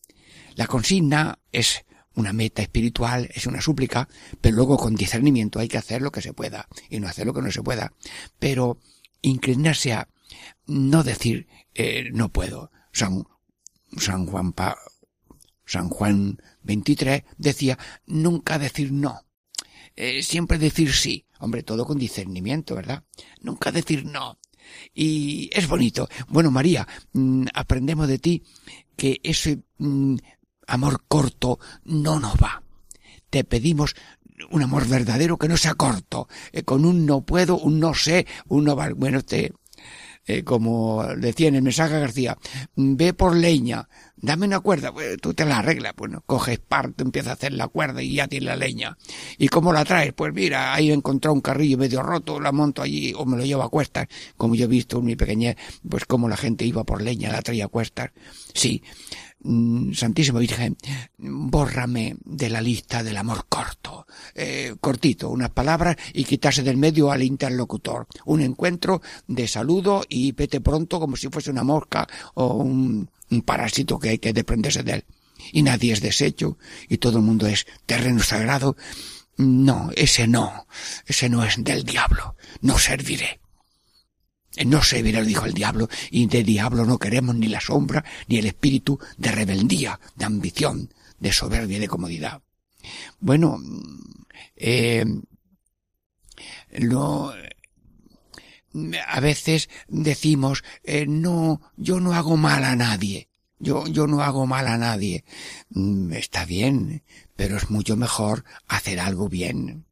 La 0.56 0.66
consigna 0.66 1.38
es 1.52 1.86
una 2.12 2.34
meta 2.34 2.60
espiritual, 2.60 3.30
es 3.34 3.46
una 3.46 3.62
súplica, 3.62 4.10
pero 4.42 4.56
luego 4.56 4.76
con 4.76 4.94
discernimiento 4.94 5.58
hay 5.58 5.68
que 5.68 5.78
hacer 5.78 6.02
lo 6.02 6.12
que 6.12 6.20
se 6.20 6.34
pueda 6.34 6.68
y 6.90 7.00
no 7.00 7.08
hacer 7.08 7.24
lo 7.24 7.32
que 7.32 7.40
no 7.40 7.50
se 7.50 7.62
pueda. 7.62 7.94
Pero 8.38 8.78
inclinarse 9.22 9.94
a 9.94 10.06
no 10.66 11.02
decir 11.02 11.46
eh, 11.72 12.10
no 12.12 12.28
puedo. 12.28 12.70
San, 12.92 13.24
San 13.96 14.26
Juan 14.26 14.52
pa, 14.52 14.76
San 15.64 15.88
Juan 15.88 16.42
23 16.62 17.22
decía 17.38 17.78
nunca 18.04 18.58
decir 18.58 18.92
no. 18.92 19.22
Eh, 19.94 20.22
siempre 20.22 20.58
decir 20.58 20.92
sí. 20.92 21.24
Hombre, 21.38 21.62
todo 21.62 21.86
con 21.86 21.98
discernimiento, 21.98 22.74
¿verdad? 22.74 23.02
Nunca 23.40 23.72
decir 23.72 24.04
no. 24.04 24.38
Y 24.94 25.50
es 25.52 25.68
bonito. 25.68 26.08
Bueno, 26.28 26.50
María, 26.50 26.86
mm, 27.12 27.46
aprendemos 27.54 28.08
de 28.08 28.18
ti 28.18 28.42
que 28.96 29.20
ese 29.22 29.62
mm, 29.78 30.16
amor 30.66 31.04
corto 31.08 31.58
no 31.84 32.20
nos 32.20 32.34
va. 32.34 32.62
Te 33.30 33.44
pedimos 33.44 33.94
un 34.50 34.62
amor 34.62 34.86
verdadero 34.86 35.38
que 35.38 35.48
no 35.48 35.56
sea 35.56 35.74
corto, 35.74 36.28
eh, 36.52 36.62
con 36.62 36.84
un 36.84 37.06
no 37.06 37.22
puedo, 37.22 37.58
un 37.58 37.80
no 37.80 37.94
sé, 37.94 38.26
un 38.48 38.64
no. 38.64 38.76
Bueno, 38.96 39.22
te, 39.22 39.52
eh, 40.26 40.42
como 40.42 41.04
decía 41.16 41.48
en 41.48 41.54
el 41.54 41.62
mensaje 41.62 41.98
García, 42.00 42.36
ve 42.74 43.12
por 43.12 43.36
leña, 43.36 43.88
dame 44.16 44.46
una 44.46 44.60
cuerda, 44.60 44.92
pues 44.92 45.16
tú 45.20 45.34
te 45.34 45.44
la 45.44 45.58
arreglas, 45.58 45.94
bueno, 45.96 46.22
coges 46.26 46.58
parte, 46.58 47.04
empiezas 47.04 47.30
a 47.30 47.34
hacer 47.34 47.52
la 47.52 47.68
cuerda 47.68 48.02
y 48.02 48.14
ya 48.14 48.26
tienes 48.26 48.48
la 48.48 48.56
leña. 48.56 48.98
¿Y 49.38 49.48
cómo 49.48 49.72
la 49.72 49.84
traes? 49.84 50.12
Pues 50.12 50.34
mira, 50.34 50.74
ahí 50.74 50.90
he 50.90 50.94
encontrado 50.94 51.34
un 51.34 51.40
carrillo 51.40 51.78
medio 51.78 52.02
roto, 52.02 52.40
la 52.40 52.52
monto 52.52 52.82
allí 52.82 53.12
o 53.16 53.24
me 53.24 53.36
lo 53.36 53.44
llevo 53.44 53.62
a 53.62 53.70
cuestas, 53.70 54.08
como 54.36 54.54
yo 54.54 54.64
he 54.64 54.68
visto 54.68 54.98
en 54.98 55.04
mi 55.04 55.16
pequeñez, 55.16 55.56
pues 55.88 56.04
como 56.06 56.28
la 56.28 56.36
gente 56.36 56.64
iba 56.64 56.84
por 56.84 57.02
leña, 57.02 57.30
la 57.30 57.42
traía 57.42 57.66
a 57.66 57.68
cuestas. 57.68 58.10
Sí, 58.52 58.82
Santísima 59.42 60.40
Virgen, 60.40 60.76
bórrame 61.18 62.16
de 62.24 62.50
la 62.50 62.60
lista 62.60 63.04
del 63.04 63.16
amor 63.16 63.46
corto, 63.48 64.06
eh, 64.34 64.74
cortito, 64.80 65.28
unas 65.28 65.50
palabras 65.50 65.96
y 66.14 66.24
quitarse 66.24 66.62
del 66.62 66.76
medio 66.76 67.12
al 67.12 67.22
interlocutor. 67.22 68.08
Un 68.24 68.40
encuentro 68.40 69.02
de 69.28 69.46
saludo 69.46 70.04
y 70.08 70.32
vete 70.32 70.60
pronto 70.60 70.98
como 70.98 71.16
si 71.16 71.28
fuese 71.28 71.50
una 71.50 71.64
mosca 71.64 72.08
o 72.34 72.54
un, 72.54 73.08
parásito 73.44 73.98
que 73.98 74.10
hay 74.10 74.18
que 74.18 74.32
desprenderse 74.32 74.82
de 74.82 74.94
él. 74.94 75.04
Y 75.52 75.62
nadie 75.62 75.92
es 75.92 76.00
deshecho 76.00 76.58
y 76.88 76.98
todo 76.98 77.18
el 77.18 77.24
mundo 77.24 77.46
es 77.46 77.66
terreno 77.84 78.22
sagrado. 78.22 78.76
No, 79.36 79.90
ese 79.94 80.26
no, 80.26 80.66
ese 81.06 81.28
no 81.28 81.44
es 81.44 81.62
del 81.62 81.84
diablo. 81.84 82.34
No 82.62 82.78
serviré. 82.78 83.40
No 84.64 84.82
se 84.82 85.02
dijo 85.02 85.44
el 85.44 85.54
diablo, 85.54 85.88
y 86.10 86.26
de 86.26 86.42
diablo 86.42 86.86
no 86.86 86.98
queremos 86.98 87.34
ni 87.34 87.48
la 87.48 87.60
sombra, 87.60 88.04
ni 88.28 88.38
el 88.38 88.46
espíritu 88.46 88.98
de 89.18 89.32
rebeldía, 89.32 90.00
de 90.14 90.24
ambición, 90.24 90.92
de 91.18 91.32
soberbia 91.32 91.78
de 91.78 91.88
comodidad. 91.88 92.42
Bueno, 93.20 93.58
eh, 94.56 95.04
no, 96.78 97.32
a 99.06 99.20
veces 99.20 99.68
decimos, 99.88 100.64
eh, 100.84 101.06
no, 101.06 101.60
yo 101.76 102.00
no 102.00 102.14
hago 102.14 102.36
mal 102.36 102.64
a 102.64 102.76
nadie. 102.76 103.28
Yo, 103.58 103.86
yo 103.86 104.06
no 104.06 104.20
hago 104.22 104.46
mal 104.46 104.66
a 104.66 104.76
nadie. 104.76 105.24
Mm, 105.70 106.12
está 106.12 106.44
bien, 106.44 107.02
pero 107.36 107.56
es 107.56 107.70
mucho 107.70 107.96
mejor 107.96 108.44
hacer 108.68 109.00
algo 109.00 109.28
bien. 109.28 109.86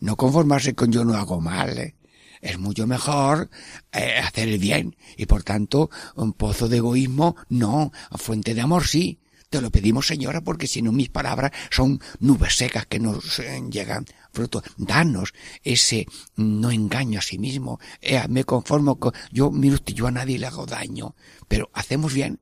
No 0.00 0.16
conformarse 0.16 0.74
con 0.74 0.92
yo 0.92 1.04
no 1.04 1.14
hago 1.14 1.40
mal. 1.40 1.94
Es 2.42 2.58
mucho 2.58 2.86
mejor 2.86 3.48
eh, 3.92 4.18
hacer 4.18 4.48
el 4.48 4.58
bien 4.58 4.96
y 5.16 5.26
por 5.26 5.44
tanto 5.44 5.90
un 6.16 6.34
pozo 6.34 6.68
de 6.68 6.78
egoísmo 6.78 7.36
no, 7.48 7.92
fuente 8.18 8.52
de 8.54 8.60
amor 8.60 8.86
sí. 8.86 9.20
Te 9.48 9.60
lo 9.60 9.70
pedimos, 9.70 10.06
señora, 10.06 10.40
porque 10.40 10.66
si 10.66 10.80
no 10.80 10.92
mis 10.92 11.10
palabras 11.10 11.52
son 11.70 12.00
nubes 12.20 12.56
secas 12.56 12.86
que 12.86 12.98
nos 12.98 13.38
eh, 13.38 13.62
llegan 13.70 14.06
fruto. 14.32 14.62
Danos 14.78 15.34
ese 15.62 16.06
no 16.36 16.70
engaño 16.70 17.18
a 17.18 17.22
sí 17.22 17.38
mismo. 17.38 17.78
Eh, 18.00 18.18
me 18.30 18.44
conformo 18.44 18.98
con, 18.98 19.12
yo, 19.30 19.50
mire 19.50 19.74
usted, 19.74 19.92
yo 19.92 20.06
a 20.06 20.10
nadie 20.10 20.38
le 20.38 20.46
hago 20.46 20.64
daño, 20.64 21.14
pero 21.48 21.70
hacemos 21.74 22.14
bien. 22.14 22.40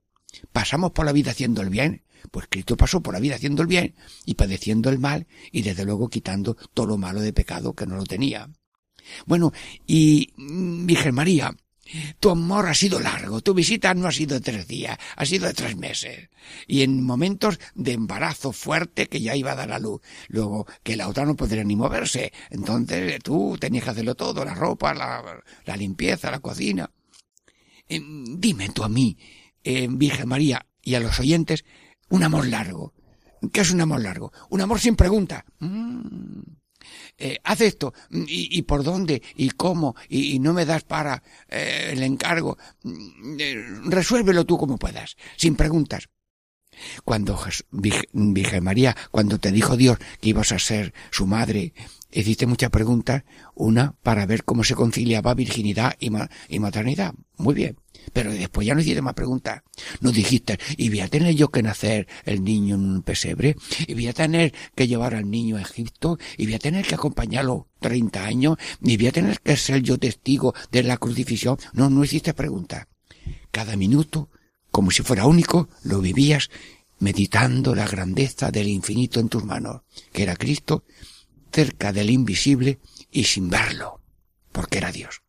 Pasamos 0.52 0.92
por 0.92 1.04
la 1.04 1.10
vida 1.10 1.32
haciendo 1.32 1.62
el 1.62 1.70
bien 1.70 2.04
Pues 2.30 2.46
Cristo 2.48 2.76
pasó 2.76 3.00
por 3.02 3.12
la 3.12 3.18
vida 3.18 3.34
haciendo 3.34 3.62
el 3.62 3.68
bien 3.68 3.96
y 4.24 4.34
padeciendo 4.34 4.88
el 4.88 5.00
mal 5.00 5.26
y 5.50 5.62
desde 5.62 5.84
luego 5.84 6.08
quitando 6.08 6.56
todo 6.74 6.86
lo 6.86 6.96
malo 6.96 7.20
de 7.20 7.32
pecado 7.32 7.74
que 7.74 7.86
no 7.86 7.96
lo 7.96 8.04
tenía. 8.04 8.48
Bueno, 9.26 9.52
y 9.86 10.32
mm, 10.36 10.86
Virgen 10.86 11.14
María, 11.14 11.54
tu 12.20 12.30
amor 12.30 12.68
ha 12.68 12.74
sido 12.74 13.00
largo, 13.00 13.40
tu 13.40 13.54
visita 13.54 13.94
no 13.94 14.08
ha 14.08 14.12
sido 14.12 14.40
tres 14.40 14.66
días, 14.68 14.96
ha 15.16 15.26
sido 15.26 15.46
de 15.46 15.54
tres 15.54 15.76
meses. 15.76 16.28
Y 16.66 16.82
en 16.82 17.02
momentos 17.02 17.58
de 17.74 17.92
embarazo 17.92 18.52
fuerte 18.52 19.08
que 19.08 19.20
ya 19.20 19.34
iba 19.34 19.52
a 19.52 19.56
dar 19.56 19.72
a 19.72 19.78
luz. 19.78 20.00
Luego, 20.28 20.66
que 20.82 20.96
la 20.96 21.08
otra 21.08 21.24
no 21.24 21.36
podría 21.36 21.64
ni 21.64 21.76
moverse. 21.76 22.32
Entonces 22.50 23.20
tú 23.22 23.56
tenías 23.58 23.84
que 23.84 23.90
hacerlo 23.90 24.14
todo, 24.14 24.44
la 24.44 24.54
ropa, 24.54 24.94
la, 24.94 25.42
la 25.64 25.76
limpieza, 25.76 26.30
la 26.30 26.40
cocina. 26.40 26.90
Eh, 27.88 28.00
dime 28.36 28.68
tú 28.68 28.84
a 28.84 28.88
mí, 28.88 29.18
eh, 29.64 29.88
Virgen 29.90 30.28
María, 30.28 30.64
y 30.82 30.94
a 30.94 31.00
los 31.00 31.18
oyentes, 31.18 31.64
un 32.08 32.22
amor 32.22 32.46
largo. 32.46 32.94
¿Qué 33.52 33.62
es 33.62 33.70
un 33.72 33.80
amor 33.80 34.02
largo? 34.02 34.32
Un 34.50 34.60
amor 34.60 34.78
sin 34.78 34.96
pregunta. 34.96 35.44
Mm. 35.58 36.59
Eh, 37.22 37.38
haz 37.44 37.60
esto, 37.60 37.92
y, 38.10 38.48
y, 38.58 38.62
por 38.62 38.82
dónde, 38.82 39.22
y 39.36 39.50
cómo, 39.50 39.94
y, 40.08 40.34
y 40.34 40.38
no 40.38 40.54
me 40.54 40.64
das 40.64 40.84
para 40.84 41.22
eh, 41.50 41.90
el 41.92 42.02
encargo. 42.02 42.56
Mm, 42.82 43.36
eh, 43.38 43.64
resuélvelo 43.84 44.46
tú 44.46 44.56
como 44.56 44.78
puedas, 44.78 45.18
sin 45.36 45.54
preguntas. 45.54 46.08
Cuando 47.04 47.38
Virgen 47.72 48.64
María, 48.64 48.96
cuando 49.10 49.38
te 49.38 49.52
dijo 49.52 49.76
Dios 49.76 49.98
que 50.20 50.30
ibas 50.30 50.50
a 50.52 50.58
ser 50.58 50.94
su 51.10 51.26
madre, 51.26 51.74
hiciste 52.12 52.46
muchas 52.46 52.70
preguntas, 52.70 53.24
una 53.54 53.94
para 54.02 54.26
ver 54.26 54.44
cómo 54.44 54.64
se 54.64 54.74
conciliaba 54.74 55.34
virginidad 55.34 55.94
y, 55.98 56.10
ma 56.10 56.28
y 56.48 56.58
maternidad. 56.58 57.14
Muy 57.36 57.54
bien. 57.54 57.76
Pero 58.12 58.32
después 58.32 58.66
ya 58.66 58.74
no 58.74 58.80
hiciste 58.80 59.02
más 59.02 59.14
preguntas. 59.14 59.62
No 60.00 60.10
dijiste, 60.10 60.58
y 60.76 60.88
voy 60.88 61.00
a 61.00 61.08
tener 61.08 61.34
yo 61.34 61.48
que 61.50 61.62
nacer 61.62 62.08
el 62.24 62.42
niño 62.42 62.76
en 62.76 62.82
un 62.82 63.02
pesebre, 63.02 63.56
y 63.86 63.94
voy 63.94 64.08
a 64.08 64.12
tener 64.12 64.54
que 64.74 64.88
llevar 64.88 65.14
al 65.14 65.30
niño 65.30 65.56
a 65.56 65.62
Egipto, 65.62 66.18
y 66.36 66.46
voy 66.46 66.54
a 66.54 66.58
tener 66.58 66.86
que 66.86 66.94
acompañarlo 66.94 67.68
30 67.80 68.24
años, 68.24 68.56
y 68.82 68.96
voy 68.96 69.08
a 69.08 69.12
tener 69.12 69.40
que 69.40 69.56
ser 69.56 69.82
yo 69.82 69.98
testigo 69.98 70.54
de 70.70 70.82
la 70.82 70.96
crucifixión. 70.96 71.58
No, 71.72 71.90
no 71.90 72.04
hiciste 72.04 72.34
preguntas. 72.34 72.86
Cada 73.50 73.76
minuto, 73.76 74.30
como 74.70 74.90
si 74.90 75.02
fuera 75.02 75.26
único, 75.26 75.68
lo 75.84 76.00
vivías 76.00 76.50
meditando 77.00 77.74
la 77.74 77.86
grandeza 77.86 78.50
del 78.50 78.68
infinito 78.68 79.20
en 79.20 79.28
tus 79.28 79.44
manos, 79.44 79.82
que 80.12 80.22
era 80.22 80.36
Cristo, 80.36 80.84
cerca 81.52 81.92
del 81.92 82.10
invisible 82.10 82.80
y 83.10 83.24
sin 83.24 83.50
verlo, 83.50 84.00
porque 84.52 84.78
era 84.78 84.92
Dios 84.92 85.22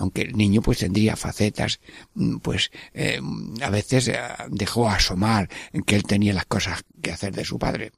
aunque 0.00 0.22
el 0.22 0.36
niño 0.36 0.62
pues 0.62 0.78
tendría 0.78 1.14
facetas, 1.14 1.78
mm, 2.14 2.38
pues 2.38 2.70
eh, 2.94 3.20
a 3.60 3.70
veces 3.70 4.08
eh, 4.08 4.18
dejó 4.48 4.88
asomar 4.88 5.48
que 5.86 5.94
él 5.94 6.04
tenía 6.04 6.32
las 6.32 6.46
cosas 6.46 6.84
que 7.02 7.12
hacer 7.12 7.34
de 7.34 7.44
su 7.44 7.58
padre, 7.58 7.92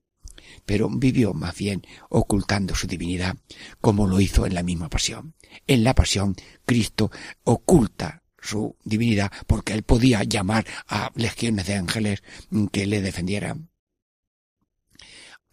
pero 0.67 0.89
vivió 0.91 1.33
más 1.33 1.57
bien 1.57 1.87
ocultando 2.09 2.75
su 2.75 2.89
divinidad, 2.89 3.37
como 3.81 4.09
lo 4.09 4.21
hizo 4.21 4.47
en 4.47 4.55
la 4.55 4.65
misma 4.65 4.89
pasión. 4.89 5.35
En 5.69 5.85
la 5.85 5.95
pasión, 5.95 6.35
Cristo 6.67 7.13
oculta 7.45 8.23
su 8.41 8.77
divinidad 8.83 9.31
porque 9.47 9.73
él 9.73 9.85
podía 9.85 10.25
llamar 10.25 10.67
a 10.89 11.13
legiones 11.15 11.67
de 11.67 11.75
ángeles 11.77 12.25
mm, 12.51 12.67
que 12.67 12.87
le 12.87 13.01
defendieran 13.01 13.71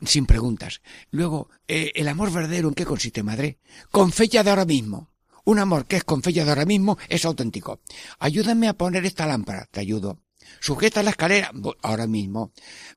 sin 0.06 0.26
preguntas. 0.26 0.82
Luego, 1.12 1.50
eh, 1.68 1.92
el 1.96 2.08
amor 2.08 2.32
verdadero, 2.32 2.68
¿en 2.68 2.74
qué 2.74 2.86
consiste, 2.86 3.24
madre? 3.24 3.60
Con 3.92 4.12
fecha 4.12 4.44
de 4.44 4.50
ahora 4.50 4.66
mismo. 4.66 5.10
Un 5.46 5.60
amor 5.60 5.86
que 5.86 5.98
es 5.98 6.04
con 6.04 6.22
fecha 6.22 6.44
de 6.44 6.52
ahora 6.52 6.66
mismo 6.66 6.98
es 7.08 7.26
auténtico. 7.26 7.80
Ayúdame 8.20 8.68
a 8.68 8.74
poner 8.74 9.06
esta 9.06 9.26
lámpara. 9.26 9.68
Te 9.72 9.80
ayudo. 9.80 10.20
Sujeta 10.60 11.04
la 11.04 11.12
escalera 11.12 11.52
ahora 11.82 12.08
mismo. 12.08 12.52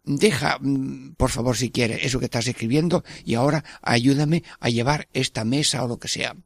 Deja, 0.05 0.59
mm, 0.61 1.15
por 1.17 1.31
favor, 1.31 1.57
si 1.57 1.71
quieres, 1.71 2.01
eso 2.03 2.19
que 2.19 2.27
estás 2.27 2.47
escribiendo 2.47 3.05
y 3.25 3.35
ahora 3.35 3.65
ayúdame 3.83 4.43
a 4.59 4.69
llevar 4.69 5.09
esta 5.13 5.45
mesa 5.45 5.85
o 5.85 5.89
lo 5.89 5.99
que 5.99 6.09
sea. 6.09 6.37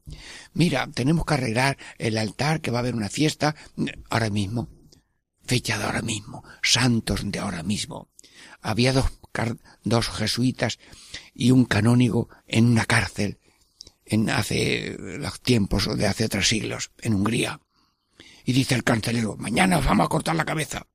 Mira, 0.52 0.88
tenemos 0.92 1.24
que 1.24 1.34
arreglar 1.34 1.78
el 1.98 2.18
altar, 2.18 2.60
que 2.60 2.70
va 2.70 2.78
a 2.78 2.80
haber 2.80 2.94
una 2.94 3.08
fiesta 3.08 3.54
mm, 3.76 3.86
ahora 4.10 4.30
mismo. 4.30 4.68
Fecha 5.44 5.78
de 5.78 5.84
ahora 5.84 6.02
mismo. 6.02 6.44
Santos 6.62 7.20
de 7.24 7.38
ahora 7.38 7.62
mismo. 7.62 8.08
Había 8.60 8.92
dos, 8.92 9.06
dos 9.82 10.08
jesuitas 10.08 10.78
y 11.34 11.50
un 11.50 11.64
canónigo 11.64 12.28
en 12.46 12.66
una 12.66 12.84
cárcel 12.84 13.38
en 14.06 14.30
hace 14.30 14.96
los 14.98 15.40
tiempos 15.40 15.96
de 15.96 16.06
hace 16.06 16.28
tres 16.28 16.48
siglos, 16.48 16.92
en 16.98 17.14
Hungría. 17.14 17.60
Y 18.44 18.52
dice 18.52 18.74
el 18.74 18.84
carcelero, 18.84 19.36
mañana 19.36 19.78
os 19.78 19.84
vamos 19.84 20.06
a 20.06 20.08
cortar 20.08 20.36
la 20.36 20.44
cabeza. 20.44 20.86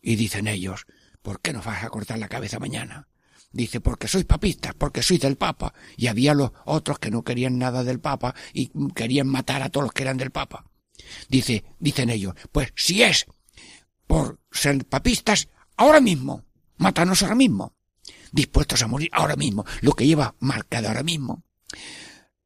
Y 0.00 0.16
dicen 0.16 0.48
ellos, 0.48 0.86
¿por 1.20 1.40
qué 1.40 1.52
nos 1.52 1.64
vas 1.64 1.84
a 1.84 1.90
cortar 1.90 2.18
la 2.18 2.28
cabeza 2.28 2.58
mañana? 2.58 3.08
Dice, 3.52 3.80
porque 3.80 4.08
sois 4.08 4.24
papistas, 4.24 4.74
porque 4.74 5.02
sois 5.02 5.20
del 5.20 5.36
Papa. 5.36 5.74
Y 5.96 6.08
había 6.08 6.34
los 6.34 6.52
otros 6.64 6.98
que 6.98 7.10
no 7.10 7.22
querían 7.22 7.58
nada 7.58 7.84
del 7.84 8.00
Papa 8.00 8.34
y 8.52 8.70
querían 8.94 9.28
matar 9.28 9.62
a 9.62 9.68
todos 9.68 9.84
los 9.84 9.92
que 9.92 10.02
eran 10.02 10.16
del 10.16 10.30
Papa. 10.30 10.64
Dice, 11.28 11.64
dicen 11.78 12.10
ellos, 12.10 12.34
pues 12.52 12.72
si 12.74 13.02
es 13.02 13.26
por 14.06 14.40
ser 14.50 14.84
papistas, 14.86 15.48
ahora 15.76 16.00
mismo, 16.00 16.45
mátanos 16.76 17.22
ahora 17.22 17.34
mismo. 17.34 17.74
Dispuestos 18.32 18.82
a 18.82 18.86
morir 18.86 19.08
ahora 19.12 19.36
mismo, 19.36 19.64
lo 19.80 19.92
que 19.92 20.06
lleva 20.06 20.34
marcado 20.40 20.88
ahora 20.88 21.02
mismo. 21.02 21.42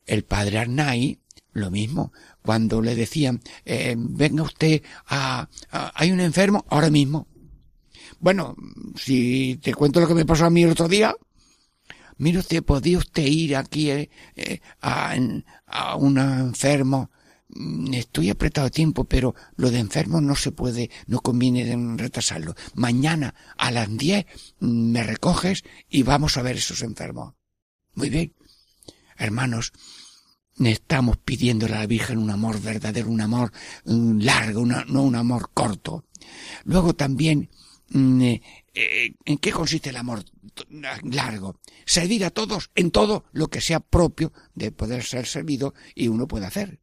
El 0.07 0.25
padre 0.25 0.59
Arnay, 0.59 1.21
lo 1.53 1.71
mismo, 1.71 2.13
cuando 2.43 2.81
le 2.81 2.95
decían, 2.95 3.41
eh, 3.65 3.95
venga 3.99 4.43
usted 4.43 4.83
a, 5.07 5.49
hay 5.95 6.11
un 6.13 6.21
enfermo 6.21 6.65
ahora 6.69 6.91
mismo. 6.91 7.27
Bueno, 8.19 8.55
si 8.97 9.59
te 9.63 9.75
cuento 9.75 10.01
lo 10.01 10.09
que 10.09 10.15
me 10.15 10.27
pasó 10.27 10.47
a 10.47 10.51
mí 10.51 10.63
el 10.63 10.71
otro 10.71 10.89
día, 10.89 11.15
mire 12.19 12.39
usted, 12.39 12.63
podía 12.63 12.99
usted 12.99 13.25
ir 13.25 13.57
aquí 13.57 13.91
eh, 13.91 14.11
eh, 14.37 14.61
a, 14.81 15.17
un 15.97 16.19
enfermo, 16.19 17.11
estoy 17.93 18.31
apretado 18.31 18.67
de 18.67 18.71
tiempo, 18.71 19.05
pero 19.05 19.35
lo 19.57 19.71
de 19.71 19.79
enfermo 19.79 20.21
no 20.21 20.35
se 20.35 20.53
puede, 20.53 20.91
no 21.07 21.21
conviene 21.21 21.77
retrasarlo. 21.97 22.55
Mañana 22.75 23.35
a 23.57 23.71
las 23.71 23.95
diez 23.97 24.27
mm, 24.61 24.93
me 24.93 25.03
recoges 25.03 25.65
y 25.89 26.03
vamos 26.03 26.37
a 26.37 26.43
ver 26.43 26.57
esos 26.57 26.83
enfermos. 26.83 27.35
Muy 27.95 28.11
bien. 28.11 28.35
Hermanos, 29.17 29.73
estamos 30.59 31.19
pidiéndole 31.19 31.75
a 31.75 31.81
la 31.81 31.87
Virgen 31.87 32.19
un 32.19 32.31
amor 32.31 32.61
verdadero, 32.61 33.09
un 33.09 33.21
amor 33.21 33.53
mm, 33.85 34.21
largo, 34.21 34.65
no 34.65 35.03
un 35.03 35.17
amor 35.17 35.51
corto. 35.53 36.05
Luego 36.65 36.95
también, 36.95 37.51
mm, 37.91 38.23
eh, 38.23 38.43
eh, 38.75 39.15
¿en 39.25 39.39
qué 39.39 39.53
consiste 39.53 39.91
el 39.91 39.97
amor 39.97 40.25
largo? 41.03 41.61
Servir 41.85 42.25
a 42.25 42.31
todos 42.31 42.71
en 42.75 42.91
todo 42.91 43.25
lo 43.33 43.49
que 43.49 43.61
sea 43.61 43.81
propio 43.81 44.33
de 44.55 44.73
poder 44.73 45.03
ser 45.03 45.27
servido 45.27 45.75
y 45.95 46.09
uno 46.09 46.29
puede 46.29 46.47
hacer. 46.47 46.81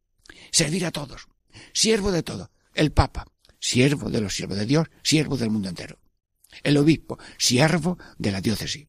Servir 0.51 0.85
a 0.85 0.91
todos. 0.91 1.27
Siervo 1.73 2.11
de 2.11 2.23
todo. 2.23 2.51
El 2.73 2.91
Papa, 2.91 3.25
siervo 3.59 4.09
de 4.09 4.21
los 4.21 4.35
siervos 4.35 4.57
de 4.57 4.65
Dios, 4.65 4.87
siervo 5.03 5.37
del 5.37 5.49
mundo 5.49 5.69
entero. 5.69 5.99
El 6.63 6.77
obispo, 6.77 7.17
siervo 7.37 7.97
de 8.17 8.31
la 8.31 8.41
diócesis 8.41 8.87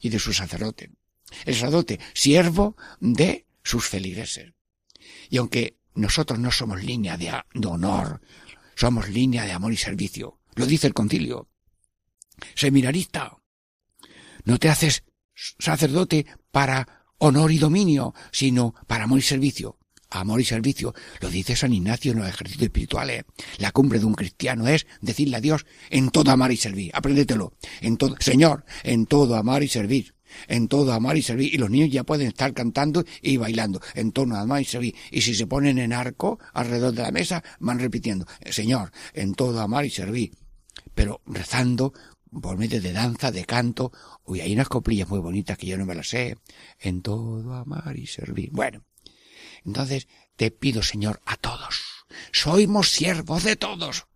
y 0.00 0.08
de 0.08 0.18
su 0.18 0.32
sacerdote. 0.32 0.92
El 1.44 1.54
sacerdote, 1.54 2.00
siervo 2.14 2.76
de 3.00 3.46
sus 3.62 3.86
feligreses. 3.86 4.52
Y 5.28 5.38
aunque 5.38 5.78
nosotros 5.94 6.38
no 6.38 6.50
somos 6.50 6.82
línea 6.82 7.16
de, 7.16 7.32
honor, 7.66 8.20
somos 8.74 9.08
línea 9.08 9.44
de 9.44 9.52
amor 9.52 9.72
y 9.72 9.76
servicio. 9.76 10.40
Lo 10.54 10.66
dice 10.66 10.86
el 10.86 10.94
concilio. 10.94 11.48
Seminarista, 12.54 13.36
no 14.44 14.58
te 14.58 14.68
haces 14.68 15.02
sacerdote 15.34 16.26
para 16.50 17.04
honor 17.18 17.50
y 17.50 17.58
dominio, 17.58 18.14
sino 18.30 18.74
para 18.86 19.04
amor 19.04 19.18
y 19.18 19.22
servicio. 19.22 19.77
Amor 20.10 20.40
y 20.40 20.44
servicio, 20.44 20.94
lo 21.20 21.28
dice 21.28 21.54
San 21.54 21.72
Ignacio 21.72 22.12
en 22.12 22.18
los 22.18 22.28
ejercicios 22.28 22.64
espirituales. 22.64 23.24
La 23.58 23.72
cumbre 23.72 23.98
de 23.98 24.06
un 24.06 24.14
cristiano 24.14 24.66
es 24.66 24.86
decirle 25.00 25.36
a 25.36 25.40
Dios 25.40 25.66
en 25.90 26.10
todo 26.10 26.30
amar 26.30 26.50
y 26.52 26.56
servir. 26.56 26.90
Apréndetelo. 26.94 27.52
En 27.80 27.96
todo, 27.96 28.16
Señor, 28.18 28.64
en 28.84 29.06
todo 29.06 29.36
amar 29.36 29.62
y 29.62 29.68
servir 29.68 30.14
en 30.46 30.68
todo 30.68 30.92
amar 30.92 31.16
y 31.16 31.22
servir, 31.22 31.54
y 31.54 31.58
los 31.58 31.70
niños 31.70 31.90
ya 31.90 32.04
pueden 32.04 32.28
estar 32.28 32.52
cantando 32.52 33.04
y 33.22 33.36
bailando 33.36 33.80
en 33.94 34.12
torno 34.12 34.36
amar 34.36 34.62
y 34.62 34.64
servir. 34.64 34.94
Y 35.10 35.22
si 35.22 35.34
se 35.34 35.46
ponen 35.46 35.78
en 35.78 35.92
arco 35.92 36.38
alrededor 36.52 36.92
de 36.94 37.02
la 37.02 37.10
mesa, 37.10 37.42
van 37.60 37.78
repitiendo, 37.78 38.26
Señor, 38.50 38.92
en 39.14 39.34
todo 39.34 39.60
amar 39.60 39.84
y 39.84 39.90
servir. 39.90 40.32
Pero 40.94 41.20
rezando 41.26 41.92
por 42.42 42.58
medio 42.58 42.80
de 42.80 42.92
danza, 42.92 43.30
de 43.30 43.44
canto, 43.44 43.92
uy, 44.24 44.40
hay 44.40 44.52
unas 44.52 44.68
coplillas 44.68 45.08
muy 45.08 45.20
bonitas 45.20 45.56
que 45.56 45.66
yo 45.66 45.78
no 45.78 45.86
me 45.86 45.94
las 45.94 46.08
sé, 46.08 46.36
en 46.78 47.00
todo 47.02 47.54
amar 47.54 47.96
y 47.96 48.06
servir. 48.06 48.50
Bueno, 48.52 48.84
entonces 49.64 50.08
te 50.36 50.50
pido, 50.50 50.82
Señor, 50.82 51.20
a 51.26 51.36
todos, 51.36 51.80
sois 52.32 52.68
siervos 52.88 53.44
de 53.44 53.56
todos. 53.56 54.06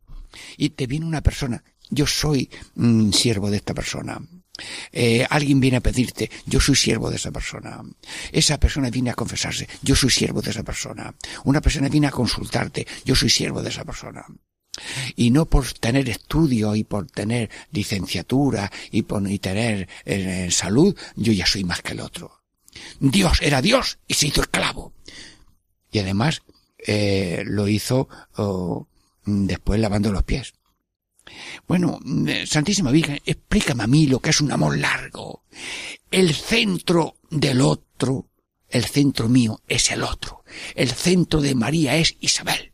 Y 0.57 0.71
te 0.71 0.87
viene 0.87 1.07
una 1.07 1.23
persona, 1.23 1.63
yo 1.91 2.07
soy 2.07 2.51
mm, 2.75 3.13
siervo 3.13 3.51
de 3.51 3.59
esta 3.59 3.75
persona 3.75 4.21
eh, 4.93 5.27
alguien 5.29 5.61
viene 5.61 5.79
a 5.79 5.81
pedirte, 5.81 6.31
yo 6.47 6.61
soy 6.61 6.77
siervo 6.77 7.11
de 7.11 7.17
esa 7.17 7.31
persona. 7.31 7.81
Esa 8.31 8.59
persona 8.59 8.91
viene 8.91 9.11
a 9.11 9.15
confesarse, 9.15 9.69
yo 9.83 9.97
soy 9.97 10.11
siervo 10.11 10.43
de 10.43 10.51
esa 10.51 10.63
persona. 10.63 11.15
Una 11.45 11.61
persona 11.61 11.89
viene 11.89 12.09
a 12.09 12.11
consultarte, 12.11 12.87
yo 13.05 13.15
soy 13.15 13.31
siervo 13.31 13.63
de 13.63 13.71
esa 13.71 13.85
persona. 13.85 14.25
Y 15.17 15.31
no 15.31 15.47
por 15.47 15.71
tener 15.73 16.09
estudio 16.09 16.75
y 16.75 16.85
por 16.85 17.11
tener 17.11 17.51
licenciatura 17.73 18.71
y 18.91 19.03
por 19.03 19.29
y 19.31 19.39
tener 19.39 19.89
eh, 20.05 20.49
salud, 20.51 20.97
yo 21.17 21.33
ya 21.33 21.47
soy 21.47 21.65
más 21.65 21.83
que 21.83 21.93
el 21.93 22.01
otro. 22.01 22.43
Dios 22.99 23.41
era 23.43 23.61
Dios 23.61 23.99
y 24.09 24.15
se 24.15 24.29
hizo 24.29 24.43
esclavo. 24.43 24.95
Y 25.93 26.01
además 26.01 26.43
eh, 26.79 27.45
lo 27.47 27.69
hizo 27.69 28.09
oh, 28.37 28.89
después 29.25 29.79
lavando 29.79 30.11
los 30.11 30.25
pies. 30.25 30.55
Bueno, 31.69 32.01
eh, 32.27 32.45
Santísima 32.47 32.91
Virgen, 32.91 33.21
explícame 33.25 33.85
a 33.85 33.87
mí 33.87 34.07
lo 34.07 34.19
que 34.19 34.31
es 34.31 34.41
un 34.41 34.51
amor 34.51 34.79
largo. 34.79 35.45
El 36.11 36.35
centro 36.35 37.17
del 37.31 37.61
otro, 37.61 38.27
el 38.69 38.85
centro 38.85 39.29
mío 39.29 39.61
es 39.69 39.91
el 39.93 40.03
otro. 40.03 40.45
El 40.75 40.91
centro 40.91 41.41
de 41.41 41.55
María 41.55 41.97
es 41.97 42.17
Isabel. 42.21 42.73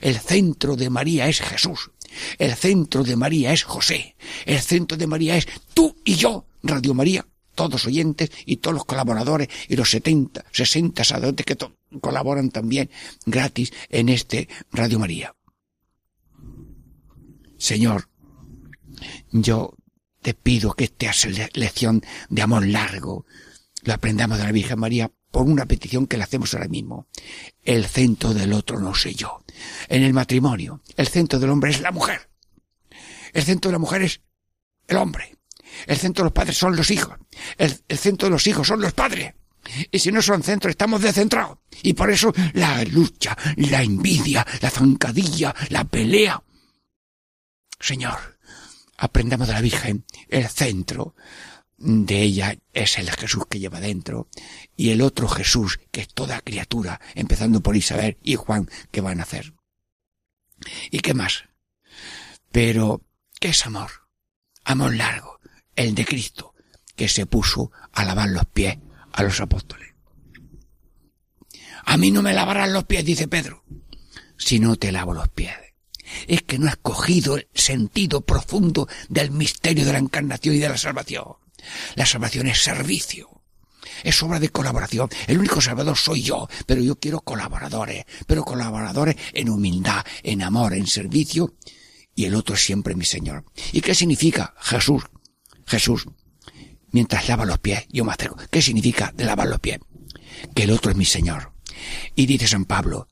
El 0.00 0.18
centro 0.18 0.76
de 0.76 0.90
María 0.90 1.28
es 1.28 1.40
Jesús. 1.40 1.90
El 2.38 2.54
centro 2.54 3.04
de 3.04 3.16
María 3.16 3.52
es 3.52 3.62
José. 3.62 4.16
El 4.44 4.60
centro 4.60 4.98
de 4.98 5.06
María 5.06 5.36
es 5.36 5.46
tú 5.72 5.96
y 6.04 6.16
yo, 6.16 6.44
Radio 6.62 6.92
María, 6.92 7.26
todos 7.54 7.86
oyentes 7.86 8.30
y 8.46 8.56
todos 8.56 8.74
los 8.74 8.84
colaboradores 8.84 9.48
y 9.68 9.76
los 9.76 9.90
70, 9.90 10.44
60 10.50 11.04
sacerdotes 11.04 11.46
que 11.46 11.56
colaboran 12.00 12.50
también 12.50 12.90
gratis 13.26 13.72
en 13.88 14.08
este 14.08 14.48
Radio 14.72 14.98
María. 14.98 15.34
Señor, 17.58 18.08
yo 19.30 19.74
te 20.20 20.34
pido 20.34 20.72
que 20.74 20.84
esta 20.84 21.12
lección 21.54 22.02
de 22.28 22.42
amor 22.42 22.66
largo 22.66 23.26
lo 23.82 23.92
aprendamos 23.92 24.38
de 24.38 24.44
la 24.44 24.52
Virgen 24.52 24.78
María 24.78 25.10
por 25.30 25.46
una 25.46 25.66
petición 25.66 26.06
que 26.06 26.16
le 26.16 26.24
hacemos 26.24 26.54
ahora 26.54 26.68
mismo. 26.68 27.08
El 27.62 27.86
centro 27.86 28.34
del 28.34 28.52
otro 28.52 28.78
no 28.78 28.94
sé 28.94 29.14
yo. 29.14 29.44
En 29.88 30.02
el 30.02 30.12
matrimonio, 30.12 30.82
el 30.96 31.08
centro 31.08 31.38
del 31.38 31.50
hombre 31.50 31.70
es 31.70 31.80
la 31.80 31.90
mujer. 31.90 32.28
El 33.32 33.42
centro 33.42 33.70
de 33.70 33.72
la 33.72 33.78
mujer 33.78 34.02
es 34.02 34.20
el 34.86 34.98
hombre. 34.98 35.36
El 35.86 35.96
centro 35.96 36.22
de 36.22 36.26
los 36.26 36.32
padres 36.32 36.56
son 36.56 36.76
los 36.76 36.90
hijos. 36.90 37.16
El, 37.58 37.80
centro 37.98 38.26
de 38.26 38.32
los 38.32 38.46
hijos 38.46 38.66
son 38.66 38.80
los 38.80 38.92
padres. 38.92 39.34
Y 39.90 39.98
si 39.98 40.10
no 40.10 40.20
son 40.20 40.42
centro, 40.42 40.70
estamos 40.70 41.02
descentrados. 41.02 41.58
Y 41.82 41.92
por 41.92 42.10
eso 42.10 42.32
la 42.54 42.82
lucha, 42.84 43.36
la 43.56 43.82
envidia, 43.82 44.46
la 44.60 44.70
zancadilla, 44.70 45.54
la 45.68 45.84
pelea, 45.84 46.42
Señor, 47.82 48.38
aprendamos 48.96 49.48
de 49.48 49.54
la 49.54 49.60
Virgen, 49.60 50.04
el 50.28 50.48
centro 50.48 51.16
de 51.76 52.22
ella 52.22 52.56
es 52.72 52.96
el 52.98 53.10
Jesús 53.10 53.44
que 53.50 53.58
lleva 53.58 53.80
dentro 53.80 54.28
y 54.76 54.90
el 54.90 55.02
otro 55.02 55.26
Jesús 55.26 55.80
que 55.90 56.02
es 56.02 56.08
toda 56.08 56.40
criatura, 56.40 57.00
empezando 57.16 57.60
por 57.60 57.76
Isabel 57.76 58.18
y 58.22 58.36
Juan 58.36 58.70
que 58.92 59.00
van 59.00 59.18
a 59.18 59.24
hacer. 59.24 59.52
¿Y 60.92 61.00
qué 61.00 61.12
más? 61.12 61.44
Pero, 62.52 63.02
¿qué 63.40 63.48
es 63.48 63.66
amor? 63.66 63.90
Amor 64.64 64.94
largo, 64.94 65.31
el 65.76 65.94
de 65.94 66.04
Cristo, 66.04 66.54
que 66.96 67.08
se 67.08 67.26
puso 67.26 67.70
a 67.92 68.04
lavar 68.04 68.30
los 68.30 68.46
pies 68.46 68.78
a 69.12 69.22
los 69.22 69.40
apóstoles. 69.40 69.90
A 71.84 71.96
mí 71.96 72.10
no 72.10 72.22
me 72.22 72.32
lavarán 72.32 72.72
los 72.72 72.84
pies, 72.84 73.04
dice 73.04 73.28
Pedro, 73.28 73.64
si 74.36 74.60
no 74.60 74.76
te 74.76 74.92
lavo 74.92 75.12
los 75.12 75.28
pies 75.28 75.52
es 76.26 76.42
que 76.42 76.58
no 76.58 76.68
has 76.68 76.76
cogido 76.76 77.36
el 77.36 77.48
sentido 77.54 78.20
profundo 78.22 78.88
del 79.08 79.30
misterio 79.30 79.84
de 79.84 79.92
la 79.92 79.98
encarnación 79.98 80.54
y 80.54 80.58
de 80.58 80.68
la 80.68 80.76
salvación. 80.76 81.24
La 81.94 82.06
salvación 82.06 82.48
es 82.48 82.62
servicio. 82.62 83.28
Es 84.02 84.22
obra 84.22 84.40
de 84.40 84.48
colaboración. 84.48 85.08
El 85.26 85.38
único 85.38 85.60
salvador 85.60 85.96
soy 85.96 86.22
yo, 86.22 86.48
pero 86.66 86.82
yo 86.82 86.96
quiero 86.96 87.20
colaboradores, 87.20 88.04
pero 88.26 88.44
colaboradores 88.44 89.16
en 89.32 89.48
humildad, 89.48 90.04
en 90.22 90.42
amor, 90.42 90.74
en 90.74 90.86
servicio, 90.86 91.54
y 92.14 92.24
el 92.24 92.34
otro 92.34 92.54
es 92.54 92.64
siempre 92.64 92.94
mi 92.94 93.04
Señor. 93.04 93.44
¿Y 93.72 93.80
qué 93.80 93.94
significa 93.94 94.54
Jesús? 94.60 95.02
Jesús, 95.66 96.06
mientras 96.90 97.28
lava 97.28 97.44
los 97.44 97.58
pies, 97.58 97.86
yo 97.90 98.04
me 98.04 98.12
acerco. 98.12 98.36
¿Qué 98.50 98.62
significa 98.62 99.12
de 99.14 99.24
lavar 99.24 99.48
los 99.48 99.60
pies? 99.60 99.80
Que 100.54 100.64
el 100.64 100.70
otro 100.70 100.90
es 100.90 100.96
mi 100.96 101.04
Señor. 101.04 101.52
Y 102.14 102.26
dice 102.26 102.46
San 102.46 102.64
Pablo, 102.64 103.08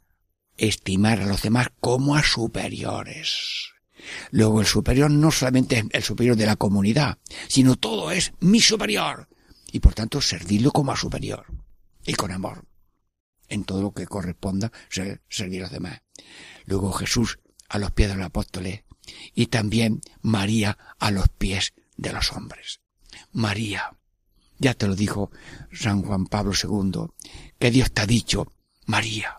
estimar 0.57 1.20
a 1.20 1.26
los 1.26 1.42
demás 1.42 1.68
como 1.80 2.14
a 2.14 2.22
superiores. 2.22 3.70
Luego 4.30 4.61
el 4.61 4.66
superior 4.66 5.11
no 5.11 5.30
solamente 5.30 5.78
es 5.78 5.84
el 5.90 6.03
superior 6.03 6.36
de 6.36 6.46
la 6.46 6.57
comunidad, 6.57 7.18
sino 7.48 7.76
todo 7.76 8.11
es 8.11 8.32
mi 8.40 8.61
superior. 8.61 9.28
Y 9.72 9.80
por 9.80 9.94
tanto 9.94 10.20
servirlo 10.20 10.72
como 10.72 10.92
a 10.92 10.96
superior. 10.96 11.46
Y 12.05 12.14
con 12.14 12.32
amor. 12.32 12.66
En 13.48 13.64
todo 13.64 13.82
lo 13.82 13.92
que 13.92 14.07
corresponda 14.07 14.72
servir 15.28 15.61
a 15.61 15.64
los 15.64 15.72
demás. 15.72 16.03
Luego 16.64 16.92
Jesús 16.92 17.38
a 17.68 17.78
los 17.78 17.90
pies 17.92 18.11
de 18.11 18.16
los 18.16 18.26
apóstoles. 18.26 18.84
Y 19.34 19.46
también 19.46 20.01
María 20.22 20.78
a 20.98 21.11
los 21.11 21.28
pies 21.28 21.72
de 22.01 22.12
los 22.12 22.32
hombres. 22.32 22.80
María. 23.32 23.96
Ya 24.59 24.74
te 24.74 24.86
lo 24.86 24.94
dijo 24.94 25.30
San 25.72 26.03
Juan 26.03 26.26
Pablo 26.26 26.53
II, 26.53 27.07
que 27.59 27.70
Dios 27.70 27.92
te 27.92 28.03
ha 28.03 28.07
dicho, 28.07 28.53
María, 28.86 29.38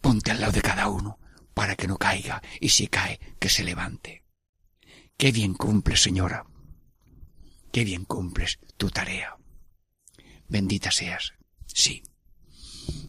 ponte 0.00 0.32
al 0.32 0.40
lado 0.40 0.52
de 0.52 0.60
cada 0.60 0.88
uno 0.88 1.18
para 1.54 1.76
que 1.76 1.86
no 1.86 1.96
caiga 1.96 2.42
y 2.60 2.68
si 2.70 2.88
cae, 2.88 3.18
que 3.38 3.48
se 3.48 3.64
levante. 3.64 4.24
Qué 5.16 5.32
bien 5.32 5.54
cumples, 5.54 6.02
señora. 6.02 6.44
Qué 7.72 7.84
bien 7.84 8.04
cumples 8.04 8.58
tu 8.76 8.90
tarea. 8.90 9.36
Bendita 10.48 10.90
seas. 10.90 11.32
Sí. 11.66 12.02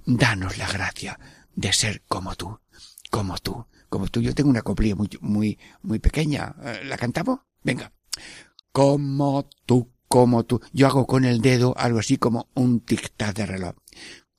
Danos 0.06 0.58
la 0.58 0.68
gracia 0.68 1.20
de 1.54 1.74
ser 1.74 2.02
como 2.08 2.36
tú, 2.36 2.62
como 3.10 3.38
tú, 3.40 3.68
como 3.90 4.08
tú. 4.08 4.22
Yo 4.22 4.34
tengo 4.34 4.50
una 4.50 4.62
coplilla 4.62 4.96
muy, 4.96 5.10
muy, 5.22 5.60
muy 5.82 6.00
pequeña. 6.00 6.56
Eh, 6.64 6.82
¿La 6.86 6.98
cantamos? 6.98 7.40
Venga. 7.64 7.92
Como 8.72 9.48
tú, 9.66 9.92
como 10.08 10.44
tú. 10.46 10.62
Yo 10.74 10.88
hago 10.88 11.08
con 11.08 11.26
el 11.26 11.42
dedo 11.42 11.74
algo 11.78 12.00
así 12.00 12.18
como 12.18 12.48
un 12.54 12.86
tic-tac 12.86 13.34
de 13.34 13.46
reloj. 13.46 13.76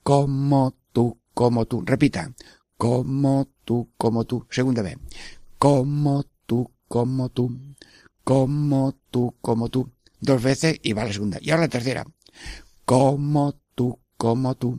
Como 0.03 0.77
tú, 0.93 1.21
como 1.35 1.67
tú. 1.67 1.83
Repita. 1.85 2.33
Como 2.77 3.49
tú, 3.65 3.91
como 3.97 4.25
tú. 4.25 4.47
Segunda 4.51 4.83
vez. 4.83 4.99
Como 5.59 6.25
tú, 6.47 6.73
como 6.89 7.29
tú. 7.31 7.75
Como 8.25 8.99
tú, 9.11 9.35
como 9.41 9.69
tú. 9.69 9.93
Dos 10.21 10.43
veces 10.43 10.79
y 10.83 10.93
va 10.93 11.05
la 11.05 11.13
segunda. 11.13 11.39
Y 11.41 11.51
ahora 11.51 11.63
la 11.63 11.69
tercera. 11.69 12.05
Como 12.85 13.55
tú, 13.75 14.01
como 14.17 14.55
tú. 14.55 14.79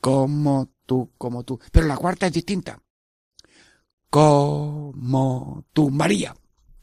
Como 0.00 0.72
tú, 0.86 1.12
como 1.18 1.44
tú. 1.44 1.60
Pero 1.72 1.86
la 1.86 1.96
cuarta 1.96 2.26
es 2.26 2.32
distinta. 2.32 2.82
Como 4.10 5.64
tú, 5.72 5.90
María. 5.90 6.36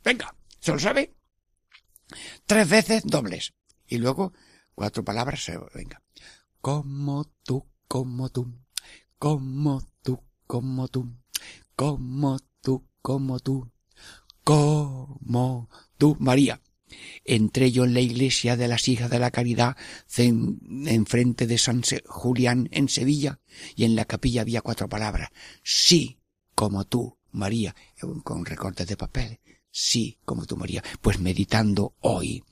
Venga, 0.03 0.33
¿se 0.59 0.71
lo 0.71 0.79
sabe? 0.79 1.13
Tres 2.45 2.69
veces 2.69 3.03
dobles. 3.05 3.53
Y 3.87 3.97
luego 3.97 4.33
cuatro 4.73 5.03
palabras. 5.03 5.51
Venga. 5.73 6.01
Como 6.61 7.25
tú, 7.43 7.65
como 7.87 8.29
tú 8.29 8.51
como 9.19 9.81
tú, 10.03 10.21
como 10.45 10.79
tú, 10.89 11.15
como 11.75 12.39
tú, 12.61 12.87
como 13.01 13.39
tú, 13.39 13.71
como 14.43 15.69
tú, 15.97 16.15
María. 16.19 16.61
Entré 17.25 17.71
yo 17.71 17.83
en 17.83 17.93
la 17.93 17.99
iglesia 17.99 18.55
de 18.55 18.67
las 18.67 18.87
hijas 18.87 19.09
de 19.09 19.19
la 19.19 19.31
caridad 19.31 19.75
enfrente 20.17 21.47
de 21.47 21.57
San 21.57 21.81
Julián 22.05 22.69
en 22.71 22.87
Sevilla 22.87 23.39
y 23.75 23.83
en 23.83 23.95
la 23.95 24.05
capilla 24.05 24.41
había 24.41 24.61
cuatro 24.61 24.87
palabras. 24.87 25.29
Sí, 25.63 26.19
como 26.55 26.85
tú, 26.85 27.16
María, 27.31 27.75
con 28.23 28.45
recortes 28.45 28.87
de 28.87 28.97
papel. 28.97 29.39
Sí, 29.71 30.17
como 30.25 30.45
tú, 30.45 30.57
María. 30.57 30.83
Pues 31.01 31.19
meditando 31.19 31.95
hoy 32.01 32.43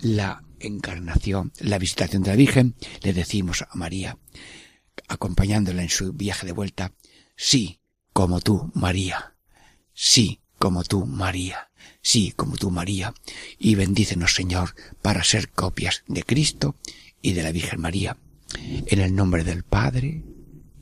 la 0.00 0.42
encarnación, 0.60 1.52
la 1.58 1.78
visitación 1.78 2.22
de 2.22 2.30
la 2.30 2.36
Virgen, 2.36 2.74
le 3.02 3.12
decimos 3.12 3.62
a 3.62 3.74
María, 3.74 4.18
acompañándola 5.08 5.82
en 5.82 5.88
su 5.88 6.12
viaje 6.12 6.46
de 6.46 6.52
vuelta, 6.52 6.92
sí, 7.36 7.80
como 8.12 8.40
tú, 8.40 8.70
María, 8.74 9.36
sí, 9.92 10.40
como 10.58 10.84
tú, 10.84 11.06
María, 11.06 11.70
sí, 12.00 12.32
como 12.36 12.56
tú, 12.56 12.70
María, 12.70 13.12
y 13.58 13.74
bendícenos, 13.74 14.34
Señor, 14.34 14.74
para 15.02 15.24
ser 15.24 15.50
copias 15.50 16.04
de 16.06 16.22
Cristo 16.22 16.76
y 17.20 17.32
de 17.32 17.42
la 17.42 17.52
Virgen 17.52 17.80
María, 17.80 18.16
en 18.58 19.00
el 19.00 19.14
nombre 19.14 19.44
del 19.44 19.64
Padre, 19.64 20.22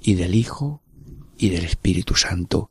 y 0.00 0.14
del 0.14 0.34
Hijo, 0.34 0.82
y 1.38 1.50
del 1.50 1.64
Espíritu 1.64 2.14
Santo. 2.14 2.70